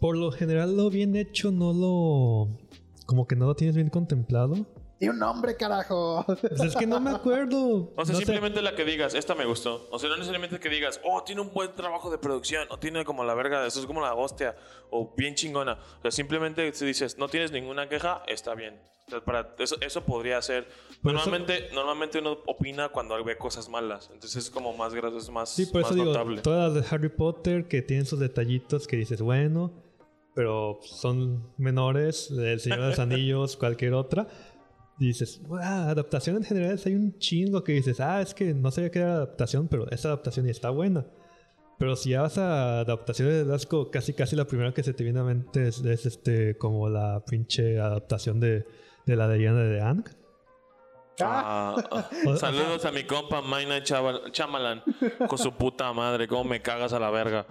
Por 0.00 0.16
lo 0.18 0.30
general, 0.30 0.76
lo 0.76 0.90
bien 0.90 1.16
hecho 1.16 1.50
no 1.50 1.72
lo. 1.72 2.58
Como 3.06 3.26
que 3.26 3.36
no 3.36 3.46
lo 3.46 3.54
tienes 3.54 3.76
bien 3.76 3.90
contemplado. 3.90 4.54
¡Y 5.00 5.08
un 5.08 5.18
nombre, 5.18 5.56
carajo! 5.56 6.24
Pues 6.40 6.60
es 6.62 6.76
que 6.76 6.86
no 6.86 7.00
me 7.00 7.10
acuerdo. 7.10 7.92
O 7.96 8.04
sea, 8.04 8.14
No 8.14 8.20
sé. 8.20 8.24
simplemente 8.26 8.62
la 8.62 8.74
que 8.74 8.84
digas, 8.84 9.14
esta 9.14 9.34
me 9.34 9.44
gustó. 9.44 9.86
O 9.90 9.98
sea, 9.98 10.08
no 10.08 10.16
necesariamente 10.16 10.58
que 10.60 10.68
digas, 10.70 11.00
oh, 11.04 11.22
tiene 11.24 11.40
un 11.42 11.52
buen 11.52 11.74
trabajo 11.74 12.10
de 12.10 12.16
producción, 12.18 12.66
o 12.70 12.78
tiene 12.78 13.04
como 13.04 13.24
la 13.24 13.34
verga, 13.34 13.66
eso 13.66 13.80
es 13.80 13.86
como 13.86 14.00
la 14.00 14.14
hostia, 14.14 14.54
o 14.90 15.12
bien 15.16 15.34
chingona. 15.34 15.78
O 15.98 16.02
sea, 16.02 16.10
simplemente 16.10 16.72
si 16.72 16.86
dices, 16.86 17.18
no 17.18 17.28
tienes 17.28 17.50
ninguna 17.52 17.88
queja, 17.88 18.22
está 18.28 18.54
bien. 18.54 18.80
O 19.08 19.10
sea, 19.10 19.20
para 19.22 19.54
eso, 19.58 19.76
eso 19.82 20.02
podría 20.04 20.40
ser. 20.40 20.64
Por 21.02 21.12
eso- 21.14 21.24
Normalmente, 21.28 21.68
normalmente 21.74 22.20
uno 22.20 22.38
opina 22.46 22.88
cuando 22.88 23.22
ve 23.22 23.36
cosas 23.36 23.68
malas. 23.68 24.08
Entonces 24.14 24.44
es 24.44 24.50
como 24.50 24.72
más 24.74 24.94
gracioso, 24.94 25.18
es 25.26 25.30
más, 25.30 25.50
Sí, 25.50 25.66
por 25.66 25.82
más 25.82 25.90
eso 25.90 25.94
digo, 25.96 26.06
notable. 26.12 26.40
todas 26.40 26.72
las 26.72 26.82
de 26.88 26.94
Harry 26.94 27.10
Potter 27.10 27.68
que 27.68 27.82
tienen 27.82 28.06
sus 28.06 28.20
detallitos 28.20 28.86
que 28.86 28.96
dices, 28.96 29.20
bueno, 29.20 29.72
pero 30.34 30.78
son 30.82 31.52
menores, 31.58 32.30
El 32.30 32.60
Señor 32.60 32.80
de 32.80 32.88
los 32.88 32.98
Anillos, 32.98 33.56
cualquier 33.56 33.94
otra. 33.94 34.26
Dices, 34.98 35.40
"Wow, 35.48 35.58
adaptación 35.58 36.36
en 36.36 36.44
general 36.44 36.78
hay 36.84 36.94
un 36.94 37.18
chingo 37.18 37.64
que 37.64 37.72
dices, 37.72 37.98
ah, 38.00 38.20
es 38.22 38.32
que 38.32 38.54
no 38.54 38.70
sabía 38.70 38.90
que 38.90 39.00
era 39.00 39.14
adaptación, 39.14 39.66
pero 39.68 39.90
esta 39.90 40.08
adaptación 40.08 40.46
y 40.46 40.50
está 40.50 40.70
buena. 40.70 41.04
Pero 41.78 41.96
si 41.96 42.10
ya 42.10 42.22
vas 42.22 42.38
a 42.38 42.80
adaptaciones 42.80 43.44
de 43.46 43.52
asco, 43.54 43.90
casi 43.90 44.14
casi 44.14 44.36
la 44.36 44.44
primera 44.44 44.72
que 44.72 44.84
se 44.84 44.94
te 44.94 45.02
viene 45.02 45.18
a 45.18 45.24
mente 45.24 45.66
es, 45.66 45.84
es, 45.84 46.06
este 46.06 46.56
como 46.56 46.88
la 46.88 47.24
pinche 47.24 47.80
adaptación 47.80 48.38
de, 48.38 48.64
de 49.06 49.16
la 49.16 49.26
leyenda 49.26 49.62
de 49.62 49.80
Ang. 49.80 50.04
Ah, 51.20 51.74
ah. 51.90 52.08
Saludos 52.36 52.84
a 52.84 52.92
mi 52.92 53.02
compa 53.04 53.42
Maina 53.42 53.82
Chaval- 53.82 54.30
Chamalan. 54.30 54.82
Con 55.28 55.38
su 55.38 55.52
puta 55.52 55.92
madre, 55.92 56.28
cómo 56.28 56.44
me 56.44 56.62
cagas 56.62 56.92
a 56.92 57.00
la 57.00 57.10
verga. 57.10 57.46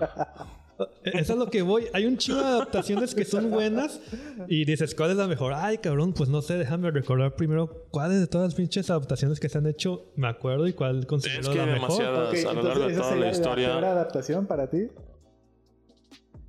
Eso 1.04 1.18
es 1.18 1.30
a 1.30 1.36
lo 1.36 1.48
que 1.50 1.62
voy. 1.62 1.86
Hay 1.94 2.06
un 2.06 2.18
chingo 2.18 2.40
de 2.40 2.46
adaptaciones 2.46 3.14
que 3.14 3.26
son 3.26 3.52
buenas 3.52 4.00
y 4.48 4.66
dices, 4.66 4.96
¿cuál 4.96 5.12
es 5.12 5.18
la 5.18 5.28
mejor? 5.28 5.54
Ay, 5.54 5.78
cabrón, 5.78 6.14
pues 6.14 6.30
no 6.30 6.42
sé, 6.42 6.58
déjame 6.58 6.90
recordar 6.92 7.36
primero 7.36 7.86
cuáles 7.92 8.20
de 8.20 8.28
todas 8.28 8.48
las 8.48 8.56
pinches 8.56 8.90
adaptaciones 8.90 9.40
que 9.40 9.50
se 9.50 9.58
han 9.58 9.68
hecho 9.68 10.06
me 10.16 10.28
acuerdo 10.28 10.68
y 10.68 10.74
cuál 10.74 11.06
considero 11.06 11.42
Es 11.42 11.50
que 11.50 11.58
la 11.58 11.66
mejor. 11.66 12.04
a 12.04 12.54
lo 12.54 12.64
largo 12.64 12.88
de 12.88 12.96
toda 12.96 13.16
la 13.16 13.30
historia. 13.30 13.68
peor 13.70 13.86
adaptación 13.86 14.46
para 14.48 14.68
ti? 14.70 14.88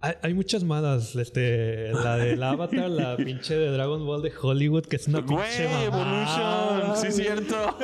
Hay, 0.04 0.14
hay 0.20 0.34
muchas 0.34 0.62
malas. 0.64 1.16
Este, 1.16 1.90
la 1.92 2.18
del 2.18 2.42
Avatar, 2.42 2.90
la 2.90 3.16
pinche 3.28 3.56
de 3.56 3.70
Dragon 3.70 4.04
Ball 4.04 4.20
de 4.20 4.30
Hollywood, 4.38 4.84
que 4.84 4.96
es 4.96 5.08
una 5.08 5.20
Güey, 5.20 5.38
pinche 5.38 5.66
mamada, 5.68 5.84
Evolution. 6.84 6.96
Sí, 6.96 7.06
güey. 7.06 7.12
cierto. 7.46 7.78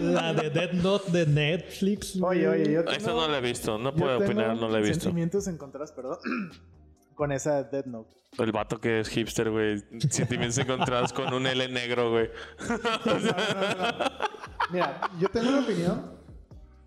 La 0.00 0.32
de 0.32 0.48
Dead 0.48 0.72
Note 0.72 1.12
de 1.12 1.26
Netflix. 1.26 2.16
Oye, 2.22 2.48
oye, 2.48 2.72
yo 2.72 2.84
tengo, 2.84 2.96
Esta 2.96 3.10
no 3.10 3.28
la 3.28 3.36
he 3.36 3.40
visto. 3.42 3.76
No 3.76 3.94
puedo 3.94 4.16
opinar, 4.16 4.56
no 4.56 4.66
la 4.68 4.78
he 4.78 4.82
visto. 4.82 5.02
Sentimientos 5.04 5.46
encontrados, 5.46 5.92
perdón, 5.92 6.16
con 7.14 7.32
esa 7.32 7.62
Dead 7.64 7.84
Note. 7.84 8.16
El 8.38 8.52
vato 8.52 8.80
que 8.80 9.00
es 9.00 9.10
hipster, 9.10 9.50
güey. 9.50 9.84
Sentimientos 10.08 10.56
encontrados 10.56 11.12
con 11.12 11.34
un 11.34 11.46
L 11.46 11.68
negro, 11.68 12.12
güey. 12.12 12.30
Mira, 14.72 15.02
yo 15.20 15.28
tengo 15.28 15.50
una 15.50 15.60
opinión 15.60 16.12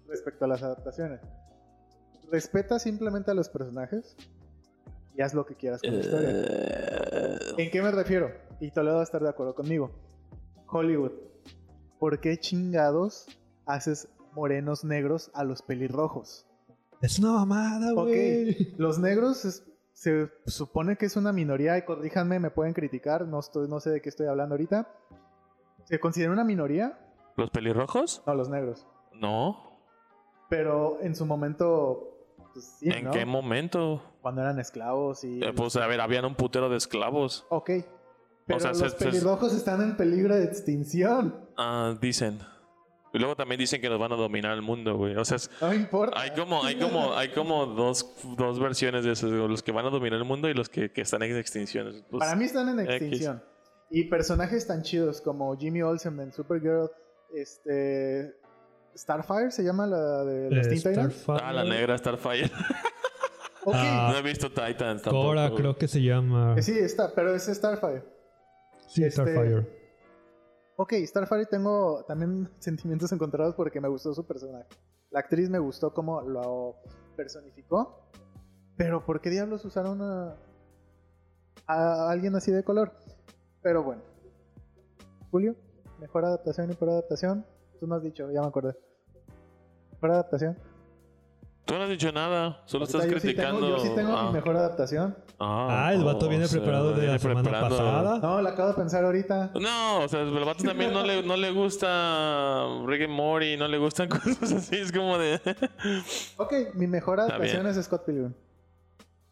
respecto 0.07 0.45
a 0.45 0.47
las 0.47 0.63
adaptaciones. 0.63 1.19
Respeta 2.31 2.79
simplemente 2.79 3.31
a 3.31 3.33
los 3.33 3.49
personajes 3.49 4.15
y 5.15 5.21
haz 5.21 5.33
lo 5.33 5.45
que 5.45 5.55
quieras 5.55 5.81
con 5.81 5.93
la 5.93 5.99
historia. 5.99 6.29
¿En 7.57 7.71
qué 7.71 7.81
me 7.81 7.91
refiero? 7.91 8.31
Y 8.59 8.71
Toledo 8.71 8.95
va 8.95 9.01
a 9.01 9.03
estar 9.03 9.21
de 9.21 9.29
acuerdo 9.29 9.55
conmigo. 9.55 9.91
Hollywood, 10.67 11.11
¿por 11.99 12.19
qué 12.19 12.37
chingados 12.37 13.25
haces 13.65 14.07
morenos 14.33 14.83
negros 14.83 15.31
a 15.33 15.43
los 15.43 15.61
pelirrojos? 15.61 16.45
Es 17.01 17.17
una 17.19 17.31
mamada, 17.33 17.93
Ok, 17.93 18.07
güey. 18.07 18.75
los 18.77 18.99
negros 18.99 19.45
es- 19.45 19.63
se 19.93 20.29
supone 20.45 20.95
que 20.97 21.05
es 21.07 21.15
una 21.17 21.33
minoría 21.33 21.77
y 21.77 21.81
corríjanme, 21.83 22.39
me 22.39 22.51
pueden 22.51 22.73
criticar, 22.73 23.25
no, 23.27 23.39
estoy, 23.39 23.67
no 23.67 23.79
sé 23.79 23.89
de 23.89 24.01
qué 24.01 24.09
estoy 24.09 24.27
hablando 24.27 24.53
ahorita. 24.55 24.87
¿Se 25.85 25.99
considera 25.99 26.31
una 26.31 26.43
minoría? 26.45 26.97
¿Los 27.35 27.49
pelirrojos? 27.49 28.21
No, 28.27 28.33
los 28.35 28.49
negros. 28.49 28.85
No. 29.13 29.77
Pero 30.49 30.99
en 31.01 31.15
su 31.15 31.25
momento, 31.25 32.18
pues 32.53 32.77
sí, 32.79 32.89
¿En 32.89 33.05
¿no? 33.05 33.11
qué 33.11 33.25
momento? 33.25 34.01
Cuando 34.21 34.41
eran 34.41 34.59
esclavos 34.59 35.23
y... 35.23 35.43
Eh, 35.43 35.53
Pues 35.55 35.75
a 35.75 35.87
ver, 35.87 36.01
habían 36.01 36.25
un 36.25 36.35
putero 36.35 36.69
de 36.69 36.77
esclavos. 36.77 37.45
Ok. 37.49 37.69
Pero 38.45 38.59
sea, 38.59 38.69
los 38.71 38.79
se- 38.79 38.89
se- 38.89 38.95
pelirrojos 39.05 39.53
están 39.53 39.81
en 39.81 39.95
peligro 39.97 40.35
de 40.35 40.43
extinción. 40.45 41.35
Ah, 41.57 41.95
dicen. 42.01 42.39
Y 43.13 43.17
luego 43.17 43.35
también 43.35 43.57
dicen 43.59 43.81
que 43.81 43.89
nos 43.89 43.99
van 43.99 44.11
a 44.11 44.15
dominar 44.15 44.53
el 44.53 44.61
mundo, 44.61 44.95
güey. 44.97 45.15
O 45.15 45.25
sea, 45.25 45.37
es- 45.37 45.49
No 45.61 45.73
importa. 45.73 46.19
hay 46.19 46.31
como, 46.31 46.63
hay 46.63 46.77
como, 46.79 47.13
hay 47.15 47.29
como 47.29 47.65
dos, 47.67 48.15
dos 48.37 48.59
versiones 48.59 49.03
de 49.03 49.11
esos, 49.13 49.31
los 49.31 49.63
que 49.63 49.71
van 49.71 49.85
a 49.85 49.89
dominar 49.89 50.19
el 50.19 50.25
mundo 50.25 50.47
y 50.49 50.53
los 50.53 50.69
que, 50.69 50.91
que 50.91 51.01
están 51.01 51.23
en 51.23 51.35
extinción. 51.37 52.03
Pues, 52.09 52.19
Para 52.19 52.35
mí 52.35 52.45
están 52.45 52.69
en 52.69 52.79
X. 52.81 52.91
extinción. 52.93 53.43
Y 53.91 54.03
personajes 54.09 54.67
tan 54.67 54.83
chidos 54.83 55.21
como 55.21 55.55
Jimmy 55.57 55.81
Olsen 55.81 56.19
en 56.19 56.31
Supergirl, 56.31 56.89
este... 57.33 58.35
Starfire 58.99 59.51
se 59.51 59.63
llama 59.63 59.87
la 59.87 60.23
de 60.25 60.49
los 60.51 60.67
Eh, 60.67 60.69
Teen 60.69 60.81
Titans. 60.81 61.13
Starfire. 61.15 61.39
Ah, 61.47 61.53
la 61.53 61.63
negra 61.63 61.97
Starfire. 61.97 62.51
Ah. 63.71 64.09
no 64.13 64.17
he 64.17 64.21
visto 64.23 64.49
Titans 64.49 65.01
tampoco. 65.03 65.27
Cora, 65.27 65.51
creo 65.55 65.75
que 65.77 65.87
se 65.87 66.01
llama. 66.01 66.55
Eh, 66.57 66.61
Sí, 66.61 66.79
está, 66.79 67.13
pero 67.13 67.35
es 67.35 67.43
Starfire. 67.45 68.03
Sí, 68.87 69.03
este- 69.03 69.11
Starfire. 69.21 69.67
Ok, 70.77 70.93
Starfire 71.05 71.45
tengo 71.45 72.03
también 72.07 72.49
sentimientos 72.59 73.11
encontrados 73.11 73.53
porque 73.55 73.79
me 73.81 73.87
gustó 73.89 74.13
su 74.13 74.25
personaje. 74.25 74.65
La 75.11 75.19
actriz 75.19 75.49
me 75.49 75.59
gustó 75.59 75.93
cómo 75.93 76.21
lo 76.21 76.77
personificó. 77.15 78.09
Pero 78.77 79.05
¿por 79.05 79.19
qué 79.21 79.29
diablos 79.29 79.65
usaron 79.65 80.01
a, 80.01 80.35
a 81.67 82.09
alguien 82.09 82.35
así 82.37 82.51
de 82.51 82.63
color? 82.63 82.93
Pero 83.61 83.83
bueno. 83.83 84.01
Julio, 85.31 85.55
mejor 85.99 86.25
adaptación 86.25 86.71
y 86.71 86.75
por 86.75 86.89
adaptación. 86.89 87.45
Tú 87.79 87.87
no 87.87 87.95
has 87.95 88.03
dicho, 88.03 88.31
ya 88.31 88.41
me 88.41 88.47
acordé. 88.47 88.73
¿Mejor 90.01 90.11
adaptación? 90.11 90.57
Tú 91.65 91.75
no 91.75 91.83
has 91.83 91.89
dicho 91.89 92.11
nada, 92.11 92.63
solo 92.65 92.85
estás 92.85 93.01
Ahorita 93.01 93.15
yo 93.15 93.19
sí 93.19 93.35
tengo- 93.35 93.59
criticando. 93.59 93.77
yo 93.77 93.79
sí 93.83 93.91
tengo 93.95 94.17
ah, 94.17 94.27
mi 94.27 94.33
mejor 94.33 94.55
adaptación. 94.57 95.15
Ah, 95.39 95.91
el 95.93 96.03
vato 96.03 96.25
oh, 96.25 96.29
viene 96.29 96.47
preparado 96.47 96.93
de 96.93 97.05
la 97.07 97.19
semana 97.19 97.41
preparando- 97.43 97.77
pasada. 97.77 98.19
No, 98.19 98.41
la 98.41 98.49
acabo 98.51 98.69
de 98.69 98.75
pensar 98.75 99.03
ahorita. 99.05 99.51
No, 99.59 99.99
o 99.99 100.07
sea, 100.07 100.21
el 100.21 100.31
vato 100.45 100.63
también 100.63 100.93
no 100.93 101.03
le, 101.03 101.21
no 101.21 101.35
le 101.37 101.51
gusta 101.51 102.65
Rick 102.87 103.03
and 103.03 103.11
Morty, 103.13 103.57
no 103.57 103.67
le 103.67 103.77
gustan 103.77 104.07
cosas 104.09 104.51
así, 104.51 104.77
es 104.77 104.91
como 104.91 105.17
de... 105.17 105.39
Ok, 106.37 106.53
mi 106.75 106.87
mejor 106.87 107.19
adaptación 107.19 107.67
es 107.67 107.75
Scott 107.83 108.03
Pilgrim. 108.05 108.33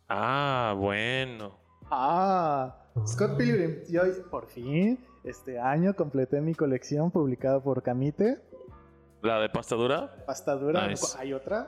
ah, 0.10 0.76
bueno. 0.78 1.58
Ah, 1.90 2.76
Scott 3.08 3.38
Pilgrim. 3.38 3.78
Yo 3.90 4.02
por 4.30 4.48
fin, 4.48 5.00
este 5.24 5.60
año 5.60 5.96
completé 5.96 6.40
mi 6.42 6.54
colección 6.54 7.10
publicada 7.10 7.60
por 7.62 7.82
Camite. 7.82 8.42
¿La 9.22 9.40
de 9.40 9.50
pasta 9.50 9.76
dura? 9.76 10.24
Pasta 10.26 10.56
dura. 10.56 10.88
Nice. 10.88 11.18
¿Hay 11.20 11.34
otra? 11.34 11.66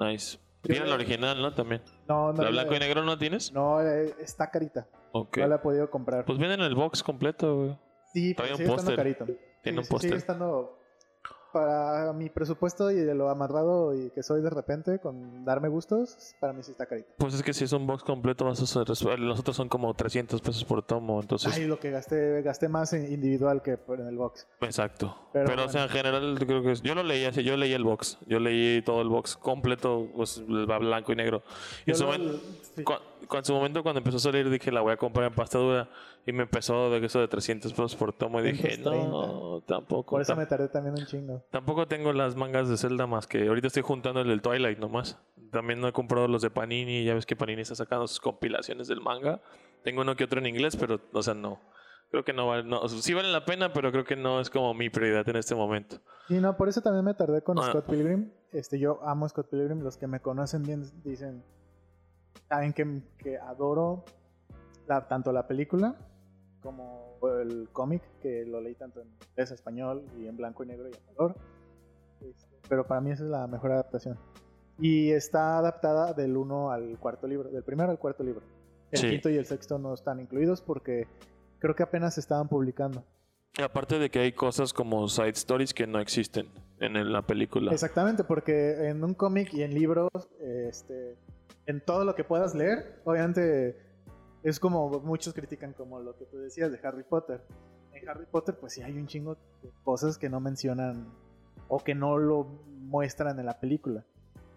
Nice. 0.00 0.38
Tiene 0.62 0.86
la 0.86 0.94
original, 0.94 1.40
¿no? 1.42 1.52
También. 1.54 1.82
No, 2.08 2.32
no. 2.32 2.38
¿La 2.38 2.44
la- 2.44 2.50
blanco 2.50 2.74
y 2.74 2.78
negro 2.78 3.02
no 3.04 3.18
tienes? 3.18 3.52
No, 3.52 3.80
eh, 3.80 4.14
está 4.20 4.50
carita. 4.50 4.86
No 5.12 5.28
la 5.46 5.56
he 5.56 5.58
podido 5.58 5.90
comprar. 5.90 6.24
Pues 6.24 6.38
vienen 6.38 6.60
el 6.60 6.74
box 6.74 7.02
completo, 7.02 7.56
güey. 7.56 7.78
sí, 8.12 8.34
pero 8.34 8.50
un 8.52 8.56
sigue 8.56 8.68
estando 8.68 8.76
póster. 8.76 8.96
carito. 8.96 9.26
Tiene 9.62 9.78
un 9.78 9.84
sí, 9.84 9.88
Sigue 9.88 9.90
póster. 9.90 10.14
estando 10.14 10.78
para 11.52 12.12
mi 12.12 12.28
presupuesto 12.30 12.90
y 12.90 12.96
de 12.96 13.14
lo 13.14 13.28
amarrado 13.28 13.94
y 13.94 14.10
que 14.10 14.22
soy 14.22 14.40
de 14.42 14.50
repente 14.50 14.98
con 14.98 15.44
darme 15.44 15.68
gustos, 15.68 16.34
para 16.40 16.52
mí 16.52 16.62
sí 16.62 16.70
está 16.72 16.86
carito. 16.86 17.08
Pues 17.18 17.34
es 17.34 17.42
que 17.42 17.52
si 17.52 17.64
es 17.64 17.72
un 17.72 17.86
box 17.86 18.02
completo, 18.02 18.44
vas 18.44 18.60
a 18.60 18.64
hacer... 18.64 18.88
Los 19.20 19.40
otros 19.40 19.56
son 19.56 19.68
como 19.68 19.92
300 19.94 20.40
pesos 20.40 20.64
por 20.64 20.82
tomo, 20.82 21.20
entonces... 21.20 21.52
Ay, 21.54 21.66
lo 21.66 21.78
que 21.78 21.90
gasté, 21.90 22.42
gasté 22.42 22.68
más 22.68 22.92
en 22.92 23.12
individual 23.12 23.62
que 23.62 23.78
en 23.88 24.06
el 24.06 24.16
box. 24.16 24.46
Exacto. 24.60 25.16
Pero 25.32 25.46
Pero, 25.46 25.64
o 25.64 25.68
sea, 25.68 25.84
en 25.84 25.88
general, 25.90 26.38
yo 26.38 26.46
creo 26.46 26.62
que 26.62 26.72
es- 26.72 26.82
yo 26.82 26.94
lo 26.94 27.02
leí 27.02 27.24
así, 27.24 27.42
yo 27.42 27.56
leí 27.56 27.72
el 27.72 27.84
box. 27.84 28.18
Yo 28.26 28.38
leí 28.40 28.82
todo 28.82 29.02
el 29.02 29.08
box 29.08 29.36
completo, 29.36 30.08
pues 30.16 30.42
va 30.42 30.78
blanco 30.78 31.12
y 31.12 31.16
negro. 31.16 31.42
Y 31.86 31.90
en 31.90 31.94
Yo 31.94 31.98
su, 31.98 32.04
lo- 32.04 32.12
momento, 32.12 32.40
sí. 32.74 32.82
cu- 32.84 32.92
cu- 32.94 33.00
en 33.30 33.44
su 33.44 33.52
momento, 33.52 33.82
cuando 33.82 33.98
empezó 33.98 34.16
a 34.16 34.20
salir, 34.20 34.48
dije, 34.50 34.70
la 34.72 34.80
voy 34.80 34.92
a 34.92 34.96
comprar 34.96 35.26
en 35.26 35.34
pasta 35.34 35.58
dura. 35.58 35.88
Y 36.26 36.32
me 36.32 36.42
empezó 36.44 36.90
de 36.90 37.04
eso 37.04 37.20
de 37.20 37.28
300 37.28 37.72
pesos 37.72 37.96
por 37.96 38.12
tomo. 38.12 38.40
Y 38.40 38.52
dije, 38.52 38.76
130. 38.76 39.08
no, 39.08 39.62
tampoco. 39.66 40.10
Por 40.12 40.20
eso 40.22 40.36
me 40.36 40.46
tardé 40.46 40.68
también 40.68 40.94
un 40.98 41.06
chingo. 41.06 41.42
Tampoco 41.50 41.86
tengo 41.86 42.12
las 42.12 42.36
mangas 42.36 42.68
de 42.68 42.76
Zelda 42.76 43.06
más 43.06 43.26
que 43.26 43.46
ahorita 43.48 43.66
estoy 43.68 43.82
juntando 43.82 44.20
el 44.20 44.28
del 44.28 44.42
Twilight 44.42 44.78
nomás. 44.78 45.18
También 45.50 45.80
no 45.80 45.88
he 45.88 45.92
comprado 45.92 46.28
los 46.28 46.42
de 46.42 46.50
Panini. 46.50 47.04
Ya 47.04 47.14
ves 47.14 47.26
que 47.26 47.36
Panini 47.36 47.62
está 47.62 47.74
sacando 47.74 48.06
sus 48.06 48.20
compilaciones 48.20 48.88
del 48.88 49.00
manga. 49.00 49.40
Tengo 49.82 50.02
uno 50.02 50.14
que 50.16 50.24
otro 50.24 50.38
en 50.38 50.46
inglés, 50.46 50.76
pero, 50.76 51.00
o 51.12 51.22
sea, 51.22 51.34
no. 51.34 51.60
Creo 52.10 52.24
que 52.24 52.32
no 52.32 52.46
vale. 52.46 52.62
No, 52.64 52.86
sí 52.88 53.14
vale 53.14 53.32
la 53.32 53.44
pena, 53.44 53.72
pero 53.72 53.90
creo 53.90 54.04
que 54.04 54.16
no 54.16 54.38
es 54.40 54.50
como 54.50 54.74
mi 54.74 54.90
prioridad 54.90 55.28
en 55.28 55.36
este 55.36 55.54
momento. 55.54 55.96
Y 56.28 56.34
no, 56.34 56.56
por 56.56 56.68
eso 56.68 56.80
también 56.82 57.04
me 57.04 57.14
tardé 57.14 57.42
con 57.42 57.58
Ah. 57.58 57.64
Scott 57.70 57.86
Pilgrim. 57.86 58.30
Este, 58.52 58.78
yo 58.78 59.00
amo 59.02 59.28
Scott 59.28 59.48
Pilgrim. 59.50 59.80
Los 59.80 59.96
que 59.96 60.06
me 60.06 60.20
conocen 60.20 60.62
bien 60.62 60.84
dicen, 61.04 61.42
saben 62.48 62.72
que, 62.72 63.00
que 63.18 63.38
adoro 63.38 64.04
la- 64.86 65.06
tanto 65.08 65.32
la 65.32 65.46
película 65.46 65.96
como 66.60 67.18
el 67.40 67.68
cómic, 67.72 68.02
que 68.20 68.44
lo 68.46 68.60
leí 68.60 68.74
tanto 68.74 69.00
en 69.00 69.08
inglés, 69.30 69.50
español 69.50 70.04
y 70.18 70.26
en 70.26 70.36
blanco 70.36 70.62
y 70.64 70.66
negro 70.68 70.88
y 70.88 70.92
en 70.94 71.14
color. 71.14 71.36
Este, 72.20 72.56
pero 72.68 72.86
para 72.86 73.00
mí 73.00 73.10
esa 73.10 73.24
es 73.24 73.30
la 73.30 73.46
mejor 73.46 73.72
adaptación. 73.72 74.16
Y 74.78 75.10
está 75.10 75.58
adaptada 75.58 76.12
del 76.14 76.36
1 76.36 76.70
al 76.70 76.98
cuarto 76.98 77.26
libro, 77.26 77.50
del 77.50 77.62
primero 77.62 77.90
al 77.90 77.98
cuarto 77.98 78.22
libro. 78.22 78.42
El 78.90 78.98
Sí. 78.98 79.08
quinto 79.10 79.28
y 79.30 79.36
el 79.36 79.46
sexto 79.46 79.78
no 79.78 79.94
están 79.94 80.20
incluidos 80.20 80.60
porque 80.60 81.06
creo 81.58 81.74
que 81.74 81.82
apenas 81.82 82.14
se 82.14 82.20
estaban 82.20 82.48
publicando. 82.48 83.04
Y 83.58 83.62
aparte 83.62 83.98
de 83.98 84.10
que 84.10 84.18
hay 84.20 84.32
cosas 84.32 84.72
como 84.72 85.06
side 85.08 85.30
stories 85.30 85.74
que 85.74 85.86
no 85.86 85.98
existen 86.00 86.48
en 86.80 87.12
la 87.12 87.22
película. 87.22 87.72
Exactamente, 87.72 88.24
porque 88.24 88.88
en 88.88 89.04
un 89.04 89.14
cómic 89.14 89.52
y 89.52 89.62
en 89.62 89.74
libros, 89.74 90.08
este, 90.40 91.16
en 91.66 91.84
todo 91.84 92.04
lo 92.04 92.14
que 92.14 92.24
puedas 92.24 92.54
leer, 92.54 93.00
obviamente 93.04 93.76
es 94.42 94.58
como 94.58 95.00
muchos 95.00 95.34
critican 95.34 95.72
como 95.72 96.00
lo 96.00 96.16
que 96.16 96.24
tú 96.26 96.38
decías 96.38 96.72
de 96.72 96.80
Harry 96.82 97.04
Potter. 97.04 97.42
En 97.92 98.08
Harry 98.08 98.26
Potter, 98.26 98.56
pues 98.58 98.72
sí 98.72 98.82
hay 98.82 98.98
un 98.98 99.06
chingo 99.06 99.36
de 99.62 99.70
cosas 99.84 100.18
que 100.18 100.28
no 100.28 100.40
mencionan 100.40 101.06
o 101.68 101.78
que 101.78 101.94
no 101.94 102.18
lo 102.18 102.44
muestran 102.44 103.38
en 103.38 103.46
la 103.46 103.60
película. 103.60 104.04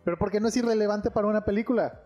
Pero 0.04 0.18
porque 0.18 0.40
no 0.40 0.48
es 0.48 0.58
irrelevante 0.58 1.12
para 1.12 1.28
una 1.28 1.46
película. 1.46 2.02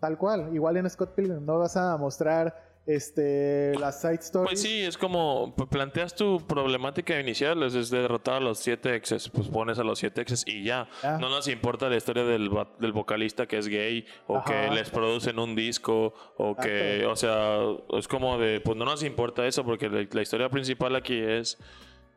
Tal 0.00 0.18
cual, 0.18 0.54
igual 0.54 0.76
en 0.76 0.90
Scott 0.90 1.14
Pilgrim 1.14 1.44
no 1.44 1.58
vas 1.58 1.76
a 1.76 1.96
mostrar 1.96 2.71
este 2.86 3.74
las 3.78 4.00
side 4.00 4.14
stories. 4.20 4.48
Pues 4.50 4.60
sí, 4.62 4.82
es 4.82 4.98
como 4.98 5.54
p- 5.56 5.66
planteas 5.66 6.14
tu 6.14 6.44
problemática 6.46 7.18
inicial, 7.20 7.62
es, 7.62 7.90
derrotar 7.90 8.34
a 8.36 8.40
los 8.40 8.58
7 8.58 8.94
exes, 8.96 9.28
pues 9.28 9.48
pones 9.48 9.78
a 9.78 9.84
los 9.84 9.98
7 10.00 10.20
exes 10.20 10.44
y 10.46 10.64
ya. 10.64 10.88
No 11.20 11.28
nos 11.28 11.46
importa 11.48 11.88
la 11.88 11.96
historia 11.96 12.24
del, 12.24 12.50
del 12.80 12.92
vocalista 12.92 13.46
que 13.46 13.58
es 13.58 13.68
gay 13.68 14.04
o 14.26 14.38
Ajá. 14.38 14.44
que 14.68 14.74
les 14.74 14.90
producen 14.90 15.38
un 15.38 15.54
disco 15.54 16.12
o 16.36 16.56
que, 16.56 17.06
o 17.06 17.14
sea, 17.14 17.58
es 17.96 18.08
como 18.08 18.36
de, 18.38 18.60
pues 18.60 18.76
no 18.76 18.84
nos 18.84 19.02
importa 19.04 19.46
eso 19.46 19.64
porque 19.64 19.88
la, 19.88 20.04
la 20.10 20.22
historia 20.22 20.48
principal 20.48 20.96
aquí 20.96 21.18
es 21.18 21.58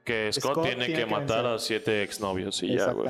que 0.03 0.32
Scott, 0.34 0.53
Scott 0.53 0.63
tiene, 0.66 0.86
tiene 0.86 1.01
que 1.01 1.05
que 1.07 1.11
matar 1.11 1.43
vencer. 1.43 1.45
a 1.45 1.59
7 1.59 2.03
exnovios 2.03 2.61
y 2.63 2.76
ya, 2.76 2.91
güey. 2.91 3.09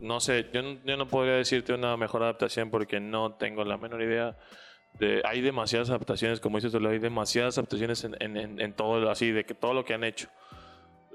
No 0.00 0.20
sé, 0.20 0.46
yo 0.52 0.62
no, 0.62 0.78
yo 0.84 0.96
no 0.96 1.08
podría 1.08 1.34
decirte 1.34 1.74
una 1.74 1.96
mejor 1.96 2.22
adaptación 2.22 2.70
porque 2.70 3.00
no 3.00 3.34
tengo 3.34 3.64
la 3.64 3.76
menor 3.76 4.00
idea. 4.02 4.38
De, 4.98 5.22
hay 5.24 5.40
demasiadas 5.40 5.90
adaptaciones, 5.90 6.40
como 6.40 6.58
dices, 6.58 6.70
tú, 6.72 6.86
hay 6.86 6.98
demasiadas 6.98 7.58
adaptaciones 7.58 8.04
en, 8.04 8.16
en, 8.20 8.36
en, 8.36 8.60
en 8.60 8.72
todo, 8.74 9.00
lo- 9.00 9.10
así, 9.10 9.32
de 9.32 9.44
que 9.44 9.54
todo 9.54 9.74
lo 9.74 9.84
que 9.84 9.94
han 9.94 10.04
hecho. 10.04 10.28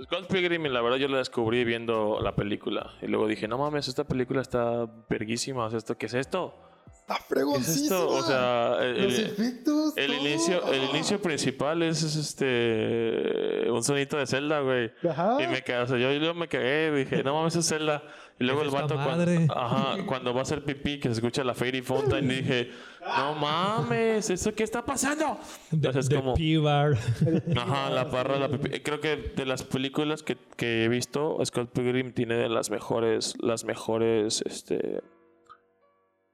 Scott 0.04 0.28
Pilgrim, 0.32 0.64
la 0.66 0.82
verdad, 0.82 0.98
yo 0.98 1.08
la 1.10 1.18
descubrí 1.18 1.64
viendo 1.66 2.20
la 2.22 2.34
película. 2.36 2.92
Y 3.02 3.08
luego 3.08 3.28
dije, 3.28 3.48
no 3.48 3.58
mames, 3.58 3.88
esta 3.90 4.06
película 4.06 4.42
está 4.42 4.86
verguísima. 5.10 5.66
O 5.66 5.70
sea, 5.70 5.78
¿esto, 5.78 5.98
¿qué 5.98 6.06
es 6.06 6.14
esto? 6.14 6.54
Está 6.88 7.18
¿Qué 7.28 7.58
es 7.60 7.68
esto? 7.68 8.08
O 8.08 8.22
sea, 8.22 8.78
el, 8.82 9.04
los 9.04 9.20
efectos. 9.20 9.94
el 9.98 10.14
inicio, 10.14 10.66
el 10.72 10.84
inicio 10.90 11.22
principal 11.22 11.82
es, 11.84 12.02
es, 12.04 12.16
este 12.16 13.70
un 13.70 13.84
sonito 13.84 14.18
de 14.18 14.26
Zelda, 14.28 14.60
güey. 14.62 14.92
Ajá. 15.10 15.38
Y 15.42 15.48
me 15.48 15.62
cagué, 15.64 15.80
o 15.84 15.88
sea, 15.88 15.98
yo, 15.98 16.12
yo 16.14 16.34
me 16.34 16.48
cagué, 16.48 16.92
dije, 16.92 17.24
no 17.24 17.34
mames, 17.34 17.56
es 17.56 17.68
Zelda. 17.68 18.04
Y 18.40 18.44
luego 18.46 18.62
el 18.62 18.70
vato 18.70 18.96
cuando, 18.96 19.54
ajá, 19.54 19.98
cuando 20.06 20.34
va 20.34 20.40
a 20.40 20.44
hacer 20.44 20.64
pipí, 20.64 21.00
que 21.00 21.10
se 21.10 21.16
escucha 21.16 21.44
la 21.44 21.54
Fairy 21.54 21.82
Fountain, 21.82 22.28
dije, 22.28 22.72
no 23.06 23.36
mames, 23.36 24.30
¿eso 24.30 24.54
qué 24.54 24.64
está 24.64 24.84
pasando? 24.86 25.38
De, 25.72 25.78
Entonces 25.78 26.06
es 26.06 26.10
de 26.10 26.16
como, 26.18 26.34
P-Bar. 26.36 26.94
ajá, 27.58 27.90
la 27.90 28.10
parra, 28.12 28.38
la 28.38 28.50
pipí. 28.50 28.82
Creo 28.82 29.00
que 29.00 29.16
de 29.36 29.46
las 29.46 29.64
películas 29.64 30.22
que, 30.24 30.38
que 30.58 30.84
he 30.86 30.88
visto, 30.90 31.38
Scott 31.46 31.72
Pilgrim 31.72 32.14
tiene 32.14 32.36
de 32.36 32.50
las 32.50 32.70
mejores, 32.70 33.36
las 33.42 33.64
mejores, 33.66 34.42
este, 34.46 35.02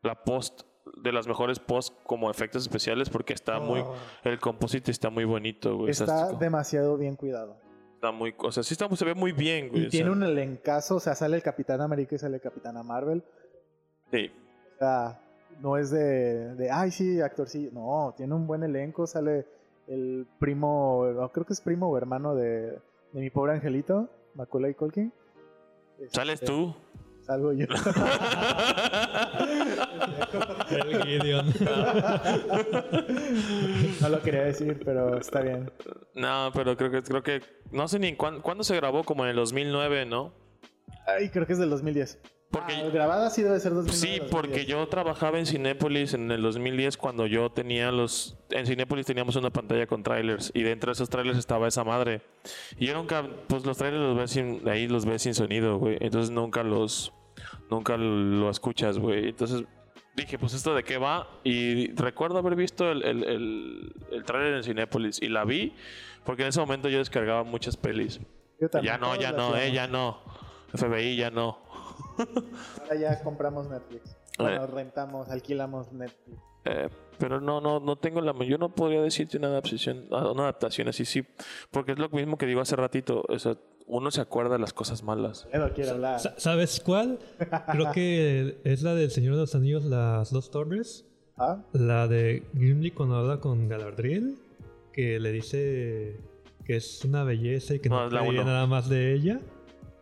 la 0.01 0.23
post, 0.23 0.61
de 1.01 1.11
las 1.11 1.27
mejores 1.27 1.59
post 1.59 1.93
como 2.03 2.29
efectos 2.31 2.61
especiales 2.63 3.09
porque 3.09 3.33
está 3.33 3.59
muy, 3.59 3.81
Oh. 3.81 3.95
el 4.23 4.39
composite 4.39 4.91
está 4.91 5.09
muy 5.09 5.25
bonito, 5.25 5.77
güey. 5.77 5.91
Está 5.91 6.31
es- 6.31 6.39
demasiado 6.39 6.97
bien 6.97 7.15
cuidado. 7.15 7.57
está 7.95 8.11
muy, 8.11 8.33
o 8.37 8.51
sea, 8.51 8.61
sí 8.63 8.73
está, 8.73 8.93
se 8.95 9.05
ve 9.05 9.15
muy 9.15 9.31
bien, 9.31 9.69
güey. 9.69 9.83
Y 9.83 9.87
o 9.87 9.89
tiene 9.89 10.05
sea, 10.07 10.11
un 10.13 10.23
elencazo, 10.23 10.95
o 10.97 10.99
sea, 10.99 11.15
sale 11.15 11.35
el 11.37 11.43
Capitán 11.43 11.81
América 11.81 12.15
y 12.15 12.19
sale 12.19 12.35
el 12.35 12.41
Capitana 12.41 12.83
Marvel. 12.83 13.23
sí. 14.11 14.31
O 14.75 14.77
sea, 14.77 15.21
no 15.61 15.77
es 15.77 15.89
de, 15.91 16.55
de 16.55 16.71
ay, 16.71 16.91
sí, 16.91 17.21
actor, 17.21 17.47
sí. 17.49 17.69
No, 17.73 18.13
tiene 18.17 18.33
un 18.33 18.47
buen 18.47 18.63
elenco. 18.63 19.07
Sale 19.07 19.45
el 19.87 20.25
primo, 20.39 21.05
no, 21.15 21.29
creo 21.31 21.45
que 21.45 21.53
es 21.53 21.61
primo 21.61 21.89
o 21.89 21.97
hermano 21.97 22.35
de, 22.35 22.71
de 23.11 23.21
mi 23.21 23.29
pobre 23.29 23.53
angelito, 23.53 24.09
Macaulay 24.35 24.73
Culkin. 24.73 25.11
¿Sales 26.11 26.35
Este, 26.35 26.45
tú? 26.47 26.75
Salgo 27.21 27.53
yo. 27.53 27.65
El 30.69 31.03
Gideon. 31.03 31.53
no 34.01 34.09
lo 34.09 34.21
quería 34.21 34.43
decir, 34.43 34.79
pero 34.83 35.17
está 35.17 35.41
bien. 35.41 35.71
No, 36.13 36.51
pero 36.53 36.75
creo 36.77 36.91
que, 36.91 37.01
creo 37.01 37.23
que, 37.23 37.41
no 37.71 37.87
sé 37.87 37.97
ni 37.99 38.15
cuándo, 38.15 38.41
cuándo 38.41 38.63
se 38.63 38.75
grabó, 38.75 39.03
como 39.03 39.23
en 39.23 39.31
el 39.31 39.35
2009, 39.37 40.05
¿no? 40.05 40.33
Ay, 41.07 41.29
creo 41.29 41.45
que 41.45 41.53
es 41.53 41.59
del 41.59 41.69
2010. 41.69 42.19
Porque- 42.51 42.73
Ah, 42.75 42.89
grabada 42.91 43.29
sí 43.29 43.41
debe 43.43 43.59
ser 43.59 43.73
2009. 43.73 43.97
Sí, 43.97 44.21
porque 44.31 44.47
2010. 44.59 44.67
yo 44.67 44.87
trabajaba 44.87 45.39
en 45.39 45.45
Cinépolis 45.45 46.13
en 46.13 46.31
el 46.31 46.41
2010 46.41 46.95
cuando 46.97 47.25
yo 47.27 47.49
tenía 47.51 47.91
los... 47.91 48.37
En 48.49 48.65
Cinépolis 48.65 49.05
teníamos 49.05 49.35
una 49.35 49.49
pantalla 49.49 49.87
con 49.87 50.03
trailers 50.03 50.51
y 50.53 50.63
dentro 50.63 50.89
de 50.89 50.93
esos 50.93 51.09
trailers 51.09 51.37
estaba 51.37 51.67
esa 51.67 51.83
madre. 51.83 52.21
Y 52.77 52.85
yo 52.87 52.93
nunca, 52.93 53.27
pues 53.47 53.65
los 53.65 53.77
trailers 53.77 54.01
los 54.03 54.17
ves 54.17 54.31
sin, 54.31 54.67
ahí 54.69 54.87
los 54.87 55.05
ves 55.05 55.23
sin 55.23 55.33
sonido, 55.33 55.77
güey. 55.79 55.97
Entonces 55.99 56.31
nunca 56.31 56.63
los, 56.63 57.11
nunca 57.69 57.97
lo 57.97 58.49
escuchas, 58.49 58.99
güey. 58.99 59.29
Entonces 59.29 59.63
dije, 60.15 60.39
pues 60.39 60.53
esto 60.53 60.73
de 60.75 60.83
qué 60.83 60.97
va. 60.97 61.27
Y 61.43 61.91
recuerdo 61.93 62.37
haber 62.37 62.55
visto 62.55 62.89
el, 62.89 63.03
el, 63.03 63.23
el, 63.25 63.93
el 64.11 64.23
trailer 64.23 64.53
en 64.53 64.63
Cinépolis 64.63 65.21
y 65.21 65.27
la 65.27 65.43
vi 65.43 65.73
porque 66.23 66.43
en 66.43 66.49
ese 66.49 66.59
momento 66.61 66.87
yo 66.89 66.99
descargaba 66.99 67.43
muchas 67.43 67.75
pelis. 67.75 68.21
Yo 68.61 68.69
también, 68.69 68.93
Ya 68.93 68.97
no, 68.97 69.15
ya 69.17 69.31
no, 69.33 69.57
eh, 69.57 69.73
ya 69.73 69.87
no. 69.87 70.21
FBI 70.73 71.15
ya 71.17 71.29
no. 71.29 71.64
Ahora 72.83 72.95
ya 72.99 73.21
compramos 73.23 73.69
Netflix. 73.69 74.11
Eh. 74.11 74.15
Bueno, 74.39 74.67
rentamos, 74.67 75.29
alquilamos 75.29 75.91
Netflix. 75.93 76.37
Eh, 76.65 76.89
pero 77.19 77.39
no, 77.39 77.61
no, 77.61 77.79
no 77.79 77.95
tengo 77.97 78.21
la. 78.21 78.33
Yo 78.43 78.57
no 78.57 78.73
podría 78.73 79.01
decirte 79.01 79.37
una 79.37 79.47
adaptación, 79.47 80.07
una 80.09 80.43
adaptación 80.43 80.87
así, 80.87 81.05
sí. 81.05 81.23
Porque 81.71 81.91
es 81.93 81.99
lo 81.99 82.09
mismo 82.09 82.37
que 82.37 82.45
digo 82.45 82.59
hace 82.61 82.75
ratito. 82.75 83.23
O 83.29 83.37
sea, 83.39 83.55
uno 83.87 84.09
se 84.09 84.19
acuerda 84.21 84.53
de 84.53 84.59
las 84.59 84.73
cosas 84.73 85.03
malas. 85.03 85.47
Quiere 85.75 85.91
hablar. 85.91 86.19
Sa- 86.19 86.33
¿Sabes 86.39 86.81
cuál? 86.83 87.19
Creo 87.71 87.91
que 87.91 88.57
es 88.63 88.81
la 88.81 88.95
del 88.95 89.11
Señor 89.11 89.35
de 89.35 89.41
los 89.41 89.53
Anillos, 89.55 89.85
las 89.85 90.31
dos 90.31 90.49
torres. 90.49 91.05
Ah, 91.37 91.61
La 91.73 92.07
de 92.07 92.43
Gimli 92.53 92.91
cuando 92.91 93.17
habla 93.17 93.41
con 93.41 93.67
Galadriel, 93.67 94.37
que 94.93 95.19
le 95.19 95.31
dice 95.33 96.17
que 96.65 96.77
es 96.77 97.03
una 97.05 97.23
belleza 97.25 97.75
y 97.75 97.79
que 97.79 97.89
No, 97.89 98.09
no, 98.09 98.31
nada 98.45 98.65
más 98.67 98.89
de 98.89 99.13
ella. 99.13 99.39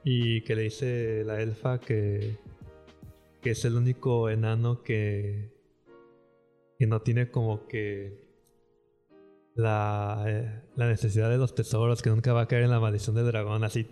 Y 0.03 0.41
que 0.41 0.55
le 0.55 0.63
dice 0.63 1.23
la 1.25 1.41
elfa 1.41 1.79
que, 1.79 2.35
que 3.41 3.51
es 3.51 3.63
el 3.65 3.75
único 3.75 4.29
enano 4.29 4.83
que, 4.83 5.49
que 6.77 6.87
no 6.87 7.01
tiene 7.01 7.31
como 7.31 7.67
que 7.67 8.21
la, 9.55 10.23
eh, 10.27 10.61
la 10.75 10.87
necesidad 10.87 11.29
de 11.29 11.37
los 11.37 11.55
tesoros, 11.55 12.01
que 12.01 12.09
nunca 12.09 12.33
va 12.33 12.41
a 12.41 12.47
caer 12.47 12.63
en 12.63 12.71
la 12.71 12.79
maldición 12.79 13.15
del 13.15 13.27
dragón, 13.27 13.63
así. 13.63 13.87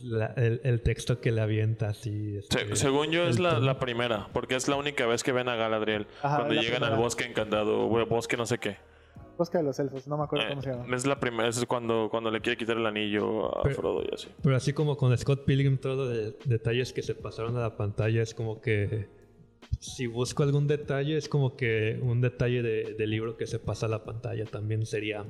la- 0.00 0.32
el, 0.36 0.60
el 0.64 0.80
texto 0.82 1.20
que 1.20 1.30
le 1.30 1.42
avienta 1.42 1.90
así. 1.90 2.40
Se- 2.50 2.62
este, 2.62 2.76
según 2.76 3.10
yo 3.10 3.24
es 3.24 3.38
la, 3.38 3.58
la 3.60 3.78
primera, 3.78 4.28
porque 4.32 4.56
es 4.56 4.66
la 4.68 4.76
única 4.76 5.06
vez 5.06 5.22
que 5.22 5.32
ven 5.32 5.48
a 5.48 5.54
Galadriel. 5.56 6.06
Ajá, 6.22 6.38
cuando 6.38 6.54
llegan 6.54 6.82
al 6.82 6.96
bosque 6.96 7.24
encantado, 7.24 7.86
o 7.86 8.06
bosque 8.06 8.36
no 8.36 8.46
sé 8.46 8.58
qué. 8.58 8.78
Bosque 9.42 9.58
de 9.58 9.64
los 9.64 9.78
Elfos, 9.80 10.06
no 10.06 10.16
me 10.16 10.22
acuerdo 10.24 10.44
Eh, 10.46 10.48
cómo 10.50 10.62
se 10.62 10.70
llama. 10.70 10.96
es 10.96 11.04
la 11.04 11.18
primera, 11.18 11.48
es 11.48 11.64
cuando, 11.66 12.08
cuando 12.10 12.30
le 12.30 12.40
quiere 12.40 12.56
quitar 12.56 12.76
el 12.76 12.86
anillo 12.86 13.58
a 13.58 13.62
Pero- 13.64 13.74
Frodo 13.74 14.02
y 14.08 14.14
así. 14.14 14.28
Pero 14.40 14.54
así 14.54 14.72
como 14.72 14.96
con 14.96 15.16
Scott 15.18 15.44
Pilgrim, 15.44 15.78
todos 15.78 15.96
los 16.16 16.34
detalles 16.44 16.92
que 16.92 17.02
se 17.02 17.14
pasaron 17.16 17.56
a 17.56 17.60
la 17.60 17.76
pantalla 17.76 18.22
es 18.22 18.34
como 18.34 18.60
que 18.60 19.08
si 19.80 20.06
busco 20.06 20.44
algún 20.44 20.68
detalle, 20.68 21.16
es 21.16 21.28
como 21.28 21.56
que 21.56 21.98
un 22.02 22.20
detalle 22.20 22.62
de, 22.62 22.94
de 22.94 23.06
libro 23.08 23.36
que 23.36 23.46
se 23.48 23.58
pasa 23.58 23.86
a 23.86 23.88
la 23.88 24.04
pantalla 24.04 24.44
también 24.44 24.86
sería. 24.86 25.24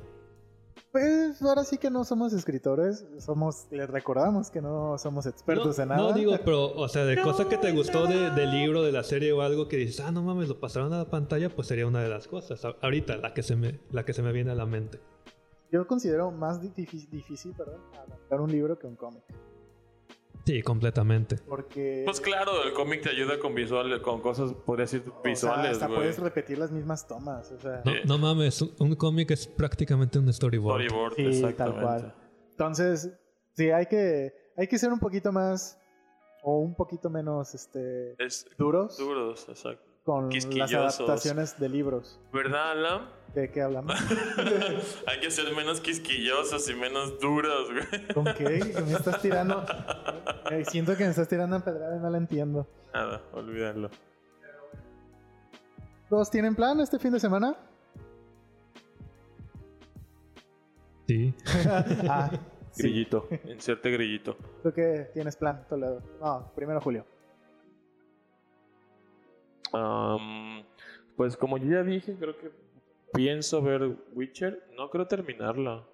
Pues 0.92 1.40
ahora 1.40 1.64
sí 1.64 1.78
que 1.78 1.88
no 1.88 2.04
somos 2.04 2.34
escritores, 2.34 3.06
somos, 3.18 3.66
les 3.70 3.88
recordamos 3.88 4.50
que 4.50 4.60
no 4.60 4.98
somos 4.98 5.24
expertos 5.24 5.78
no, 5.78 5.82
en 5.84 5.88
nada. 5.88 6.02
no 6.02 6.12
digo, 6.12 6.34
pero, 6.44 6.66
o 6.70 6.86
sea, 6.86 7.06
de 7.06 7.18
cosa 7.22 7.48
que 7.48 7.56
te 7.56 7.72
gustó 7.72 8.06
de- 8.06 8.28
del 8.30 8.50
libro, 8.50 8.82
de 8.82 8.92
la 8.92 9.02
serie 9.02 9.32
o 9.32 9.40
algo 9.40 9.68
que 9.68 9.78
dices, 9.78 10.00
ah, 10.00 10.12
no 10.12 10.22
mames, 10.22 10.48
lo 10.50 10.60
pasaron 10.60 10.92
a 10.92 10.98
la 10.98 11.08
pantalla, 11.08 11.48
pues 11.48 11.66
sería 11.68 11.86
una 11.86 12.02
de 12.02 12.10
las 12.10 12.28
cosas. 12.28 12.62
A- 12.66 12.76
Ahorita, 12.82 13.16
la 13.16 13.32
que 13.32 13.42
se 13.42 13.56
me, 13.56 13.80
la 13.90 14.04
que 14.04 14.12
se 14.12 14.22
me 14.22 14.32
viene 14.32 14.50
a 14.50 14.54
la 14.54 14.66
mente. 14.66 15.00
Yo 15.70 15.86
considero 15.86 16.30
más 16.30 16.60
difícil, 16.60 17.08
difícil 17.10 17.54
perdón, 17.54 17.80
adaptar 17.94 18.42
un 18.42 18.52
libro 18.52 18.78
que 18.78 18.86
un 18.86 18.96
cómic. 18.96 19.22
Sí, 20.44 20.60
completamente. 20.62 21.36
Porque 21.48 22.02
Pues 22.04 22.20
claro, 22.20 22.64
el 22.64 22.72
cómic 22.72 23.02
te 23.02 23.10
ayuda 23.10 23.38
con 23.38 23.54
visuales, 23.54 24.00
con 24.00 24.20
cosas, 24.20 24.52
podría 24.52 24.84
decir, 24.84 25.04
o 25.06 25.12
sea, 25.12 25.22
visuales, 25.22 25.72
hasta 25.72 25.86
güey. 25.86 25.98
puedes 26.00 26.18
repetir 26.18 26.58
las 26.58 26.70
mismas 26.72 27.06
tomas. 27.06 27.52
O 27.52 27.60
sea, 27.60 27.82
No, 27.84 27.92
no 28.04 28.18
mames, 28.18 28.60
un, 28.62 28.94
cómic 28.96 29.30
es 29.30 29.46
prácticamente 29.46 30.18
un 30.18 30.32
storyboard. 30.32 30.82
Storyboard, 30.84 31.14
Sí, 31.14 31.22
tal 31.22 31.32
exactamente. 31.32 31.80
cual. 31.82 32.14
Entonces, 32.50 33.12
sí, 33.54 33.70
hay 33.70 33.86
que, 33.86 34.32
hay 34.56 34.66
que 34.66 34.78
ser 34.78 34.92
un 34.92 34.98
poquito 34.98 35.30
más 35.32 35.78
o 36.42 36.58
un 36.58 36.74
poquito 36.74 37.08
menos 37.08 37.54
este, 37.54 38.14
Es 38.18 38.44
duros 38.58 38.98
duros, 38.98 39.46
exacto. 39.48 39.91
Con 40.04 40.30
las 40.30 40.74
adaptaciones 40.74 41.58
de 41.58 41.68
libros. 41.68 42.20
¿Verdad, 42.32 42.72
Alan? 42.72 43.08
¿De 43.34 43.50
qué 43.50 43.62
hablamos? 43.62 43.94
Hay 45.06 45.20
que 45.20 45.30
ser 45.30 45.54
menos 45.54 45.80
quisquillosos 45.80 46.68
y 46.68 46.74
menos 46.74 47.18
duros, 47.18 47.68
güey. 47.72 48.08
¿Con 48.08 48.24
qué? 48.24 48.60
Que 48.60 48.80
me 48.82 48.92
estás 48.92 49.20
tirando. 49.20 49.64
Eh, 50.50 50.64
siento 50.66 50.94
que 50.96 51.04
me 51.04 51.10
estás 51.10 51.28
tirando 51.28 51.56
en 51.56 51.62
pedrada 51.62 51.96
y 51.96 52.00
no 52.00 52.10
la 52.10 52.18
entiendo. 52.18 52.68
Nada, 52.92 53.22
olvídalo. 53.32 53.88
¿Todos 56.10 56.30
tienen 56.30 56.54
plan 56.54 56.78
este 56.80 56.98
fin 56.98 57.10
de 57.10 57.20
semana? 57.20 57.56
Sí. 61.06 61.34
ah, 62.06 62.30
sí. 62.70 62.82
Grillito, 62.82 63.28
inserte 63.44 63.90
grillito. 63.92 64.36
¿Tú 64.62 64.72
qué 64.74 65.10
tienes 65.14 65.36
plan, 65.36 65.64
Toledo? 65.70 66.02
No, 66.20 66.52
primero 66.54 66.82
Julio. 66.82 67.06
Pues 71.16 71.36
como 71.36 71.58
yo 71.58 71.70
ya 71.70 71.82
dije, 71.82 72.14
creo 72.18 72.36
que 72.38 72.50
pienso 73.12 73.62
ver 73.62 73.96
Witcher. 74.12 74.66
No 74.76 74.90
creo 74.90 75.06
terminarla. 75.06 75.86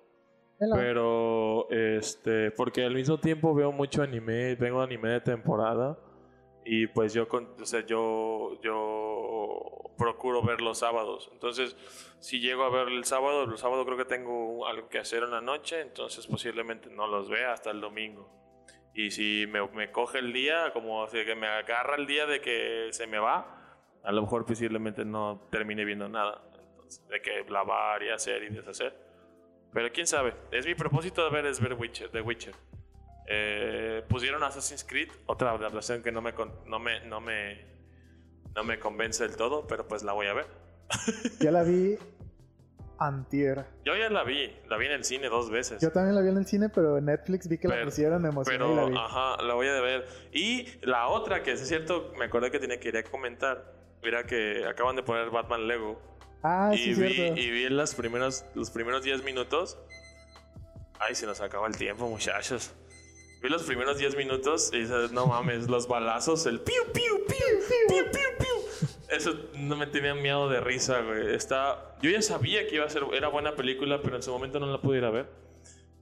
Vela. 0.60 0.76
Pero, 0.76 1.68
este, 1.70 2.50
porque 2.50 2.84
al 2.84 2.94
mismo 2.94 3.18
tiempo 3.18 3.54
veo 3.54 3.70
mucho 3.70 4.02
anime, 4.02 4.54
vengo 4.56 4.78
de 4.78 4.84
anime 4.84 5.10
de 5.10 5.20
temporada. 5.20 5.98
Y 6.64 6.86
pues 6.88 7.14
yo, 7.14 7.28
con- 7.28 7.48
o 7.60 7.64
sea, 7.64 7.86
yo, 7.86 8.60
yo 8.60 9.92
procuro 9.96 10.42
ver 10.42 10.60
los 10.60 10.78
sábados. 10.78 11.30
Entonces, 11.32 11.76
si 12.20 12.40
llego 12.40 12.64
a 12.64 12.70
ver 12.70 12.88
el 12.88 13.04
sábado, 13.04 13.44
el 13.44 13.56
sábado 13.56 13.84
creo 13.84 13.96
que 13.96 14.04
tengo 14.04 14.66
algo 14.66 14.88
que 14.88 14.98
hacer 14.98 15.22
en 15.22 15.30
la 15.30 15.40
noche, 15.40 15.80
entonces 15.80 16.26
posiblemente 16.26 16.90
no 16.90 17.06
los 17.06 17.30
vea 17.30 17.52
hasta 17.52 17.70
el 17.70 17.80
domingo. 17.80 18.28
Y 18.94 19.12
si 19.12 19.46
me, 19.48 19.66
me 19.68 19.92
coge 19.92 20.18
el 20.18 20.32
día, 20.32 20.72
como 20.72 21.06
si 21.08 21.24
que 21.24 21.36
me 21.36 21.46
agarra 21.46 21.94
el 21.96 22.06
día 22.06 22.26
de 22.26 22.40
que 22.40 22.88
se 22.90 23.06
me 23.06 23.18
va, 23.18 23.57
a 24.02 24.12
lo 24.12 24.22
mejor 24.22 24.46
posiblemente 24.46 25.04
no 25.04 25.46
termine 25.50 25.84
viendo 25.84 26.08
nada. 26.08 26.42
Entonces, 26.70 27.06
de 27.08 27.20
que 27.20 27.44
lavar 27.50 28.02
y 28.02 28.10
hacer 28.10 28.42
y 28.44 28.48
deshacer. 28.50 28.94
Pero 29.72 29.92
quién 29.92 30.06
sabe. 30.06 30.34
Es 30.50 30.66
mi 30.66 30.74
propósito 30.74 31.22
de 31.24 31.30
ver 31.30 31.46
es 31.46 31.60
ver 31.60 31.74
Witcher, 31.74 32.10
The 32.10 32.20
Witcher. 32.22 32.54
Eh, 33.26 34.02
pusieron 34.08 34.42
Assassin's 34.42 34.84
Creed, 34.84 35.10
otra 35.26 35.50
adaptación 35.50 36.02
que 36.02 36.10
no 36.10 36.22
me, 36.22 36.32
no 36.66 36.78
me, 36.78 37.00
no 37.04 37.20
me, 37.20 37.60
no 38.54 38.64
me 38.64 38.78
convence 38.78 39.22
del 39.26 39.36
todo, 39.36 39.66
pero 39.66 39.86
pues 39.86 40.02
la 40.02 40.12
voy 40.14 40.26
a 40.28 40.32
ver. 40.32 40.46
Yo 41.40 41.50
la 41.50 41.62
vi 41.64 41.98
antier. 42.98 43.66
Yo 43.84 43.94
ya 43.96 44.08
la 44.10 44.24
vi, 44.24 44.50
la 44.68 44.76
vi 44.78 44.86
en 44.86 44.92
el 44.92 45.04
cine 45.04 45.28
dos 45.28 45.50
veces. 45.50 45.80
Yo 45.82 45.92
también 45.92 46.14
la 46.16 46.22
vi 46.22 46.28
en 46.30 46.38
el 46.38 46.46
cine, 46.46 46.68
pero 46.70 46.96
en 46.98 47.04
Netflix 47.04 47.46
vi 47.48 47.58
que 47.58 47.68
la 47.68 47.74
Pero- 47.74 47.84
pusieron, 47.86 48.22
me 48.22 48.30
emocioné 48.30 48.56
y 48.56 48.68
la 48.74 48.74
Pero, 48.84 48.88
vi. 48.88 48.96
ajá, 48.96 49.42
la 49.42 49.54
voy 49.54 49.68
a 49.68 49.80
ver. 49.80 50.06
Y 50.32 50.66
la 50.82 51.08
otra, 51.08 51.42
que 51.42 51.52
es 51.52 51.68
cierto, 51.68 52.12
me 52.18 52.24
acordé 52.24 52.50
que 52.50 52.58
tenía 52.58 52.80
que 52.80 52.88
ir 52.88 52.96
a 52.96 53.02
comentar. 53.02 53.76
Mira 54.02 54.24
que 54.24 54.64
acaban 54.66 54.96
de 54.96 55.02
poner 55.02 55.30
Batman 55.30 55.66
Lego. 55.66 56.00
Ah, 56.42 56.70
sí, 56.72 56.90
y, 56.90 56.94
vi, 56.94 57.14
cierto. 57.14 57.40
y 57.40 57.50
vi 57.50 57.68
las 57.68 57.94
primeros, 57.94 58.44
los 58.54 58.70
primeros 58.70 59.02
10 59.02 59.24
minutos. 59.24 59.78
Ay, 61.00 61.14
se 61.14 61.26
nos 61.26 61.40
acaba 61.40 61.66
el 61.66 61.76
tiempo, 61.76 62.08
muchachos. 62.08 62.72
Vi 63.42 63.48
los 63.48 63.62
primeros 63.62 63.98
10 63.98 64.16
minutos 64.16 64.70
y 64.72 64.80
dices, 64.80 65.12
no 65.12 65.26
mames, 65.26 65.68
los 65.68 65.86
balazos, 65.86 66.46
el 66.46 66.60
piu, 66.60 66.82
piu, 66.92 67.24
piu, 67.26 67.36
piu, 67.88 68.04
piu, 68.10 68.38
piu. 68.38 68.88
Eso 69.08 69.34
no 69.54 69.76
me 69.76 69.86
tenía 69.86 70.14
miedo 70.14 70.48
de 70.48 70.60
risa, 70.60 71.00
güey. 71.00 71.34
Está... 71.34 71.96
Yo 72.02 72.10
ya 72.10 72.20
sabía 72.20 72.66
que 72.66 72.76
iba 72.76 72.84
a 72.84 72.90
ser, 72.90 73.04
era 73.12 73.28
buena 73.28 73.54
película, 73.54 74.00
pero 74.02 74.16
en 74.16 74.22
su 74.22 74.30
momento 74.30 74.60
no 74.60 74.66
la 74.66 74.80
pude 74.80 74.98
ir 74.98 75.04
a 75.04 75.10
ver. 75.10 75.28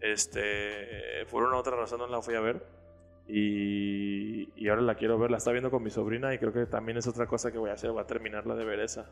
Este, 0.00 1.26
por 1.30 1.42
una 1.42 1.56
u 1.56 1.58
otra 1.58 1.76
razón 1.76 1.98
no 1.98 2.06
la 2.06 2.20
fui 2.22 2.34
a 2.34 2.40
ver. 2.40 2.66
Y, 3.28 4.52
y 4.54 4.68
ahora 4.68 4.82
la 4.82 4.94
quiero 4.94 5.18
ver, 5.18 5.30
la 5.30 5.38
está 5.38 5.50
viendo 5.50 5.70
con 5.70 5.82
mi 5.82 5.90
sobrina 5.90 6.32
y 6.32 6.38
creo 6.38 6.52
que 6.52 6.66
también 6.66 6.98
es 6.98 7.06
otra 7.08 7.26
cosa 7.26 7.50
que 7.50 7.58
voy 7.58 7.70
a 7.70 7.72
hacer, 7.72 7.90
voy 7.90 8.02
a 8.02 8.06
terminarla 8.06 8.54
de 8.54 8.64
ver 8.64 8.80
esa. 8.80 9.06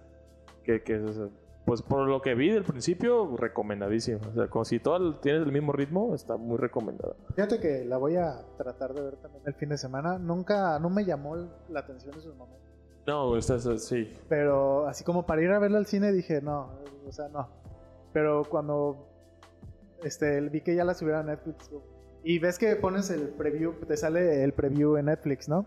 Que, 0.63 0.83
que 0.83 0.95
es, 0.95 1.21
pues 1.65 1.81
por 1.81 2.07
lo 2.07 2.21
que 2.21 2.35
vi 2.35 2.51
del 2.51 2.65
principio, 2.65 3.37
recomendadísima. 3.37 4.21
O 4.29 4.35
sea, 4.35 4.49
como 4.49 4.65
si 4.65 4.81
todo 4.81 5.15
tienes 5.17 5.43
el 5.43 5.53
mismo 5.53 5.73
ritmo, 5.73 6.15
está 6.15 6.37
muy 6.37 6.59
recomendada. 6.59 7.15
Fíjate 7.35 7.59
que 7.59 7.85
la 7.85 7.97
voy 7.97 8.17
a 8.17 8.43
tratar 8.59 8.93
de 8.93 9.03
ver 9.03 9.17
también 9.17 9.43
el 9.47 9.55
fin 9.55 9.71
de 9.71 9.79
semana. 9.79 10.19
Nunca, 10.19 10.79
no 10.79 10.91
me 10.91 11.05
llamó 11.05 11.37
la 11.69 11.81
atención 11.81 12.15
en 12.15 12.21
sus 12.21 12.35
momentos. 12.35 12.63
No, 13.07 13.37
esta 13.37 13.57
es, 13.57 13.85
sí. 13.85 14.13
Pero 14.29 14.87
así 14.87 15.05
como 15.05 15.27
para 15.27 15.43
ir 15.43 15.51
a 15.51 15.59
verla 15.59 15.79
al 15.79 15.87
cine 15.87 16.13
dije, 16.13 16.41
no, 16.43 16.71
o 17.07 17.13
sea, 17.13 17.29
no. 17.29 17.49
Pero 18.13 18.45
cuando 18.45 19.09
este, 20.03 20.41
vi 20.43 20.61
que 20.61 20.75
ya 20.75 20.85
la 20.85 20.95
subieron 20.95 21.29
a 21.29 21.33
Netflix 21.33 21.71
y 22.25 22.39
ves 22.39 22.59
que 22.59 22.75
pones 22.77 23.11
el 23.11 23.29
preview, 23.29 23.75
te 23.87 23.97
sale 23.97 24.43
el 24.43 24.53
preview 24.53 24.97
en 24.97 25.07
Netflix, 25.07 25.49
¿no? 25.49 25.67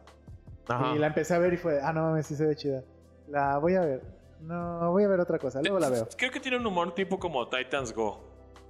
Ajá. 0.67 0.93
Y 0.95 0.99
la 0.99 1.07
empecé 1.07 1.33
a 1.33 1.39
ver 1.39 1.53
y 1.53 1.57
fue, 1.57 1.79
ah, 1.81 1.93
no 1.93 2.01
mames, 2.03 2.25
sí 2.27 2.35
se 2.35 2.45
ve 2.45 2.55
chida. 2.55 2.83
La 3.27 3.57
voy 3.59 3.75
a 3.75 3.81
ver. 3.81 4.01
No, 4.41 4.91
voy 4.91 5.03
a 5.03 5.07
ver 5.07 5.19
otra 5.19 5.39
cosa, 5.39 5.61
luego 5.61 5.79
la 5.79 5.89
veo. 5.89 6.07
Creo 6.17 6.31
que 6.31 6.39
tiene 6.39 6.57
un 6.57 6.65
humor 6.67 6.93
tipo 6.93 7.17
como 7.19 7.47
Titans 7.47 7.93
Go. 7.93 8.25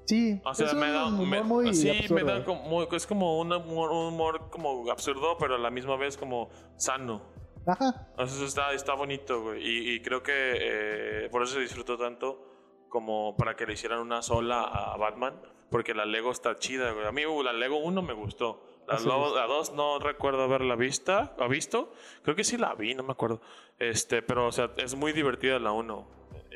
Sí, 0.05 0.39
O 0.45 0.53
sea, 0.53 0.67
es 0.67 0.73
me 0.73 0.89
da 0.89 1.07
un 1.07 1.15
humor 1.15 1.27
me- 1.29 1.43
muy 1.43 1.73
sí, 1.73 1.89
absurdo. 1.89 2.15
me 2.15 2.23
da 2.31 2.45
como 2.45 2.83
es 2.83 3.05
como 3.05 3.39
un 3.41 3.51
humor, 3.51 3.91
un 3.91 4.13
humor 4.13 4.49
como 4.49 4.89
absurdo, 4.89 5.37
pero 5.37 5.55
a 5.55 5.57
la 5.57 5.69
misma 5.69 5.97
vez 5.97 6.15
como 6.15 6.49
sano. 6.77 7.21
Ajá, 7.65 8.07
eso 8.19 8.45
está, 8.45 8.71
está 8.71 8.93
bonito, 8.93 9.41
güey. 9.43 9.61
Y, 9.61 9.95
y 9.95 10.01
creo 10.01 10.23
que 10.23 10.31
eh, 10.33 11.29
por 11.29 11.43
eso 11.43 11.55
se 11.55 11.59
disfrutó 11.59 11.97
tanto 11.97 12.41
como 12.87 13.35
para 13.35 13.57
que 13.57 13.65
le 13.65 13.73
hicieran 13.73 13.99
una 13.99 14.21
sola 14.21 14.61
a 14.61 14.95
Batman. 14.95 15.33
Porque 15.69 15.93
la 15.93 16.05
Lego 16.05 16.31
está 16.31 16.55
chida, 16.57 16.91
güey. 16.93 17.05
A 17.05 17.11
mí 17.11 17.25
uh, 17.25 17.43
la 17.43 17.51
Lego 17.53 17.77
1 17.77 18.01
me 18.01 18.13
gustó. 18.13 18.63
La, 18.87 18.95
Así 18.95 19.05
lo- 19.07 19.27
es. 19.27 19.35
la 19.35 19.47
2 19.47 19.73
no 19.73 19.99
recuerdo 19.99 20.43
haberla 20.43 20.75
vista, 20.75 21.35
¿ha 21.37 21.47
visto? 21.47 21.91
Creo 22.23 22.35
que 22.37 22.43
sí 22.45 22.55
la 22.57 22.73
vi, 22.75 22.95
no 22.95 23.03
me 23.03 23.11
acuerdo. 23.11 23.41
Este, 23.79 24.21
pero, 24.21 24.47
o 24.47 24.51
sea, 24.51 24.71
es 24.77 24.95
muy 24.95 25.11
divertida 25.11 25.59
la 25.59 25.73
1. 25.73 26.07
Y, 26.51 26.55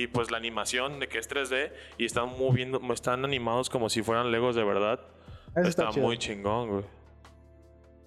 y- 0.00 0.02
y, 0.02 0.06
pues 0.06 0.30
la 0.30 0.38
animación 0.38 0.98
de 0.98 1.08
que 1.08 1.18
es 1.18 1.28
3D 1.28 1.72
y 1.98 2.06
están 2.06 2.30
moviendo, 2.38 2.80
están 2.92 3.24
animados 3.24 3.68
como 3.68 3.88
si 3.90 4.02
fueran 4.02 4.30
Legos 4.32 4.56
de 4.56 4.64
verdad. 4.64 5.00
eso 5.54 5.68
está, 5.68 5.88
está 5.90 6.00
muy 6.00 6.16
chingón, 6.16 6.68
güey. 6.70 6.84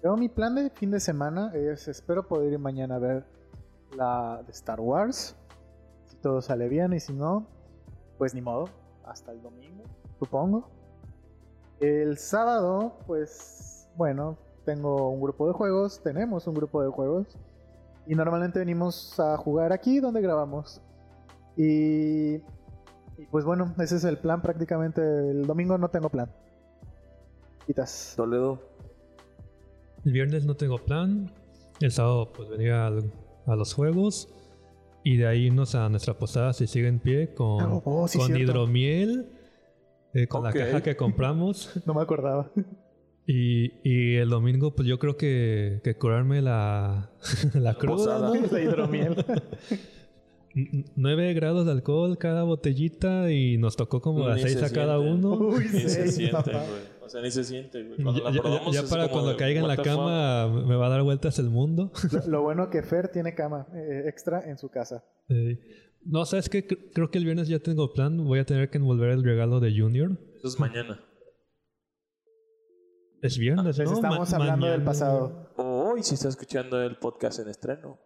Yo 0.02 0.16
mi 0.16 0.28
plan 0.28 0.54
de 0.54 0.70
fin 0.70 0.90
de 0.90 1.00
semana 1.00 1.52
es, 1.54 1.88
espero 1.88 2.26
poder 2.26 2.52
ir 2.52 2.58
mañana 2.58 2.96
a 2.96 2.98
ver 2.98 3.24
la 3.96 4.42
de 4.44 4.52
Star 4.52 4.80
Wars. 4.80 5.36
todo 6.22 6.40
sale 6.42 6.68
bien 6.68 6.92
y 6.92 7.00
si 7.00 7.12
no, 7.12 7.46
pues 8.18 8.34
ni 8.34 8.40
modo, 8.40 8.68
hasta 9.04 9.30
el 9.32 9.40
domingo, 9.42 9.84
supongo. 10.18 10.68
El 11.80 12.16
sábado, 12.18 12.94
pues 13.06 13.88
bueno, 13.96 14.36
tengo 14.64 15.10
un 15.10 15.20
grupo 15.20 15.46
de 15.46 15.52
juegos, 15.52 16.00
tenemos 16.02 16.46
un 16.46 16.54
grupo 16.54 16.82
de 16.82 16.90
juegos 16.90 17.26
y 18.06 18.14
normalmente 18.14 18.58
venimos 18.58 19.18
a 19.20 19.36
jugar 19.36 19.72
aquí 19.72 20.00
donde 20.00 20.20
grabamos. 20.20 20.80
Y, 21.56 22.34
y 22.36 23.26
pues 23.30 23.44
bueno, 23.44 23.74
ese 23.78 23.96
es 23.96 24.04
el 24.04 24.18
plan 24.18 24.42
prácticamente. 24.42 25.00
El 25.02 25.46
domingo 25.46 25.76
no 25.78 25.88
tengo 25.88 26.08
plan. 26.08 26.30
Quitas. 27.66 28.14
Toledo. 28.16 28.58
El 30.04 30.12
viernes 30.12 30.44
no 30.46 30.54
tengo 30.56 30.78
plan. 30.78 31.30
El 31.80 31.90
sábado 31.90 32.32
pues 32.32 32.48
venía 32.48 32.86
al- 32.86 33.12
a 33.46 33.56
los 33.56 33.74
juegos. 33.74 34.28
Y 35.02 35.16
de 35.18 35.26
ahí 35.28 35.46
irnos 35.46 35.74
a 35.76 35.88
nuestra 35.88 36.14
posada 36.14 36.52
si 36.52 36.66
sigue 36.66 36.88
en 36.88 36.98
pie 36.98 37.32
con, 37.32 37.62
Oh, 37.62 37.82
oh, 37.84 38.08
sí, 38.08 38.18
con 38.18 38.26
cierto. 38.28 38.42
hidromiel. 38.52 39.30
Eh, 40.16 40.26
con 40.26 40.42
la 40.44 40.52
caja 40.52 40.82
que 40.82 40.96
compramos. 40.96 41.70
No 41.86 41.94
me 41.94 42.02
acordaba. 42.02 42.50
Y, 43.28 43.72
y 43.82 44.14
el 44.18 44.28
domingo 44.28 44.76
pues 44.76 44.86
yo 44.86 45.00
creo 45.00 45.16
que, 45.16 45.80
que 45.82 45.96
curarme 45.96 46.40
la, 46.42 47.10
la 47.54 47.74
cruda, 47.74 47.96
posada. 47.96 48.28
¿no? 48.28 48.46
La 48.52 48.60
hidromiel. 48.62 49.16
N- 50.54 50.84
9 50.94 51.34
grados 51.34 51.66
de 51.66 51.72
alcohol 51.72 52.16
cada 52.18 52.44
botellita 52.44 53.30
y 53.32 53.58
nos 53.58 53.76
tocó 53.76 54.00
como 54.00 54.26
a 54.28 54.36
Ni 54.36 54.42
6 54.42 54.58
se 54.60 54.64
a 54.64 54.70
cada 54.70 54.98
siente. 55.00 55.26
uno. 55.26 55.34
Uy, 55.48 55.64
Ni 55.72 55.80
se 55.80 56.06
sí, 56.06 56.12
siente, 56.12 56.52
güey. 56.52 56.96
O 57.04 57.08
sea, 57.08 57.20
ni 57.20 57.30
se 57.32 57.42
siente, 57.44 57.82
güey. 57.82 57.98
Ya, 57.98 58.30
la 58.30 58.40
probamos 58.40 58.82
para 58.88 59.08
cuando 59.08 59.30
de, 59.30 59.36
caiga 59.36 59.60
en 59.60 59.68
la 59.68 59.74
fuck. 59.76 59.84
cama 59.84 60.46
me 60.64 60.76
va 60.76 60.86
a 60.86 60.90
dar 60.90 61.02
vueltas 61.02 61.38
el 61.40 61.50
mundo. 61.50 61.90
Lo, 62.12 62.26
lo 62.28 62.42
bueno 62.42 62.70
que 62.70 62.82
Fer 62.82 63.08
tiene 63.08 63.34
cama 63.34 63.66
eh, 63.74 64.04
extra 64.06 64.48
en 64.48 64.56
su 64.56 64.68
casa. 64.70 65.04
Eh, 65.28 65.58
no, 66.08 66.24
¿sabes 66.24 66.48
qué? 66.48 66.66
Cre- 66.66 66.90
Creo 66.94 67.10
que 67.10 67.18
el 67.18 67.24
viernes 67.24 67.48
ya 67.48 67.58
tengo 67.58 67.92
plan. 67.92 68.16
Voy 68.24 68.38
a 68.38 68.44
tener 68.46 68.70
que 68.70 68.78
envolver 68.78 69.10
el 69.10 69.22
regalo 69.24 69.60
de 69.60 69.76
Junior. 69.78 70.12
Eso 70.36 70.48
es 70.48 70.58
mañana. 70.60 71.00
Es 73.22 73.38
viernes, 73.38 73.78
Les 73.78 73.88
¿no? 73.90 73.96
estamos 73.96 74.30
Ma- 74.30 74.36
hablando 74.36 74.66
del 74.66 74.84
pasado. 74.84 75.50
Hoy 75.56 76.02
si 76.02 76.14
está 76.14 76.28
escuchando 76.28 76.80
el 76.82 76.96
podcast 76.98 77.40
en 77.40 77.48
estreno. 77.48 77.98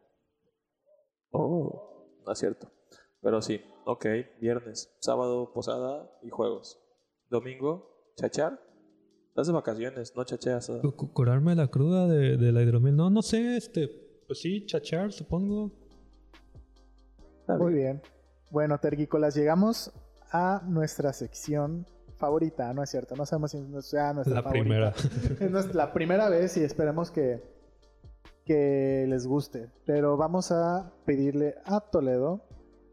Oh, 1.30 2.20
no 2.24 2.32
es 2.32 2.38
cierto. 2.38 2.70
Pero 3.20 3.42
sí, 3.42 3.61
ok, 3.84 4.07
viernes, 4.40 4.96
sábado, 5.01 5.53
posada 5.53 6.11
y 6.22 6.30
juegos. 6.30 6.78
Domingo, 7.28 8.12
chachar. 8.16 8.59
Estás 9.28 9.46
de 9.48 9.53
vacaciones, 9.53 10.12
no 10.16 10.24
chacheas. 10.24 10.68
¿eh? 10.70 10.78
Cu- 10.82 10.96
cu- 10.96 11.12
Curarme 11.12 11.55
la 11.55 11.68
cruda 11.68 12.07
de, 12.09 12.36
de 12.36 12.53
la 12.53 12.62
hidromiel. 12.62 12.96
No, 12.96 13.11
no 13.11 13.22
sé, 13.22 13.57
este. 13.57 13.88
Pues 14.26 14.40
sí, 14.40 14.64
chachar, 14.66 15.12
supongo. 15.12 15.79
Está 17.55 17.64
Muy 17.64 17.74
bien. 17.74 18.03
Bueno, 18.51 18.78
Tergícolas, 18.78 19.34
llegamos 19.34 19.92
a 20.32 20.62
nuestra 20.66 21.12
sección 21.12 21.86
favorita, 22.16 22.72
¿no 22.74 22.82
es 22.82 22.90
cierto? 22.90 23.16
No 23.16 23.24
sabemos 23.26 23.53
si 23.53 23.64
sea 23.82 24.12
nuestra 24.12 24.34
La 24.36 24.42
favorita. 24.42 24.62
primera. 24.62 24.94
Es 25.40 25.51
nuestra- 25.51 25.74
la 25.74 25.92
primera 25.92 26.28
vez 26.28 26.57
y 26.57 26.64
esperemos 26.64 27.11
que, 27.11 27.42
que 28.44 29.07
les 29.09 29.26
guste. 29.26 29.68
Pero 29.86 30.16
vamos 30.16 30.53
a 30.53 30.92
pedirle 31.05 31.57
a 31.64 31.80
Toledo 31.80 32.42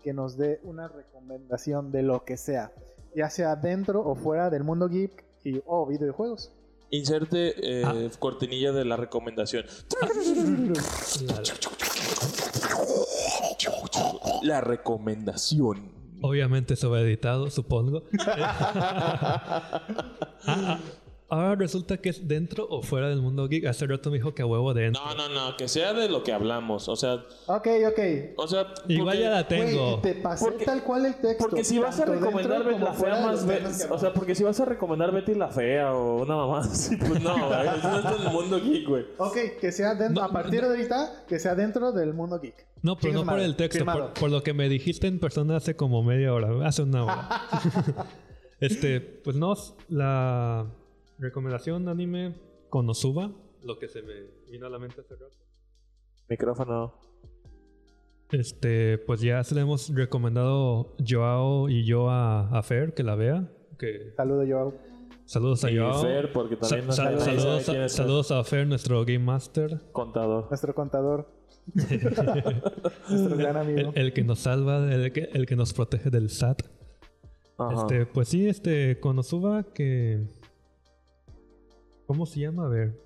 que 0.01 0.13
nos 0.13 0.37
dé 0.37 0.59
una 0.63 0.87
recomendación 0.87 1.91
de 1.91 2.03
lo 2.03 2.23
que 2.23 2.37
sea, 2.37 2.71
ya 3.15 3.29
sea 3.29 3.55
dentro 3.55 4.01
o 4.01 4.15
fuera 4.15 4.49
del 4.49 4.63
mundo 4.63 4.87
geek 4.87 5.25
y 5.43 5.61
o 5.65 5.85
videojuegos. 5.85 6.53
Inserte 6.89 7.81
eh, 7.81 7.83
Ah. 7.85 7.93
cortinilla 8.19 8.71
de 8.71 8.85
la 8.85 8.95
recomendación. 8.95 9.65
La- 14.43 14.61
recomendación. 14.61 15.91
obviamente 16.21 16.73
eso 16.75 16.89
editado, 17.01 17.49
supongo. 17.49 18.03
Ah, 18.25 19.81
ah, 20.47 20.79
ahora 21.29 21.55
resulta 21.55 21.97
que 21.97 22.09
es 22.09 22.27
dentro 22.27 22.67
o 22.69 22.81
fuera 22.81 23.09
del 23.09 23.21
mundo 23.21 23.47
geek. 23.47 23.65
Hace 23.65 23.85
rato 23.87 24.09
me 24.09 24.17
dijo 24.17 24.33
que 24.33 24.41
a 24.41 24.45
huevo 24.45 24.73
dentro. 24.73 25.01
No, 25.03 25.15
no, 25.15 25.29
no, 25.29 25.57
que 25.57 25.67
sea 25.67 25.93
de 25.93 26.07
lo 26.09 26.23
que 26.23 26.31
hablamos. 26.33 26.87
O 26.87 26.95
sea, 26.95 27.15
Ok, 27.47 27.67
ok. 27.87 27.99
o 28.37 28.47
sea. 28.47 28.67
Igual 28.87 29.07
porque- 29.15 29.19
ya 29.21 29.29
la 29.29 29.47
tengo. 29.47 29.99
te 29.99 30.15
pasé 30.15 30.45
Porque- 30.45 30.65
tal 30.65 30.83
cual 30.83 31.05
el 31.05 31.15
texto. 31.15 31.45
Porque 31.49 31.63
si 31.63 31.79
vas 31.79 31.99
a 31.99 32.05
recomendar 32.05 32.63
Betty 32.63 32.79
la 32.79 32.93
fea 32.93 33.21
más 33.25 33.45
o 33.89 33.97
sea, 33.99 34.13
porque 34.13 34.35
si 34.35 34.43
vas 34.43 34.59
a 34.59 34.65
recomendar 34.65 35.11
Betty 35.11 35.33
la 35.35 35.49
fea 35.49 35.93
o 35.93 36.21
una 36.23 36.35
mamá 36.35 36.59
así, 36.61 36.95
pues 36.97 37.21
no, 37.21 37.33
güey, 37.47 37.67
eso 37.77 37.89
no 37.89 37.97
está 37.97 38.15
en 38.15 38.21
el 38.27 38.33
mundo 38.33 38.61
geek, 38.61 38.87
güey. 38.87 39.05
Ok, 39.17 39.37
que 39.59 39.71
sea 39.71 39.95
dentro, 39.95 40.21
No, 40.21 40.27
a 40.29 40.31
partir 40.31 40.61
de 40.61 40.67
ahorita, 40.67 41.23
que 41.27 41.39
sea 41.39 41.55
dentro 41.55 41.91
del 41.91 42.13
mundo 42.13 42.39
geek. 42.39 42.65
No, 42.81 42.95
pero 42.97 43.13
no 43.13 43.25
por 43.25 43.39
el 43.39 43.55
texto, 43.55 43.83
por 44.19 44.29
lo 44.29 44.43
que 44.43 44.53
me 44.53 44.69
dijiste 44.69 45.07
en 45.07 45.19
persona 45.19 45.57
hace 45.57 45.75
como 45.75 46.03
media 46.03 46.33
hora, 46.33 46.67
hace 46.67 46.83
una 46.83 47.03
hora. 47.03 47.41
este, 48.59 49.01
pues 49.01 49.35
no, 49.35 49.55
la 49.89 50.65
recomendación 51.19 51.87
anime 51.89 52.35
Konosuba, 52.69 53.31
lo 53.63 53.79
que 53.79 53.87
se 53.87 54.01
me 54.01 54.13
vino 54.51 54.67
a 54.67 54.69
la 54.69 54.79
mente 54.79 55.01
hace 55.01 55.15
rato. 55.15 55.37
Micrófono. 56.29 56.93
Este, 58.31 58.97
pues 58.97 59.21
ya 59.21 59.41
se 59.43 59.55
le 59.55 59.61
hemos 59.61 59.93
recomendado 59.93 60.95
Joao 61.07 61.69
y 61.69 61.85
yo 61.85 62.09
a, 62.09 62.49
a 62.49 62.61
Fer 62.63 62.93
que 62.93 63.03
la 63.03 63.15
vea. 63.15 63.49
Que, 63.79 64.11
Saludo, 64.17 64.43
Joao. 64.45 64.73
saludos 65.25 65.63
a 65.63 65.71
Y 65.71 65.77
Joao. 65.77 66.01
Fer, 66.01 66.33
porque 66.33 66.55
Sa- 66.57 66.61
también 66.67 66.87
no 66.87 66.93
sa- 66.93 67.03
sabe- 67.03 67.19
saludos, 67.21 67.69
a, 67.69 67.89
saludos 67.89 68.31
a 68.31 68.43
Fer, 68.43 68.67
nuestro 68.67 68.99
Game 69.05 69.19
Master. 69.19 69.79
contador. 69.93 70.47
Nuestro 70.49 70.75
contador. 70.75 71.31
Nuestro 73.09 73.37
gran 73.37 73.57
amigo. 73.57 73.91
El, 73.95 73.97
el 74.07 74.13
que 74.13 74.23
nos 74.23 74.39
salva, 74.39 74.93
el 74.93 75.11
que, 75.13 75.29
el 75.33 75.45
que 75.45 75.55
nos 75.55 75.73
protege 75.73 76.09
del 76.09 76.29
SAT. 76.29 76.61
Ajá. 77.57 77.81
Este, 77.81 78.05
pues 78.05 78.27
sí, 78.29 78.47
este, 78.47 78.99
Konosuba 78.99 79.63
que... 79.73 80.27
¿Cómo 82.07 82.25
se 82.25 82.39
llama? 82.39 82.65
A 82.65 82.69
ver. 82.69 82.99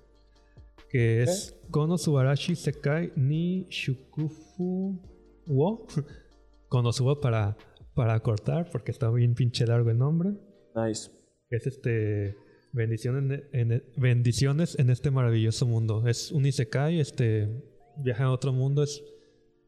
Que 0.88 1.22
es 1.22 1.56
Konosubarashi 1.70 2.54
Sekai 2.54 3.12
ni 3.16 3.66
Shukufu 3.68 5.00
wo. 5.46 5.86
Konosuba 6.68 7.20
para, 7.20 7.56
para 7.94 8.18
cortar, 8.20 8.70
porque 8.70 8.92
está 8.92 9.10
bien 9.10 9.34
pinche 9.34 9.66
largo 9.66 9.90
el 9.90 9.98
nombre. 9.98 10.30
Nice. 10.74 11.10
Es 11.50 11.66
este... 11.66 12.36
Bendiciones 12.74 13.42
en, 13.52 13.72
en- 13.72 13.84
bendiciones 13.98 14.78
en 14.78 14.88
este 14.88 15.10
maravilloso 15.10 15.66
mundo. 15.66 16.06
Es 16.08 16.32
un 16.32 16.46
Isekai, 16.46 17.00
este... 17.00 17.48
Viaja 17.98 18.24
a 18.24 18.32
otro 18.32 18.54
mundo. 18.54 18.82
Es 18.82 19.02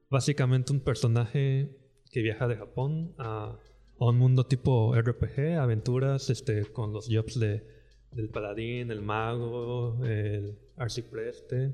básicamente 0.08 0.72
un 0.72 0.80
personaje 0.80 1.76
que 2.10 2.22
viaja 2.22 2.48
de 2.48 2.56
Japón 2.56 3.14
a, 3.18 3.58
a 3.98 4.04
un 4.08 4.16
mundo 4.16 4.46
tipo 4.46 4.94
RPG, 4.96 5.58
aventuras, 5.58 6.30
este, 6.30 6.64
con 6.72 6.94
los 6.94 7.08
jobs 7.10 7.38
de, 7.38 7.66
del 8.14 8.28
paladín, 8.28 8.90
el 8.90 9.02
mago, 9.02 9.96
el 10.04 10.56
arcipreste. 10.76 11.72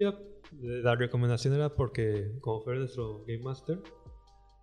Yep, 0.00 0.14
La 0.62 0.94
recomendación 0.96 1.54
era 1.54 1.68
porque, 1.74 2.32
como 2.40 2.60
fue 2.62 2.76
nuestro 2.76 3.24
Game 3.26 3.42
Master, 3.42 3.78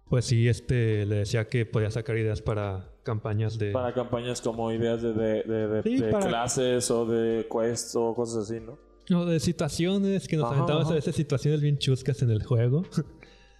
pues 0.09 0.25
sí, 0.25 0.47
este, 0.49 1.05
le 1.05 1.17
decía 1.17 1.47
que 1.47 1.65
podía 1.65 1.89
sacar 1.89 2.17
ideas 2.17 2.41
para 2.41 2.89
campañas 3.03 3.57
de... 3.57 3.71
Para 3.71 3.93
campañas 3.93 4.41
como 4.41 4.71
ideas 4.71 5.01
de, 5.01 5.13
de, 5.13 5.43
de- 5.43 5.67
de- 5.67 5.83
Sí, 5.83 5.97
de 5.99 6.11
para- 6.11 6.27
clases 6.27 6.91
o 6.91 7.05
de 7.05 7.47
quests 7.49 7.95
o 7.95 8.13
cosas 8.13 8.49
así, 8.49 8.59
¿no? 8.59 8.77
No, 9.09 9.25
de 9.25 9.39
situaciones, 9.39 10.27
que 10.27 10.35
nos 10.37 10.45
Ajá, 10.45 10.55
aventamos 10.55 10.83
ajá. 10.83 10.91
a 10.91 10.95
veces 10.95 11.15
situaciones 11.15 11.61
bien 11.61 11.77
chuscas 11.77 12.21
en 12.21 12.29
el 12.29 12.43
juego. 12.43 12.83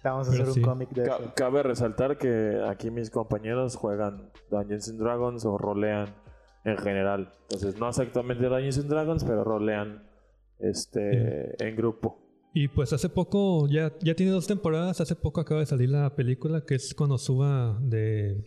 Vamos 0.04 0.28
a 0.28 0.32
Pero 0.32 0.42
hacer 0.44 0.54
sí. 0.54 0.60
un 0.60 0.66
cómic 0.66 0.90
de 0.90 1.04
Ca- 1.04 1.16
eso. 1.16 1.32
cabe 1.34 1.62
resaltar 1.62 2.18
que 2.18 2.60
aquí 2.68 2.90
mis 2.90 3.10
compañeros 3.10 3.76
juegan 3.76 4.30
Dungeons 4.50 4.88
and 4.90 5.00
Dragons 5.00 5.44
o 5.44 5.56
rolean 5.58 6.14
en 6.64 6.78
general. 6.78 7.32
Entonces, 7.42 7.78
no 7.78 7.88
exactamente 7.88 8.44
Dungeons 8.44 8.78
and 8.78 8.88
Dragons, 8.88 9.24
pero 9.24 9.44
rolean 9.44 10.02
este, 10.58 11.62
en 11.62 11.76
grupo. 11.76 12.18
Y 12.54 12.68
pues 12.68 12.92
hace 12.92 13.08
poco, 13.08 13.66
ya, 13.68 13.92
ya 14.02 14.14
tiene 14.14 14.32
dos 14.32 14.46
temporadas, 14.46 15.00
hace 15.00 15.16
poco 15.16 15.40
acaba 15.40 15.60
de 15.60 15.66
salir 15.66 15.88
la 15.88 16.14
película 16.14 16.64
que 16.66 16.74
es 16.74 16.94
Konosuba 16.94 17.78
de 17.80 18.44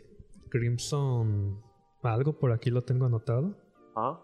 Crimson 0.49 1.63
algo, 2.03 2.38
por 2.38 2.51
aquí 2.51 2.70
lo 2.70 2.84
tengo 2.84 3.05
anotado. 3.05 3.57
¿Ah? 3.95 4.22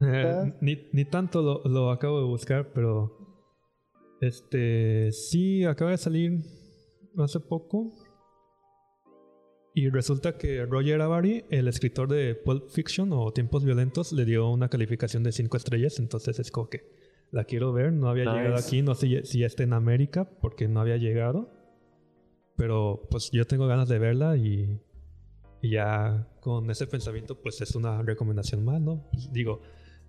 Eh, 0.00 0.54
ni, 0.60 0.88
ni 0.92 1.04
tanto 1.04 1.42
lo, 1.42 1.62
lo 1.64 1.90
acabo 1.90 2.18
de 2.18 2.26
buscar, 2.26 2.72
pero 2.72 3.12
este 4.20 5.12
sí 5.12 5.64
acaba 5.64 5.92
de 5.92 5.98
salir 5.98 6.40
hace 7.18 7.40
poco. 7.40 7.92
Y 9.76 9.88
resulta 9.90 10.38
que 10.38 10.64
Roger 10.66 11.00
Avary, 11.00 11.44
el 11.50 11.66
escritor 11.66 12.08
de 12.08 12.36
Pulp 12.36 12.68
Fiction 12.70 13.10
o 13.12 13.32
Tiempos 13.32 13.64
Violentos, 13.64 14.12
le 14.12 14.24
dio 14.24 14.48
una 14.48 14.68
calificación 14.68 15.24
de 15.24 15.32
5 15.32 15.56
estrellas. 15.56 15.98
Entonces 15.98 16.38
es 16.38 16.52
como 16.52 16.68
que 16.70 16.86
la 17.32 17.42
quiero 17.44 17.72
ver. 17.72 17.92
No 17.92 18.08
había 18.08 18.24
Nice. 18.26 18.36
llegado 18.36 18.56
aquí, 18.56 18.82
no 18.82 18.94
sé 18.94 19.24
si 19.24 19.40
ya 19.40 19.46
está 19.46 19.64
en 19.64 19.72
América 19.72 20.30
porque 20.40 20.68
no 20.68 20.80
había 20.80 20.96
llegado. 20.96 21.50
Pero 22.56 23.08
pues 23.10 23.30
yo 23.32 23.46
tengo 23.46 23.66
ganas 23.66 23.88
de 23.88 23.98
verla 23.98 24.36
y, 24.36 24.80
y 25.60 25.70
ya 25.70 26.28
con 26.40 26.70
ese 26.70 26.86
pensamiento 26.86 27.40
pues 27.42 27.60
es 27.60 27.74
una 27.74 28.00
recomendación 28.02 28.64
más, 28.64 28.80
¿no? 28.80 29.08
Pues, 29.10 29.32
digo, 29.32 29.60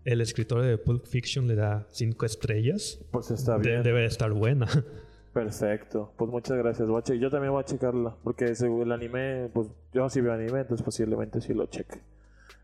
el 0.04 0.22
escritor 0.22 0.62
de 0.62 0.78
Pulp 0.78 1.08
Fiction 1.08 1.48
le 1.48 1.56
da 1.56 1.88
5 1.90 2.24
estrellas. 2.28 3.00
Pues 3.12 3.32
está 3.32 3.58
De- 3.58 3.68
bien. 3.72 3.82
debe 3.82 4.02
de 4.02 4.06
estar 4.08 4.32
buena. 4.32 4.68
Perfecto. 5.36 6.14
Pues 6.16 6.32
muchas 6.32 6.58
gracias. 6.58 6.88
Voy 6.88 7.00
a 7.00 7.02
che- 7.04 7.20
yo 7.20 7.30
también 7.30 7.52
voy 7.52 7.60
a 7.60 7.66
checarla. 7.66 8.16
Porque 8.24 8.56
según 8.56 8.84
el 8.84 8.92
anime, 8.94 9.50
pues 9.54 9.68
yo 9.92 10.08
sí 10.10 10.22
veo 10.22 10.32
anime, 10.32 10.62
entonces 10.62 10.82
posiblemente 10.82 11.42
sí 11.42 11.54
lo 11.54 11.66
cheque. 11.66 12.00